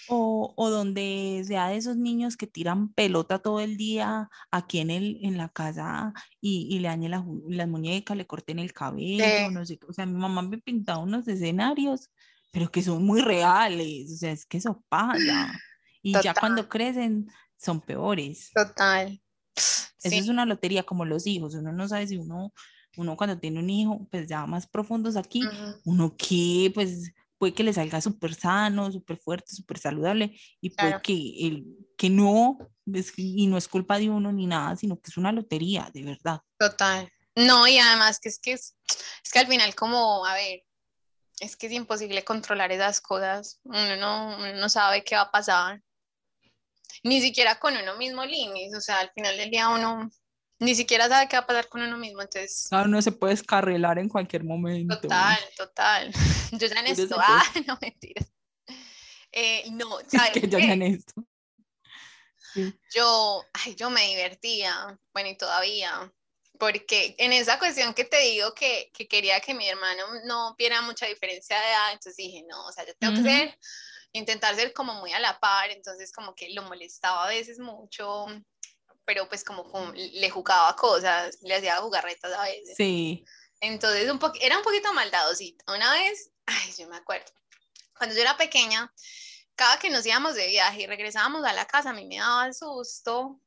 O, 0.10 0.54
o 0.56 0.70
donde 0.70 1.44
sea 1.46 1.70
de 1.70 1.78
esos 1.78 1.98
niños 1.98 2.38
que 2.38 2.48
tiran 2.48 2.94
pelota 2.94 3.40
todo 3.40 3.60
el 3.60 3.78
día 3.78 4.30
aquí 4.52 4.80
en, 4.80 4.90
el, 4.92 5.20
en 5.24 5.38
la 5.38 5.50
casa 5.50 6.14
y, 6.42 6.68
y 6.70 6.80
le 6.80 6.88
dañen 6.90 7.12
las, 7.12 7.24
las 7.48 7.68
muñecas, 7.68 8.18
le 8.18 8.28
corten 8.28 8.60
el 8.60 8.74
cabello, 8.74 9.24
Sí. 9.24 9.54
no 9.54 9.66
sé. 9.66 9.80
O 9.88 9.94
sea, 9.94 10.06
mi 10.06 10.18
mamá 10.20 10.42
me 10.42 10.58
pintaba 10.60 11.00
unos 11.00 11.28
escenarios, 11.28 12.10
pero 12.52 12.70
que 12.70 12.82
son 12.84 13.04
muy 13.06 13.22
reales. 13.22 14.12
O 14.12 14.18
sea, 14.18 14.32
es 14.32 14.46
que 14.46 14.58
eso 14.58 14.84
pasa. 14.90 15.60
Y 16.02 16.12
ya 16.14 16.20
Total. 16.22 16.36
cuando 16.40 16.70
crecen 16.70 17.28
son 17.58 17.80
peores. 17.82 18.52
Total. 18.54 19.22
Eso 19.56 19.90
Sí. 19.98 20.18
es 20.18 20.28
una 20.28 20.46
lotería 20.46 20.84
como 20.84 21.06
los 21.06 21.26
hijos. 21.28 21.56
Uno 21.56 21.72
no 21.72 21.88
sabe 21.88 22.06
si 22.08 22.18
uno, 22.18 22.54
uno 22.98 23.16
cuando 23.16 23.40
tiene 23.40 23.60
un 23.60 23.70
hijo, 23.70 24.06
pues 24.12 24.28
ya 24.28 24.46
más 24.46 24.68
profundos 24.68 25.16
aquí, 25.16 25.46
Ujú. 25.46 25.80
uno 25.86 26.16
que 26.18 26.72
pues 26.76 27.14
puede 27.44 27.54
que 27.54 27.66
le 27.66 27.74
salga 27.74 28.00
súper 28.00 28.36
sano, 28.36 28.90
súper 28.90 29.18
fuerte, 29.18 29.54
súper 29.54 29.78
saludable 29.78 30.40
y 30.62 30.70
puede 30.70 30.92
Claro. 30.92 31.04
que, 31.04 31.14
el, 31.46 31.66
que 31.98 32.10
no, 32.10 32.58
es 32.94 33.12
y 33.18 33.48
no 33.48 33.58
es 33.58 33.68
culpa 33.68 33.98
de 33.98 34.10
uno 34.10 34.32
ni 34.32 34.48
nada, 34.48 34.78
sino 34.78 34.96
que 34.96 35.10
es 35.12 35.18
una 35.18 35.34
lotería, 35.34 35.90
de 35.94 36.04
verdad. 36.04 36.40
Total. 36.58 37.12
No, 37.36 37.68
y 37.68 37.80
además 37.80 38.22
que 38.22 38.30
es 38.30 38.40
que 38.40 38.54
es, 38.54 38.78
es 38.88 39.32
que 39.34 39.40
al 39.40 39.48
final 39.48 39.76
como, 39.76 40.26
a 40.26 40.36
ver, 40.36 40.64
es 41.42 41.58
que 41.58 41.68
es 41.68 41.74
imposible 41.74 42.24
controlar 42.24 42.72
esas 42.72 43.02
cosas. 43.02 43.60
Uno 43.66 43.98
no, 43.98 44.38
uno 44.38 44.54
no 44.54 44.70
sabe 44.70 45.04
qué 45.04 45.16
va 45.16 45.24
a 45.24 45.32
pasar. 45.32 45.82
Ni 47.04 47.20
siquiera 47.20 47.60
con 47.60 47.76
uno 47.76 47.98
mismo, 47.98 48.24
Linis. 48.24 48.74
O 48.74 48.80
sea, 48.80 49.02
al 49.02 49.12
final 49.12 49.36
del 49.36 49.52
día 49.52 49.68
uno 49.68 50.10
ni 50.60 50.76
siquiera 50.76 51.08
sabe 51.08 51.28
qué 51.28 51.36
va 51.36 51.44
a 51.44 51.48
pasar 51.48 51.68
con 51.68 51.82
uno 51.82 51.98
mismo. 51.98 52.22
Entonces, 52.22 52.68
Cada 52.70 52.84
uno 52.86 53.02
se 53.02 53.12
puede 53.12 53.34
descarrilar 53.34 54.00
en 54.00 54.10
cualquier 54.10 54.44
momento. 54.44 55.00
total, 55.02 55.40
total. 55.58 56.12
Yo 56.52 56.68
ya 56.68 56.80
en 56.80 56.88
esto, 56.88 57.18
ah, 57.20 57.44
no 57.68 57.78
mentiras. 57.82 58.32
Eh, 59.32 59.64
no, 59.72 60.00
Es 60.00 60.12
¿sabes 60.12 60.32
que 60.32 60.48
yo 60.48 60.60
ya 60.60 60.74
en 60.74 60.82
esto. 60.84 61.26
Sí. 62.54 62.80
yo, 62.94 63.44
ay, 63.54 63.76
yo 63.76 63.90
me 63.90 64.08
divertía, 64.10 65.00
bueno, 65.12 65.30
y 65.30 65.36
todavía, 65.38 66.14
porque 66.60 67.16
en 67.18 67.34
esa 67.34 67.58
cuestión 67.58 67.96
que 67.96 68.04
te 68.06 68.20
digo 68.20 68.54
que, 68.54 68.92
que 68.94 69.08
quería 69.08 69.40
que 69.40 69.56
mi 69.56 69.68
hermano 69.68 70.04
no 70.26 70.54
viera 70.56 70.82
mucha 70.84 71.08
diferencia 71.08 71.60
de 71.60 71.66
edad, 71.66 71.94
entonces 71.94 72.16
dije, 72.18 72.46
no, 72.48 72.68
o 72.68 72.72
sea, 72.72 72.86
yo 72.86 72.94
tengo 73.00 73.14
Ujú. 73.14 73.24
que 73.24 73.30
ser, 73.30 73.58
intentar 74.12 74.56
ser 74.56 74.72
como 74.72 74.94
muy 74.94 75.12
a 75.14 75.20
la 75.20 75.40
par, 75.40 75.72
entonces 75.72 76.12
como 76.12 76.36
que 76.36 76.52
lo 76.52 76.62
molestaba 76.64 77.26
a 77.26 77.30
veces 77.30 77.58
mucho, 77.58 78.28
pero 79.06 79.28
pues 79.28 79.44
como, 79.44 79.64
como 79.70 79.92
le 79.94 80.30
jugaba 80.30 80.76
cosas, 80.76 81.38
le 81.42 81.56
hacía 81.56 81.78
jugarretas 81.78 82.32
a 82.34 82.44
veces. 82.44 82.76
Sí. 82.78 83.24
Entonces 83.60 84.10
un 84.12 84.20
era 84.42 84.58
un 84.58 84.64
poquito 84.64 84.94
maldadosito. 84.94 85.64
Una 85.74 85.92
vez, 85.94 86.32
ay, 86.46 86.74
yo 86.78 86.88
me 86.88 86.98
acuerdo, 86.98 87.32
cuando 87.98 88.16
yo 88.16 88.22
era 88.22 88.36
pequeña, 88.38 88.94
cada 89.56 89.78
que 89.80 89.90
nos 89.90 90.06
íbamos 90.06 90.36
de 90.36 90.48
viaje 90.48 90.82
y 90.82 90.88
regresábamos 90.88 91.46
a 91.46 91.54
la 91.54 91.66
casa, 91.68 91.92
a 91.92 91.94
mí 91.94 92.06
me 92.06 92.18
daba 92.18 92.46
el 92.48 92.54
susto. 92.54 93.40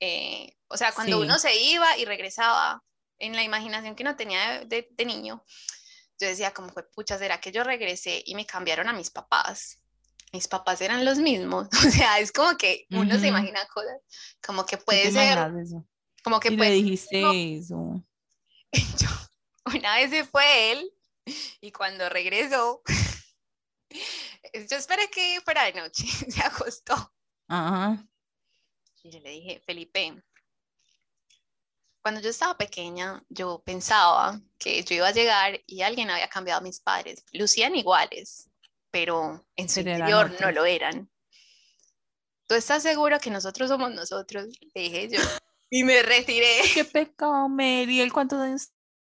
eh, 0.00 0.56
o 0.68 0.76
sea, 0.76 0.92
cuando 0.92 1.16
Sí. 1.18 1.22
uno 1.24 1.38
se 1.38 1.56
iba 1.56 1.96
y 1.96 2.04
regresaba, 2.04 2.82
en 3.18 3.34
la 3.34 3.42
imaginación 3.42 3.96
que 3.96 4.02
uno 4.02 4.14
tenía 4.16 4.58
de, 4.60 4.64
de- 4.66 4.88
de 4.90 5.04
niño, 5.06 5.42
yo 6.20 6.28
decía 6.28 6.52
como 6.52 6.68
fue, 6.70 6.82
pucha, 6.90 7.18
¿será 7.18 7.40
que 7.40 7.50
yo 7.52 7.64
regresé 7.64 8.22
y 8.26 8.34
me 8.34 8.44
cambiaron 8.46 8.88
a 8.88 8.92
mis 8.92 9.10
papás? 9.10 9.78
Mis 10.36 10.48
papás 10.48 10.82
eran 10.82 11.02
los 11.06 11.16
mismos. 11.18 11.66
O 11.88 11.90
sea, 11.90 12.18
es 12.18 12.30
como 12.30 12.58
que 12.58 12.86
uno 12.90 13.14
se 13.14 13.28
Ujú. 13.28 13.28
imagina 13.28 13.66
cosas, 13.72 14.02
como 14.46 14.66
que 14.66 14.76
¿Tú 14.76 14.80
te 14.80 14.84
puede 14.84 15.10
ser, 15.10 15.38
eso? 15.62 15.82
como 16.22 16.40
que 16.40 16.52
puede 16.52 16.72
dijiste 16.72 17.22
no. 17.22 17.32
eso. 17.32 18.04
yo, 19.00 19.08
una 19.74 19.96
vez 19.96 20.10
se 20.10 20.24
fue 20.24 20.72
él 20.72 20.92
y 21.62 21.72
cuando 21.72 22.10
regresó, 22.10 22.82
yo 23.90 24.76
esperé 24.76 25.08
que 25.08 25.40
fuera 25.42 25.64
de 25.64 25.72
noche, 25.80 26.06
se 26.06 26.42
acostó. 26.42 27.14
Ajá. 27.48 28.06
Y 29.04 29.10
yo 29.10 29.20
le 29.20 29.30
dije, 29.30 29.62
Felipe, 29.64 30.22
cuando 32.02 32.20
yo 32.20 32.28
estaba 32.28 32.58
pequeña, 32.58 33.24
yo 33.30 33.62
pensaba 33.64 34.38
que 34.58 34.84
yo 34.84 34.96
iba 34.96 35.08
a 35.08 35.12
llegar 35.12 35.62
y 35.66 35.80
alguien 35.80 36.10
había 36.10 36.28
cambiado 36.28 36.60
a 36.60 36.62
mis 36.62 36.78
padres. 36.78 37.24
Lucían 37.32 37.74
iguales, 37.74 38.50
pero 38.96 39.46
en 39.56 39.68
su 39.68 39.80
interior 39.80 40.34
no 40.40 40.50
lo 40.52 40.64
eran. 40.64 41.10
¿Tú 42.48 42.54
estás 42.54 42.82
seguro 42.82 43.18
que 43.20 43.28
nosotros 43.28 43.68
somos 43.68 43.92
nosotros? 43.92 44.46
Le 44.74 44.80
dije 44.80 45.08
yo. 45.10 45.20
Y 45.68 45.82
me 45.82 46.00
retiré. 46.00 46.60
Qué 46.72 46.84
pecado, 46.84 47.48
Mary. 47.48 48.08
cuántos 48.08 48.40
años 48.40 48.70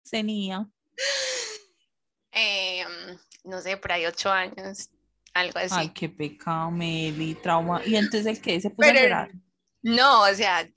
tenía? 0.09 0.67
Em, 2.37 3.19
no 3.45 3.61
sé, 3.61 3.77
por 3.77 3.93
ahí 3.93 4.07
ocho 4.07 4.31
años, 4.31 4.89
algo 5.35 5.59
así. 5.59 5.75
Ay, 5.77 5.91
qué 5.91 6.09
pecado, 6.09 6.71
Mary, 6.71 7.37
trauma. 7.41 7.81
¿Y 7.85 7.95
entonces 7.95 8.27
el 8.27 8.41
que 8.41 8.61
se 8.61 8.71
puso 8.71 8.89
a 8.89 8.93
llorar? 8.93 9.31
No, 9.83 10.23
o 10.23 10.35
sea, 10.35 10.69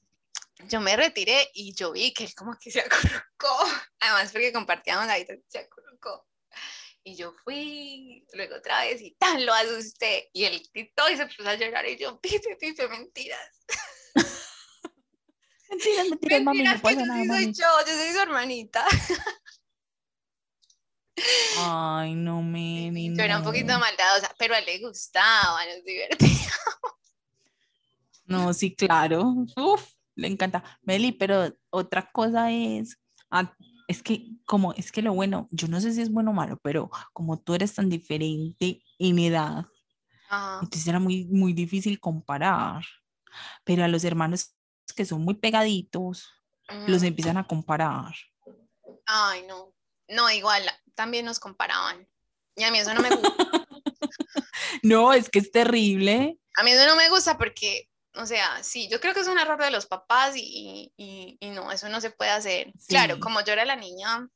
yo 0.68 0.80
me 0.82 0.96
retiré 0.96 1.50
y 1.56 1.74
yo 1.74 1.94
vi 1.94 2.14
que 2.14 2.26
él 2.26 2.36
como 2.36 2.56
que 2.60 2.70
se 2.70 2.82
acurrucó, 2.82 3.56
además 4.00 4.32
porque 4.32 4.54
compartíamos 4.54 5.08
ahí, 5.08 5.26
se 5.48 5.60
acurrucó. 5.60 6.28
Y 7.08 7.16
yo 7.16 7.32
fui, 7.46 8.28
luego 8.34 8.58
otra 8.58 8.82
vez 8.82 9.02
y 9.02 9.12
tan 9.12 9.46
lo 9.46 9.54
asusté. 9.54 10.30
Y 10.34 10.44
él 10.44 10.62
gritó 10.74 11.10
y 11.10 11.16
se 11.16 11.26
puso 11.26 11.48
a 11.48 11.56
llorar 11.56 11.88
y 11.88 11.96
yo, 11.98 12.20
pipe, 12.22 12.58
pipe, 12.60 12.86
mentiras. 12.90 13.40
mentiras, 15.70 16.10
mentiras, 16.10 16.44
mami, 16.44 16.64
no 16.64 16.82
pasa 16.82 17.06
nada, 17.06 17.26
soy 17.26 17.46
yo, 17.54 17.66
yo 17.88 17.94
soy 17.94 18.12
su 18.12 18.20
hermanita. 18.20 18.86
Ay, 21.60 22.14
no, 22.14 22.44
me 22.44 22.92
Yo 23.16 23.24
era 23.24 23.38
un 23.38 23.46
poquito 23.46 23.80
maldadosa, 23.80 24.36
pero 24.38 24.56
a 24.56 24.60
él 24.60 24.66
le 24.66 24.80
gustaba, 24.80 25.66
nos 25.66 25.86
divertíamos. 25.86 26.48
No, 28.26 28.54
sí, 28.54 28.76
claro. 28.76 29.34
Uf, 29.56 29.94
le 30.16 30.28
encanta. 30.28 30.78
Meli, 30.82 31.14
pero 31.14 31.58
otra 31.70 32.12
cosa 32.12 32.52
es, 32.52 32.98
ah, 33.32 33.56
es 33.88 34.04
que 34.04 34.28
como, 34.46 34.74
es 34.74 34.92
que 34.92 35.02
lo 35.02 35.14
bueno, 35.14 35.48
yo 35.52 35.68
no 35.68 35.80
sé 35.80 35.94
si 35.94 36.02
es 36.02 36.12
bueno 36.12 36.32
o 36.32 36.34
malo, 36.34 36.60
pero 36.62 36.92
como 37.14 37.40
tú 37.40 37.56
eres 37.56 37.74
tan 37.74 37.90
diferente 37.90 38.84
en 39.00 39.20
edad, 39.20 39.66
entonces 40.62 40.88
era 40.88 41.00
muy, 41.00 41.26
muy 41.26 41.54
difícil 41.54 42.00
comparar. 42.00 42.84
Pero 43.64 43.84
a 43.84 43.88
los 43.88 44.04
hermanos 44.04 44.56
que 44.96 45.06
son 45.06 45.22
muy 45.22 45.36
pegaditos, 45.36 46.30
los 46.88 47.04
empiezan 47.04 47.38
a 47.38 47.48
comparar. 47.48 48.14
Ay, 49.06 49.46
no. 49.48 49.74
No, 50.10 50.30
igual, 50.32 50.64
también 50.96 51.26
nos 51.26 51.40
comparaban. 51.40 52.08
Y 52.56 52.64
a 52.64 52.72
mí 52.72 52.80
eso 52.80 52.94
no 52.94 53.02
me 53.02 53.10
gusta. 53.10 53.30
no, 54.84 55.14
es 55.14 55.30
que 55.30 55.40
es 55.40 55.52
terrible. 55.52 56.40
A 56.58 56.64
mí 56.64 56.72
eso 56.72 56.88
no 56.88 56.96
me 56.96 57.10
gusta 57.10 57.38
porque 57.38 57.87
o 58.18 58.26
sea, 58.26 58.64
sí, 58.64 58.90
yo 58.90 59.00
creo 59.00 59.14
que 59.14 59.22
es 59.22 59.28
un 59.28 59.40
error 59.40 59.62
de 59.62 59.72
los 59.72 59.86
papás 59.86 60.36
y, 60.36 60.92
y, 60.98 61.38
y 61.40 61.50
no, 61.52 61.72
eso 61.72 61.90
no 61.90 62.02
se 62.02 62.12
puede 62.12 62.32
hacer. 62.32 62.72
Claro, 62.88 63.20
como 63.20 63.42
yo 63.42 63.54
era 63.54 63.66
la 63.66 63.76
niña 63.76 64.28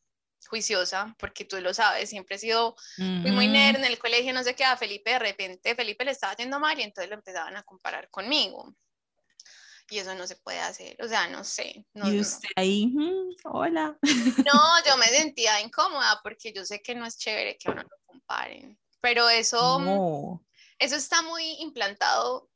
juiciosa, 0.48 1.16
porque 1.18 1.46
tú 1.46 1.60
lo 1.62 1.74
sabes, 1.74 2.10
siempre 2.10 2.36
he 2.36 2.40
sido 2.40 2.76
muy 2.98 3.48
nerd 3.48 3.78
en 3.78 3.86
el 3.86 3.98
colegio, 3.98 4.34
no 4.34 4.44
sé 4.44 4.56
qué, 4.56 4.66
a 4.66 4.78
Felipe 4.78 5.12
de 5.12 5.20
repente, 5.20 5.76
Felipe 5.76 6.04
le 6.04 6.12
estaba 6.12 6.34
haciendo 6.34 6.60
mal 6.60 6.78
y 6.80 6.84
entonces 6.84 7.10
lo 7.10 7.16
empezaban 7.16 7.56
a 7.56 7.64
comparar 7.64 8.10
conmigo. 8.10 8.76
Y 9.90 10.00
eso 10.00 10.16
no 10.16 10.26
se 10.26 10.38
puede 10.38 10.60
hacer, 10.60 10.96
o 11.04 11.08
sea, 11.08 11.28
no 11.28 11.44
sé. 11.44 11.86
y 11.94 12.20
usted 12.20 12.48
ahí, 12.56 12.94
hola. 13.44 13.98
No, 14.02 14.04
yo 14.88 14.98
me 14.98 15.08
sentía 15.08 15.60
incómoda 15.60 16.20
porque 16.24 16.54
yo 16.54 16.66
sé 16.66 16.82
que 16.82 16.96
no 16.96 17.06
es 17.06 17.18
chévere 17.18 17.58
que 17.58 17.70
uno 17.70 17.84
lo 17.84 17.98
comparen, 18.06 18.80
pero 19.02 19.30
eso, 19.30 20.40
eso 20.80 20.96
está 20.96 21.22
muy 21.24 21.44
implantado 21.60 22.51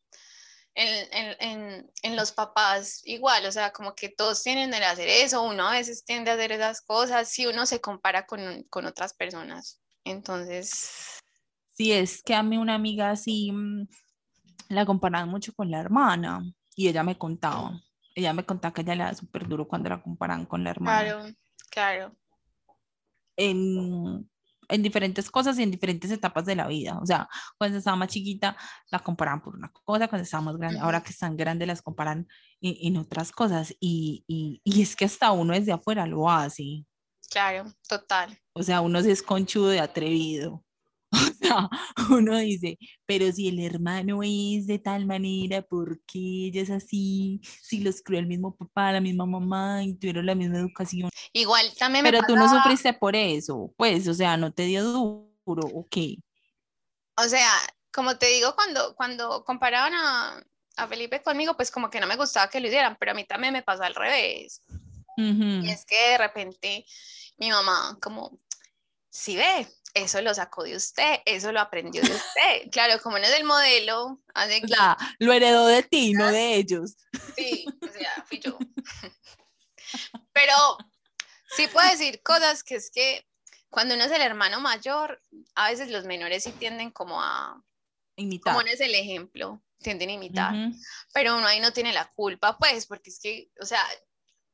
en, 0.76 1.36
en, 1.40 1.92
en, 2.04 2.16
los 2.16 2.34
papás 2.34 3.02
igual, 3.06 3.46
o 3.46 3.52
sea, 3.52 3.72
como 3.72 3.96
que 3.96 4.10
todos 4.10 4.44
tienen 4.44 4.74
el 4.74 4.84
hacer 4.84 5.08
eso, 5.08 5.42
uno 5.42 5.68
a 5.68 5.72
veces 5.72 6.04
tiende 6.04 6.32
a 6.32 6.34
hacer 6.34 6.52
esas 6.52 6.82
cosas 6.82 7.30
si 7.30 7.48
uno 7.48 7.66
se 7.66 7.80
compara 7.80 8.26
con, 8.26 8.64
con 8.70 8.86
otras 8.86 9.14
personas. 9.14 9.82
Entonces... 10.04 11.20
Sí, 11.72 11.92
es 11.92 12.22
que 12.22 12.36
a 12.36 12.44
mí 12.44 12.58
una 12.58 12.76
amiga 12.76 13.10
así 13.12 13.52
mm, 13.52 13.88
la 14.70 14.86
comparaban 14.86 15.30
mucho 15.30 15.54
con 15.54 15.72
la 15.72 15.80
hermana 15.80 16.44
y 16.76 16.90
ella 16.90 17.04
me 17.04 17.18
contaba, 17.18 17.82
ella 18.14 18.34
me 18.34 18.46
contaba 18.46 18.74
que 18.74 18.82
ella 18.82 18.96
le 18.96 19.04
da 19.04 19.14
súper 19.14 19.48
duro 19.48 19.68
cuando 19.68 19.90
la 19.90 20.02
comparan 20.02 20.46
con 20.46 20.64
la 20.64 20.72
hermana. 20.72 21.02
Claro, 21.02 21.36
claro. 21.70 22.18
En, 23.38 24.30
en 24.70 24.82
diferentes 24.82 25.30
cosas 25.30 25.58
y 25.60 25.64
en 25.64 25.72
diferentes 25.72 26.12
etapas 26.12 26.46
de 26.46 26.56
la 26.56 26.68
vida. 26.68 26.98
O 27.02 27.06
sea, 27.06 27.28
cuando 27.58 27.78
estaba 27.78 27.96
más 27.96 28.10
chiquita 28.10 28.58
la 28.90 29.00
comparaban 29.00 29.42
por 29.42 29.56
una 29.56 29.72
cosa, 29.72 30.08
cuando 30.08 30.24
estaba 30.24 30.44
más 30.44 30.58
grande, 30.58 30.80
ahora 30.80 31.02
que 31.02 31.12
están 31.12 31.38
grandes 31.38 31.68
las 31.68 31.82
comparan 31.82 32.28
en, 32.62 32.98
otras 32.98 33.32
cosas. 33.32 33.76
Y, 33.80 34.24
y, 34.28 34.62
y, 34.64 34.82
es 34.82 34.96
que 34.96 35.06
hasta 35.06 35.32
uno 35.32 35.54
desde 35.54 35.72
afuera 35.72 36.06
lo 36.08 36.30
hace. 36.30 36.86
Claro, 37.30 37.72
total. 37.88 38.38
O 38.54 38.64
sea, 38.64 38.82
uno 38.82 39.02
se 39.02 39.12
es 39.12 39.22
conchudo 39.22 39.70
de 39.70 39.80
atrevido. 39.80 40.65
O 41.36 41.48
sea, 41.48 41.70
uno 42.10 42.38
dice, 42.38 42.78
pero 43.06 43.32
si 43.32 43.48
el 43.48 43.60
hermano 43.60 44.22
es 44.24 44.68
de 44.68 44.80
tal 44.80 45.06
manera, 45.06 45.62
¿por 45.62 46.02
qué 46.06 46.48
ella 46.48 46.62
es 46.62 46.70
así? 46.70 47.40
Si 47.62 47.80
los 47.80 48.02
crió 48.02 48.20
el 48.20 48.28
mismo 48.28 48.56
papá, 48.56 48.92
la 48.92 49.02
misma 49.02 49.26
mamá 49.26 49.84
y 49.84 49.96
tuvieron 49.96 50.26
la 50.26 50.36
misma 50.36 50.58
educación. 50.58 51.10
Igual 51.34 51.66
también 51.78 52.04
me 52.04 52.12
Pero 52.12 52.26
tú 52.28 52.36
no 52.36 52.50
sufriste 52.50 52.94
por 52.94 53.16
eso, 53.16 53.74
pues, 53.78 54.08
o 54.08 54.14
sea, 54.14 54.38
no 54.38 54.52
te 54.54 54.64
dio 54.64 54.84
duro, 54.84 55.32
¿o 55.46 55.86
qué? 55.90 56.18
O 57.18 57.24
sea, 57.24 57.50
como 57.94 58.18
te 58.18 58.28
digo, 58.28 58.56
cuando, 58.56 58.96
cuando 58.96 59.44
comparaban 59.46 59.94
a, 59.94 60.44
a 60.78 60.88
Felipe 60.88 61.22
conmigo, 61.22 61.56
pues 61.56 61.72
como 61.72 61.90
que 61.90 62.00
no 62.00 62.08
me 62.08 62.18
gustaba 62.18 62.50
que 62.50 62.60
lo 62.60 62.68
hicieran, 62.68 62.98
pero 63.00 63.12
a 63.12 63.16
mí 63.16 63.26
también 63.26 63.54
me 63.54 63.64
pasó 63.64 63.84
al 63.84 63.96
revés. 63.96 64.62
Y 65.18 65.70
es 65.70 65.86
que 65.86 65.96
de 66.10 66.18
repente 66.18 66.86
mi 67.38 67.50
mamá, 67.50 67.98
como, 68.02 68.40
si 69.10 69.38
ve, 69.38 69.68
eso 69.96 70.22
lo 70.22 70.34
sacó 70.34 70.64
de 70.64 70.76
usted, 70.76 71.22
eso 71.26 71.52
lo 71.54 71.62
aprendió 71.62 72.02
de 72.02 72.12
usted. 72.12 72.70
Claro, 72.72 73.02
como 73.02 73.18
no 73.18 73.26
es 73.26 73.34
el 73.34 73.46
modelo. 73.46 74.22
O 74.36 74.68
sea, 74.68 74.98
lo 75.20 75.32
heredó 75.32 75.66
de 75.68 75.84
ti, 75.84 76.14
no 76.14 76.32
de 76.32 76.56
ellos. 76.56 76.98
Sí, 77.36 77.66
o 77.82 77.88
sea, 77.88 78.24
fui 78.28 78.40
yo. 78.40 78.58
Pero 80.34 80.54
sí 81.56 81.68
puedo 81.68 81.90
decir 81.90 82.22
cosas 82.22 82.62
que 82.62 82.76
es 82.76 82.92
que 82.92 83.26
cuando 83.70 83.96
uno 83.96 84.04
es 84.04 84.12
el 84.12 84.22
hermano 84.22 84.60
mayor, 84.60 85.22
a 85.56 85.70
veces 85.70 85.90
los 85.90 86.04
menores 86.04 86.44
sí 86.44 86.52
tienden 86.52 86.92
como 86.92 87.22
a... 87.22 87.64
Imitar. 88.18 88.54
Como 88.54 88.66
no 88.66 88.72
es 88.72 88.82
el 88.82 88.96
ejemplo, 88.96 89.64
tienden 89.80 90.10
a 90.10 90.14
imitar. 90.14 90.54
Pero 91.14 91.38
uno 91.38 91.48
ahí 91.48 91.62
no 91.62 91.72
tiene 91.72 91.94
la 91.94 92.12
culpa, 92.14 92.58
pues, 92.58 92.86
porque 92.86 93.10
es 93.10 93.20
que, 93.20 93.50
o 93.62 93.66
sea, 93.66 93.82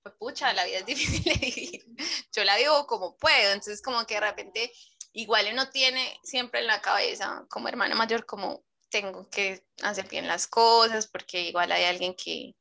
pues 0.04 0.16
pucha, 0.16 0.54
la 0.54 0.66
vida 0.66 0.80
es 0.80 0.86
difícil 0.88 1.24
de 1.24 1.34
vivir. 1.34 1.86
Yo 2.32 2.44
la 2.44 2.58
vivo 2.58 2.86
como 2.86 3.18
puedo, 3.18 3.54
entonces 3.54 3.82
como 3.82 4.06
que 4.06 4.16
de 4.16 4.22
repente 4.22 4.72
igual 5.14 5.48
uno 5.52 5.70
tiene 5.70 6.20
siempre 6.24 6.62
en 6.62 6.68
la 6.68 6.82
cabeza 6.82 7.46
como 7.50 7.68
hermano 7.68 7.96
mayor 7.96 8.26
como 8.26 8.64
tengo 8.90 9.30
que 9.30 9.64
hacer 9.84 10.08
bien 10.10 10.28
las 10.28 10.48
cosas 10.48 11.08
porque 11.08 11.42
igual 11.42 11.72
hay 11.72 11.86
alguien 11.86 12.14
que, 12.14 12.56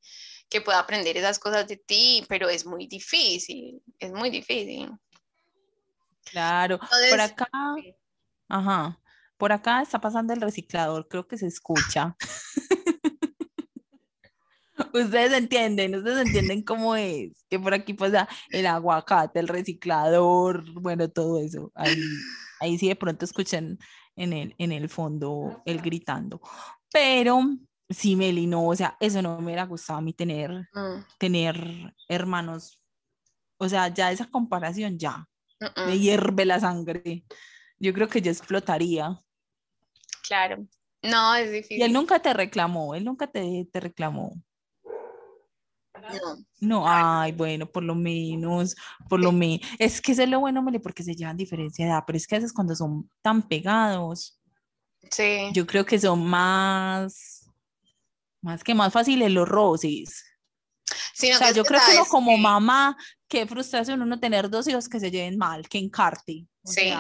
que 0.49 0.61
pueda 0.61 0.79
aprender 0.79 1.17
esas 1.17 1.39
cosas 1.39 1.67
de 1.69 1.77
ti, 1.77 2.25
pero 2.29 2.49
es 2.49 2.67
muy 2.67 2.87
difícil, 2.87 3.83
es 3.99 4.13
muy 4.13 4.31
difícil. 4.31 4.91
Claro, 6.25 6.79
por 6.79 7.21
acá, 7.21 7.49
ajá, 8.49 9.01
por 9.37 9.53
acá 9.53 9.83
está 9.83 10.01
pasando 10.01 10.33
el 10.33 10.41
reciclador, 10.41 11.09
creo 11.09 11.27
que 11.27 11.39
se 11.39 11.47
escucha. 11.47 12.17
ustedes 14.93 15.33
entienden, 15.33 15.95
ustedes 15.97 16.27
entienden 16.27 16.63
cómo 16.63 16.97
es, 16.97 17.45
que 17.49 17.59
por 17.59 17.75
aquí 17.75 17.95
pasa 17.95 18.29
el 18.51 18.67
aguacate, 18.67 19.41
el 19.41 19.49
reciclador, 19.49 20.65
bueno, 20.73 21.09
todo 21.09 21.41
eso. 21.41 21.71
Ahí, 21.75 21.97
ahí 22.61 22.79
sí 22.79 22.89
de 22.89 22.97
pronto 22.97 23.25
escuchan 23.25 23.79
en 24.17 24.33
el, 24.33 24.55
en 24.59 24.73
el 24.73 24.89
fondo 24.89 25.63
él 25.65 25.81
gritando. 25.81 26.41
Pero 26.93 27.43
sí, 27.89 28.17
Meli, 28.17 28.47
no, 28.47 28.67
o 28.67 28.77
sea, 28.77 28.97
eso 29.01 29.23
no 29.23 29.39
me 29.39 29.47
hubiera 29.47 29.65
gustado 29.65 29.99
a 29.99 30.03
mí 30.03 30.13
tener, 30.13 30.51
mm. 30.73 31.05
tener 31.19 31.95
hermanos. 32.09 32.83
O 33.59 33.69
sea, 33.69 33.89
ya 33.89 34.11
esa 34.11 34.27
comparación 34.31 34.99
ya 34.99 35.27
me 35.87 35.99
hierve 35.99 36.45
la 36.45 36.61
sangre. 36.61 37.25
Yo 37.79 37.93
creo 37.93 38.09
que 38.09 38.23
ya 38.23 38.31
explotaría. 38.31 39.19
Claro. 40.27 40.67
No, 41.03 41.35
es 41.35 41.51
difícil. 41.51 41.79
Y 41.79 41.83
él 41.83 41.93
nunca 41.93 42.21
te 42.21 42.33
reclamó, 42.33 42.95
él 42.95 43.05
nunca 43.05 43.27
te, 43.27 43.69
te 43.73 43.81
reclamó. 43.81 44.35
No. 46.61 46.85
ay, 46.87 47.33
bueno, 47.33 47.67
por 47.67 47.83
lo 47.83 47.95
menos, 47.95 48.77
por 49.09 49.21
lo 49.21 49.33
menos. 49.33 49.67
Es 49.79 50.01
que 50.01 50.13
eso 50.13 50.23
es 50.23 50.29
lo 50.29 50.41
bueno, 50.41 50.63
Mele, 50.63 50.81
porque 50.81 51.03
se 51.03 51.15
llevan 51.15 51.37
diferencia 51.37 51.85
de 51.85 51.91
edad, 51.91 52.05
pero 52.07 52.17
es 52.17 52.27
que 52.27 52.37
a 52.37 52.39
veces 52.39 52.53
cuando 52.53 52.75
son 52.75 53.11
tan 53.23 53.43
pegados, 53.43 54.41
sí. 55.11 55.51
yo 55.53 55.67
creo 55.67 55.85
que 55.85 55.99
son 55.99 56.27
más, 56.27 57.51
más 58.43 58.63
que 58.63 58.75
más 58.75 58.93
fáciles 58.93 59.31
los 59.31 59.49
roces. 59.49 60.25
o 60.91 61.39
sea, 61.39 61.53
yo 61.53 61.65
creo 61.65 61.81
que 61.87 61.97
uno 61.97 62.07
como 62.07 62.37
mamá, 62.37 62.97
qué 63.29 63.47
frustración 63.47 64.03
uno 64.03 64.21
tener 64.21 64.51
dos 64.51 64.67
hijos 64.69 64.89
que 64.89 65.01
se 65.01 65.11
lleven 65.11 65.39
mal, 65.39 65.69
que 65.69 65.79
encarte. 65.79 66.47
sí. 66.65 66.93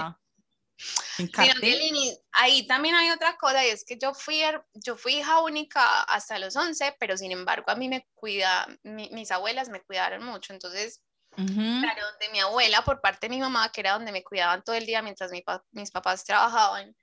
Ahí 2.33 2.66
también 2.66 2.95
hay 2.95 3.11
otra 3.11 3.37
cosa 3.37 3.64
y 3.64 3.70
es 3.70 3.85
que 3.85 3.99
yo 3.99 4.14
fui, 4.14 4.43
yo 4.74 4.97
fui 4.97 5.16
hija 5.16 5.41
única 5.43 6.03
hasta 6.03 6.39
los 6.39 6.57
11, 6.57 6.97
pero 6.99 7.16
sin 7.16 7.33
embargo 7.33 7.70
a 7.70 7.76
mí 7.76 7.89
me 7.89 8.07
cuida, 8.14 8.66
mis 8.83 9.31
abuelas 9.31 9.68
me 9.68 9.83
cuidaron 9.83 10.24
mucho, 10.24 10.53
entonces, 10.53 11.03
claro, 11.35 12.05
de 12.20 12.28
mi 12.31 12.41
abuela 12.41 12.83
por 12.85 13.01
parte 13.01 13.28
de 13.28 13.35
mi 13.35 13.41
mamá, 13.41 13.70
que 13.72 13.81
era 13.81 13.93
donde 13.93 14.12
me 14.12 14.24
cuidaban 14.24 14.62
todo 14.62 14.76
el 14.76 14.87
día 14.87 15.03
mientras 15.03 15.31
mis 15.72 15.91
papás 15.91 16.24
trabajaban, 16.24 16.97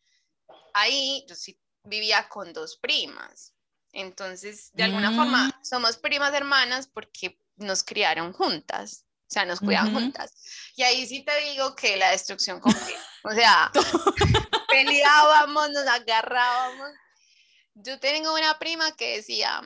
ahí 0.74 1.26
yo 1.28 1.36
sí 1.36 1.60
vivía 1.84 2.28
con 2.30 2.54
dos 2.54 2.78
primas. 2.78 3.54
Entonces, 3.94 4.72
de 4.74 4.84
alguna 4.84 5.12
forma, 5.12 5.48
mm. 5.48 5.64
somos 5.64 5.98
primas 5.98 6.34
hermanas 6.34 6.88
porque 6.88 7.40
nos 7.56 7.84
criaron 7.84 8.34
juntas. 8.34 9.07
O 9.28 9.30
sea, 9.30 9.46
nos 9.46 9.60
cuidan 9.60 9.94
juntas. 9.94 10.34
Y 10.76 10.84
ahí 10.84 11.06
sí 11.06 11.24
te 11.26 11.36
digo 11.42 11.76
que 11.76 11.98
la 11.98 12.12
destrucción 12.12 12.62
completa. 12.62 13.04
O 13.24 13.32
sea, 13.32 13.72
peleábamos, 14.70 15.70
nos 15.72 15.86
agarrábamos. 15.86 16.90
Yo 17.74 18.00
tengo 18.00 18.34
una 18.34 18.58
prima 18.58 18.94
que 18.94 19.18
decía, 19.18 19.62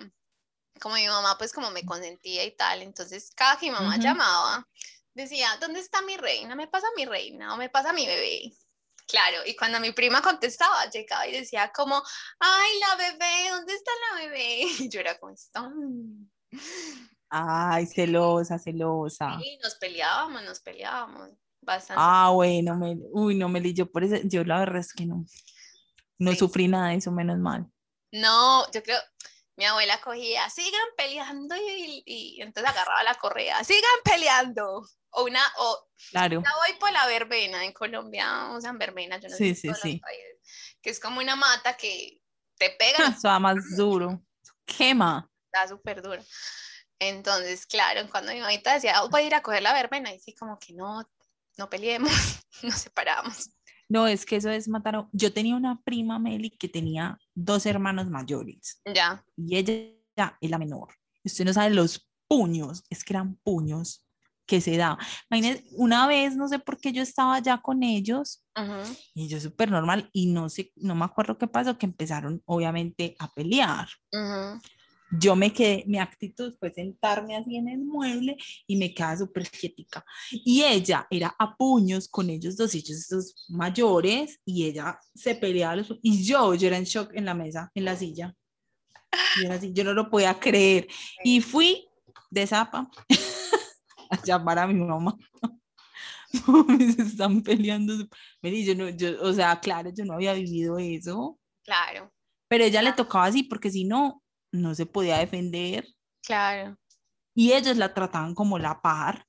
como 0.82 0.95
mi 0.95 1.07
mamá, 1.07 1.38
pues 1.38 1.53
como 1.53 1.70
me 1.70 1.86
consentía 1.86 2.43
y 2.43 2.55
tal, 2.55 2.82
entonces 2.82 3.32
cada 3.36 3.57
que 3.57 3.68
mi 3.68 3.72
mamá 3.72 3.97
llamaba, 3.97 4.68
decía, 5.14 5.55
¿dónde 5.62 5.80
está 5.80 6.01
mi 6.01 6.18
reina? 6.18 6.55
¿Me 6.55 6.68
pasa 6.68 6.88
mi 6.95 7.05
reina 7.05 7.53
o 7.53 7.57
me 7.57 7.70
pasa 7.70 7.93
mi 7.93 8.07
bebé? 8.07 8.51
Claro, 9.07 9.45
y 9.45 9.55
cuando 9.55 9.80
mi 9.80 9.91
prima 9.91 10.22
contestaba, 10.22 10.89
llegaba 10.89 11.28
y 11.28 11.34
decía 11.34 11.72
como, 11.74 12.01
ay, 12.39 12.80
la 12.80 12.95
bebé, 12.95 13.49
¿dónde 13.49 13.74
está 13.74 13.91
la 14.09 14.22
bebé? 14.22 14.62
Y 14.80 14.89
yo 14.89 14.99
era 15.01 15.20
como, 15.20 15.36
Ay, 17.34 17.86
celosa, 17.86 18.59
celosa. 18.59 19.39
Sí, 19.39 19.57
nos 19.63 19.75
peleábamos, 19.75 20.43
nos 20.43 20.59
peleábamos 20.59 21.29
bastante. 21.61 22.03
Ah, 22.05 22.29
bueno, 22.34 22.75
me, 22.75 22.97
uy, 23.13 23.36
no, 23.36 23.47
me 23.47 23.73
yo 23.73 23.89
por 23.89 24.03
eso, 24.03 24.17
yo 24.25 24.43
la 24.43 24.59
verdad 24.59 24.82
es 24.82 24.91
que 24.91 25.05
no, 25.05 25.25
no 26.19 26.36
sufrí 26.36 26.67
nada 26.67 26.89
de 26.89 26.95
eso, 26.95 27.09
menos 27.09 27.39
mal. 27.39 27.71
No, 28.11 28.69
yo 28.73 28.84
creo, 28.84 28.99
mi 29.55 29.63
abuela 29.63 30.01
cogía, 30.01 30.49
sigan 30.49 30.82
peleando 30.97 31.55
y, 31.55 32.03
y, 32.05 32.41
entonces 32.41 32.69
agarraba 32.69 33.01
la 33.03 33.15
correa, 33.15 33.63
sigan 33.63 33.99
peleando. 34.03 34.86
O 35.11 35.23
una, 35.23 35.41
o 35.57 35.89
claro. 36.09 36.41
voy 36.41 36.79
por 36.79 36.91
la 36.91 37.07
verbena, 37.07 37.63
en 37.63 37.71
Colombia 37.71 38.49
usan 38.57 38.77
verbena, 38.77 39.19
yo 39.19 39.29
no 39.29 39.36
sí, 39.38 39.55
sé 39.55 39.73
sí, 39.73 39.82
sí. 39.82 40.01
que 40.82 40.89
es 40.89 40.99
como 40.99 41.21
una 41.21 41.38
mata 41.38 41.77
que 41.77 42.19
te 42.57 42.71
pega. 42.77 43.07
Eso 43.07 43.29
va 43.29 43.39
más 43.39 43.57
duro, 43.77 44.21
quema. 44.65 45.29
Está 45.45 45.69
súper 45.69 46.01
duro. 46.01 46.21
Entonces, 47.02 47.66
claro, 47.66 48.08
cuando 48.12 48.32
mi 48.32 48.39
mamita 48.39 48.76
decía, 48.76 49.04
oh, 49.04 49.10
voy 49.10 49.24
a 49.24 49.26
ir 49.26 49.34
a 49.34 49.41
coger 49.41 49.64
la 49.64 49.74
verbena, 49.74 50.14
y 50.14 50.20
sí, 50.20 50.36
como 50.36 50.60
que 50.60 50.74
no, 50.74 51.04
no 51.58 51.68
peleemos, 51.68 52.12
nos 52.64 52.76
separamos. 52.76 53.49
No, 53.89 54.06
es 54.06 54.24
que 54.24 54.36
eso 54.36 54.52
es 54.52 54.68
matar. 54.68 55.08
Yo 55.12 55.34
tenía 55.34 55.56
una 55.56 55.82
prima, 55.82 56.20
Meli, 56.20 56.52
que 56.52 56.70
tenía 56.70 57.18
dos 57.34 57.66
hermanos 57.66 58.08
mayores. 58.08 58.80
Ya. 58.86 59.26
Y 59.36 59.58
ella 59.58 60.38
es 60.39 60.49
la 60.49 60.60
menor. 60.60 60.93
Usted 61.24 61.43
no 61.43 61.54
sabe 61.54 61.72
los 61.72 62.08
puños, 62.28 62.84
es 62.91 63.04
que 63.04 63.14
eran 63.14 63.36
puños 63.38 64.06
que 64.45 64.62
se 64.62 64.78
da. 64.78 64.97
Imagínense, 65.32 65.66
una 65.72 66.08
vez, 66.08 66.36
no 66.36 66.47
sé 66.47 66.60
por 66.60 66.80
qué 66.80 66.91
yo 66.91 67.02
estaba 67.02 67.39
ya 67.39 67.62
con 67.62 67.82
ellos 67.82 68.45
y 69.16 69.28
yo 69.28 69.41
súper 69.41 69.72
normal 69.72 70.10
y 70.14 70.28
no 70.28 70.49
sé, 70.49 70.72
no 70.76 70.93
me 70.93 71.06
acuerdo 71.06 71.38
qué 71.38 71.47
pasó, 71.47 71.78
que 71.78 71.88
empezaron 71.88 72.43
obviamente 72.45 73.16
a 73.18 73.28
pelear. 73.34 73.88
Yo 75.20 75.36
me 75.36 75.51
quedé, 75.51 75.84
mi 75.88 75.99
actitud 75.99 76.55
fue 76.57 76.72
sentarme 76.72 77.36
así 77.36 77.57
en 77.57 77.68
el 77.68 77.80
mueble 77.80 78.38
y 78.66 78.78
me 78.78 78.93
quedaba 78.93 79.18
súper 79.18 79.49
quiética. 79.49 80.05
Y 80.32 80.64
ella 80.64 81.05
era 81.09 81.36
a 81.38 81.55
puños 81.55 82.07
con 82.07 82.30
ellos 82.30 82.55
dos, 82.55 82.74
ellos 82.76 82.97
estos 82.97 83.45
mayores, 83.49 84.39
y 84.45 84.66
ella 84.66 84.97
se 85.14 85.36
peleaba. 85.36 85.76
Los, 85.76 85.93
y 86.01 86.24
yo, 86.24 86.53
yo 86.55 86.68
era 86.68 86.78
en 86.78 86.86
shock 86.86 87.12
en 87.14 87.26
la 87.26 87.34
mesa, 87.34 87.70
en 87.76 87.86
la 87.86 87.95
silla. 87.95 88.34
Yo, 89.43 89.51
así, 89.51 89.74
yo 89.74 89.84
no 89.84 89.93
lo 89.93 90.09
podía 90.09 90.39
creer. 90.39 90.88
Y 91.24 91.41
fui 91.41 91.88
de 92.30 92.47
zapa 92.47 92.89
a 94.09 94.24
llamar 94.24 94.59
a 94.59 94.68
mi 94.68 94.76
mamá. 94.76 95.18
se 96.95 97.01
están 97.01 97.41
peleando. 97.43 97.93
Yo 98.41 98.76
no, 98.76 98.89
yo, 98.89 99.22
o 99.22 99.34
sea, 99.34 99.59
claro, 99.59 99.91
yo 99.93 100.05
no 100.05 100.14
había 100.14 100.34
vivido 100.34 100.78
eso. 100.78 101.38
Claro. 101.64 102.12
Pero 102.47 102.64
ella 102.64 102.82
le 102.82 102.93
tocaba 102.93 103.26
así, 103.26 103.43
porque 103.43 103.70
si 103.70 103.84
no, 103.84 104.20
no 104.52 104.76
se 104.76 104.86
podía 104.86 105.18
defender. 105.18 105.88
Claro. 106.24 106.78
Y 107.34 107.54
ellos 107.54 107.78
la 107.78 107.93
trataban 107.93 108.36
como 108.36 108.60
la 108.60 108.82
par. 108.82 109.26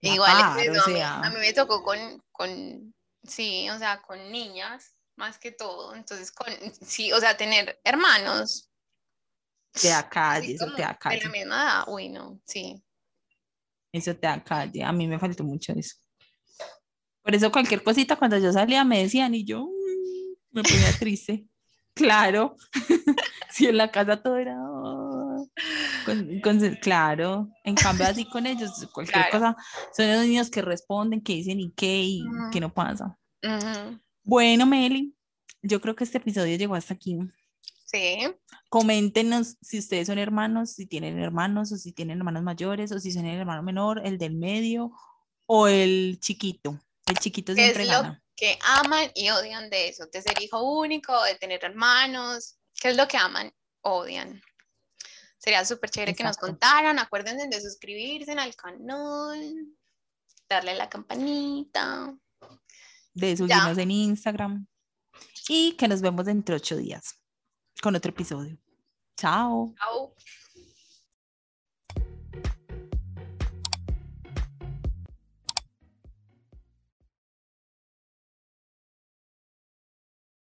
Igual, 0.00 0.36
a, 0.36 1.30
mí, 1.30 1.38
me 1.38 1.52
tocó 1.54 1.82
con, 1.82 1.98
con, 2.30 2.94
sí, 3.22 3.70
o 3.70 3.78
sea, 3.78 4.02
con 4.02 4.30
niñas, 4.30 4.96
más 5.16 5.38
que 5.38 5.50
todo. 5.50 5.94
Entonces, 5.94 6.30
con, 6.30 6.48
sí, 6.86 7.12
o 7.12 7.20
sea, 7.20 7.36
tener 7.36 7.80
hermanos. 7.84 8.70
Te 9.72 9.88
da 9.88 10.08
calle, 10.08 10.54
eso 10.54 10.72
te 10.74 10.82
da 10.82 10.96
calle. 10.96 11.18
De 11.18 11.24
la 11.24 11.30
misma 11.30 11.62
edad, 11.62 11.84
uy, 11.88 12.08
no, 12.10 12.40
sí. 12.44 12.82
Eso 13.92 14.14
te 14.14 14.26
da 14.26 14.42
calle. 14.44 14.82
A 14.84 14.92
mí 14.92 15.06
me 15.06 15.18
faltó 15.18 15.42
mucho 15.42 15.72
eso. 15.72 15.96
Por 17.22 17.34
eso 17.34 17.50
cualquier 17.50 17.82
cosita 17.82 18.16
cuando 18.16 18.36
yo 18.36 18.52
salía 18.52 18.84
me 18.84 19.02
decían 19.02 19.34
y 19.34 19.44
yo 19.44 19.64
mm, 19.64 20.34
me 20.50 20.62
ponía 20.62 20.98
triste. 20.98 21.46
Claro. 21.94 22.56
si 23.50 23.66
en 23.66 23.76
la 23.76 23.90
casa 23.90 24.22
todo 24.22 24.36
era... 24.36 24.56
Oh, 24.60 25.48
claro, 26.80 27.48
en 27.64 27.74
cambio 27.74 28.06
así 28.06 28.24
con 28.24 28.46
ellos, 28.46 28.88
cualquier 28.92 29.30
cosa, 29.30 29.56
son 29.96 30.10
los 30.10 30.26
niños 30.26 30.50
que 30.50 30.62
responden, 30.62 31.22
que 31.22 31.34
dicen 31.34 31.60
y 31.60 31.72
qué 31.72 32.02
y 32.02 32.24
qué 32.52 32.60
no 32.60 32.72
pasa. 32.72 33.16
Bueno, 34.22 34.66
Meli, 34.66 35.14
yo 35.62 35.80
creo 35.80 35.94
que 35.94 36.04
este 36.04 36.18
episodio 36.18 36.56
llegó 36.56 36.74
hasta 36.74 36.94
aquí. 36.94 37.18
Sí. 37.84 38.18
Coméntenos 38.70 39.56
si 39.60 39.78
ustedes 39.78 40.08
son 40.08 40.18
hermanos, 40.18 40.72
si 40.72 40.86
tienen 40.86 41.18
hermanos 41.18 41.70
o 41.72 41.76
si 41.76 41.92
tienen 41.92 42.18
hermanos 42.18 42.42
mayores 42.42 42.90
o 42.92 42.98
si 42.98 43.12
son 43.12 43.26
el 43.26 43.38
hermano 43.38 43.62
menor, 43.62 44.00
el 44.04 44.18
del 44.18 44.34
medio 44.34 44.92
o 45.46 45.68
el 45.68 46.18
chiquito. 46.20 46.80
El 47.06 47.18
chiquito 47.18 47.54
siempre 47.54 47.86
gana. 47.86 48.23
Que 48.36 48.58
aman 48.62 49.10
y 49.14 49.30
odian 49.30 49.70
de 49.70 49.88
eso, 49.88 50.06
de 50.06 50.22
ser 50.22 50.40
hijo 50.42 50.62
único, 50.62 51.22
de 51.24 51.36
tener 51.36 51.64
hermanos, 51.64 52.58
¿Qué 52.80 52.90
es 52.90 52.96
lo 52.96 53.08
que 53.08 53.16
aman? 53.16 53.52
Odian. 53.82 54.42
Sería 55.38 55.64
súper 55.64 55.90
chévere 55.90 56.14
que 56.14 56.24
nos 56.24 56.36
contaran. 56.36 56.98
Acuérdense 56.98 57.48
de 57.48 57.60
suscribirse 57.60 58.32
al 58.32 58.54
canal, 58.56 59.68
darle 60.48 60.72
a 60.72 60.74
la 60.74 60.88
campanita. 60.88 62.14
De 63.12 63.36
subirnos 63.36 63.78
en 63.78 63.90
Instagram. 63.90 64.66
Y 65.48 65.72
que 65.76 65.88
nos 65.88 66.00
vemos 66.00 66.26
dentro 66.26 66.54
de 66.54 66.60
ocho 66.60 66.76
días 66.76 67.20
con 67.82 67.94
otro 67.94 68.10
episodio. 68.10 68.58
Chao. 69.16 69.74
Chao. 69.78 70.14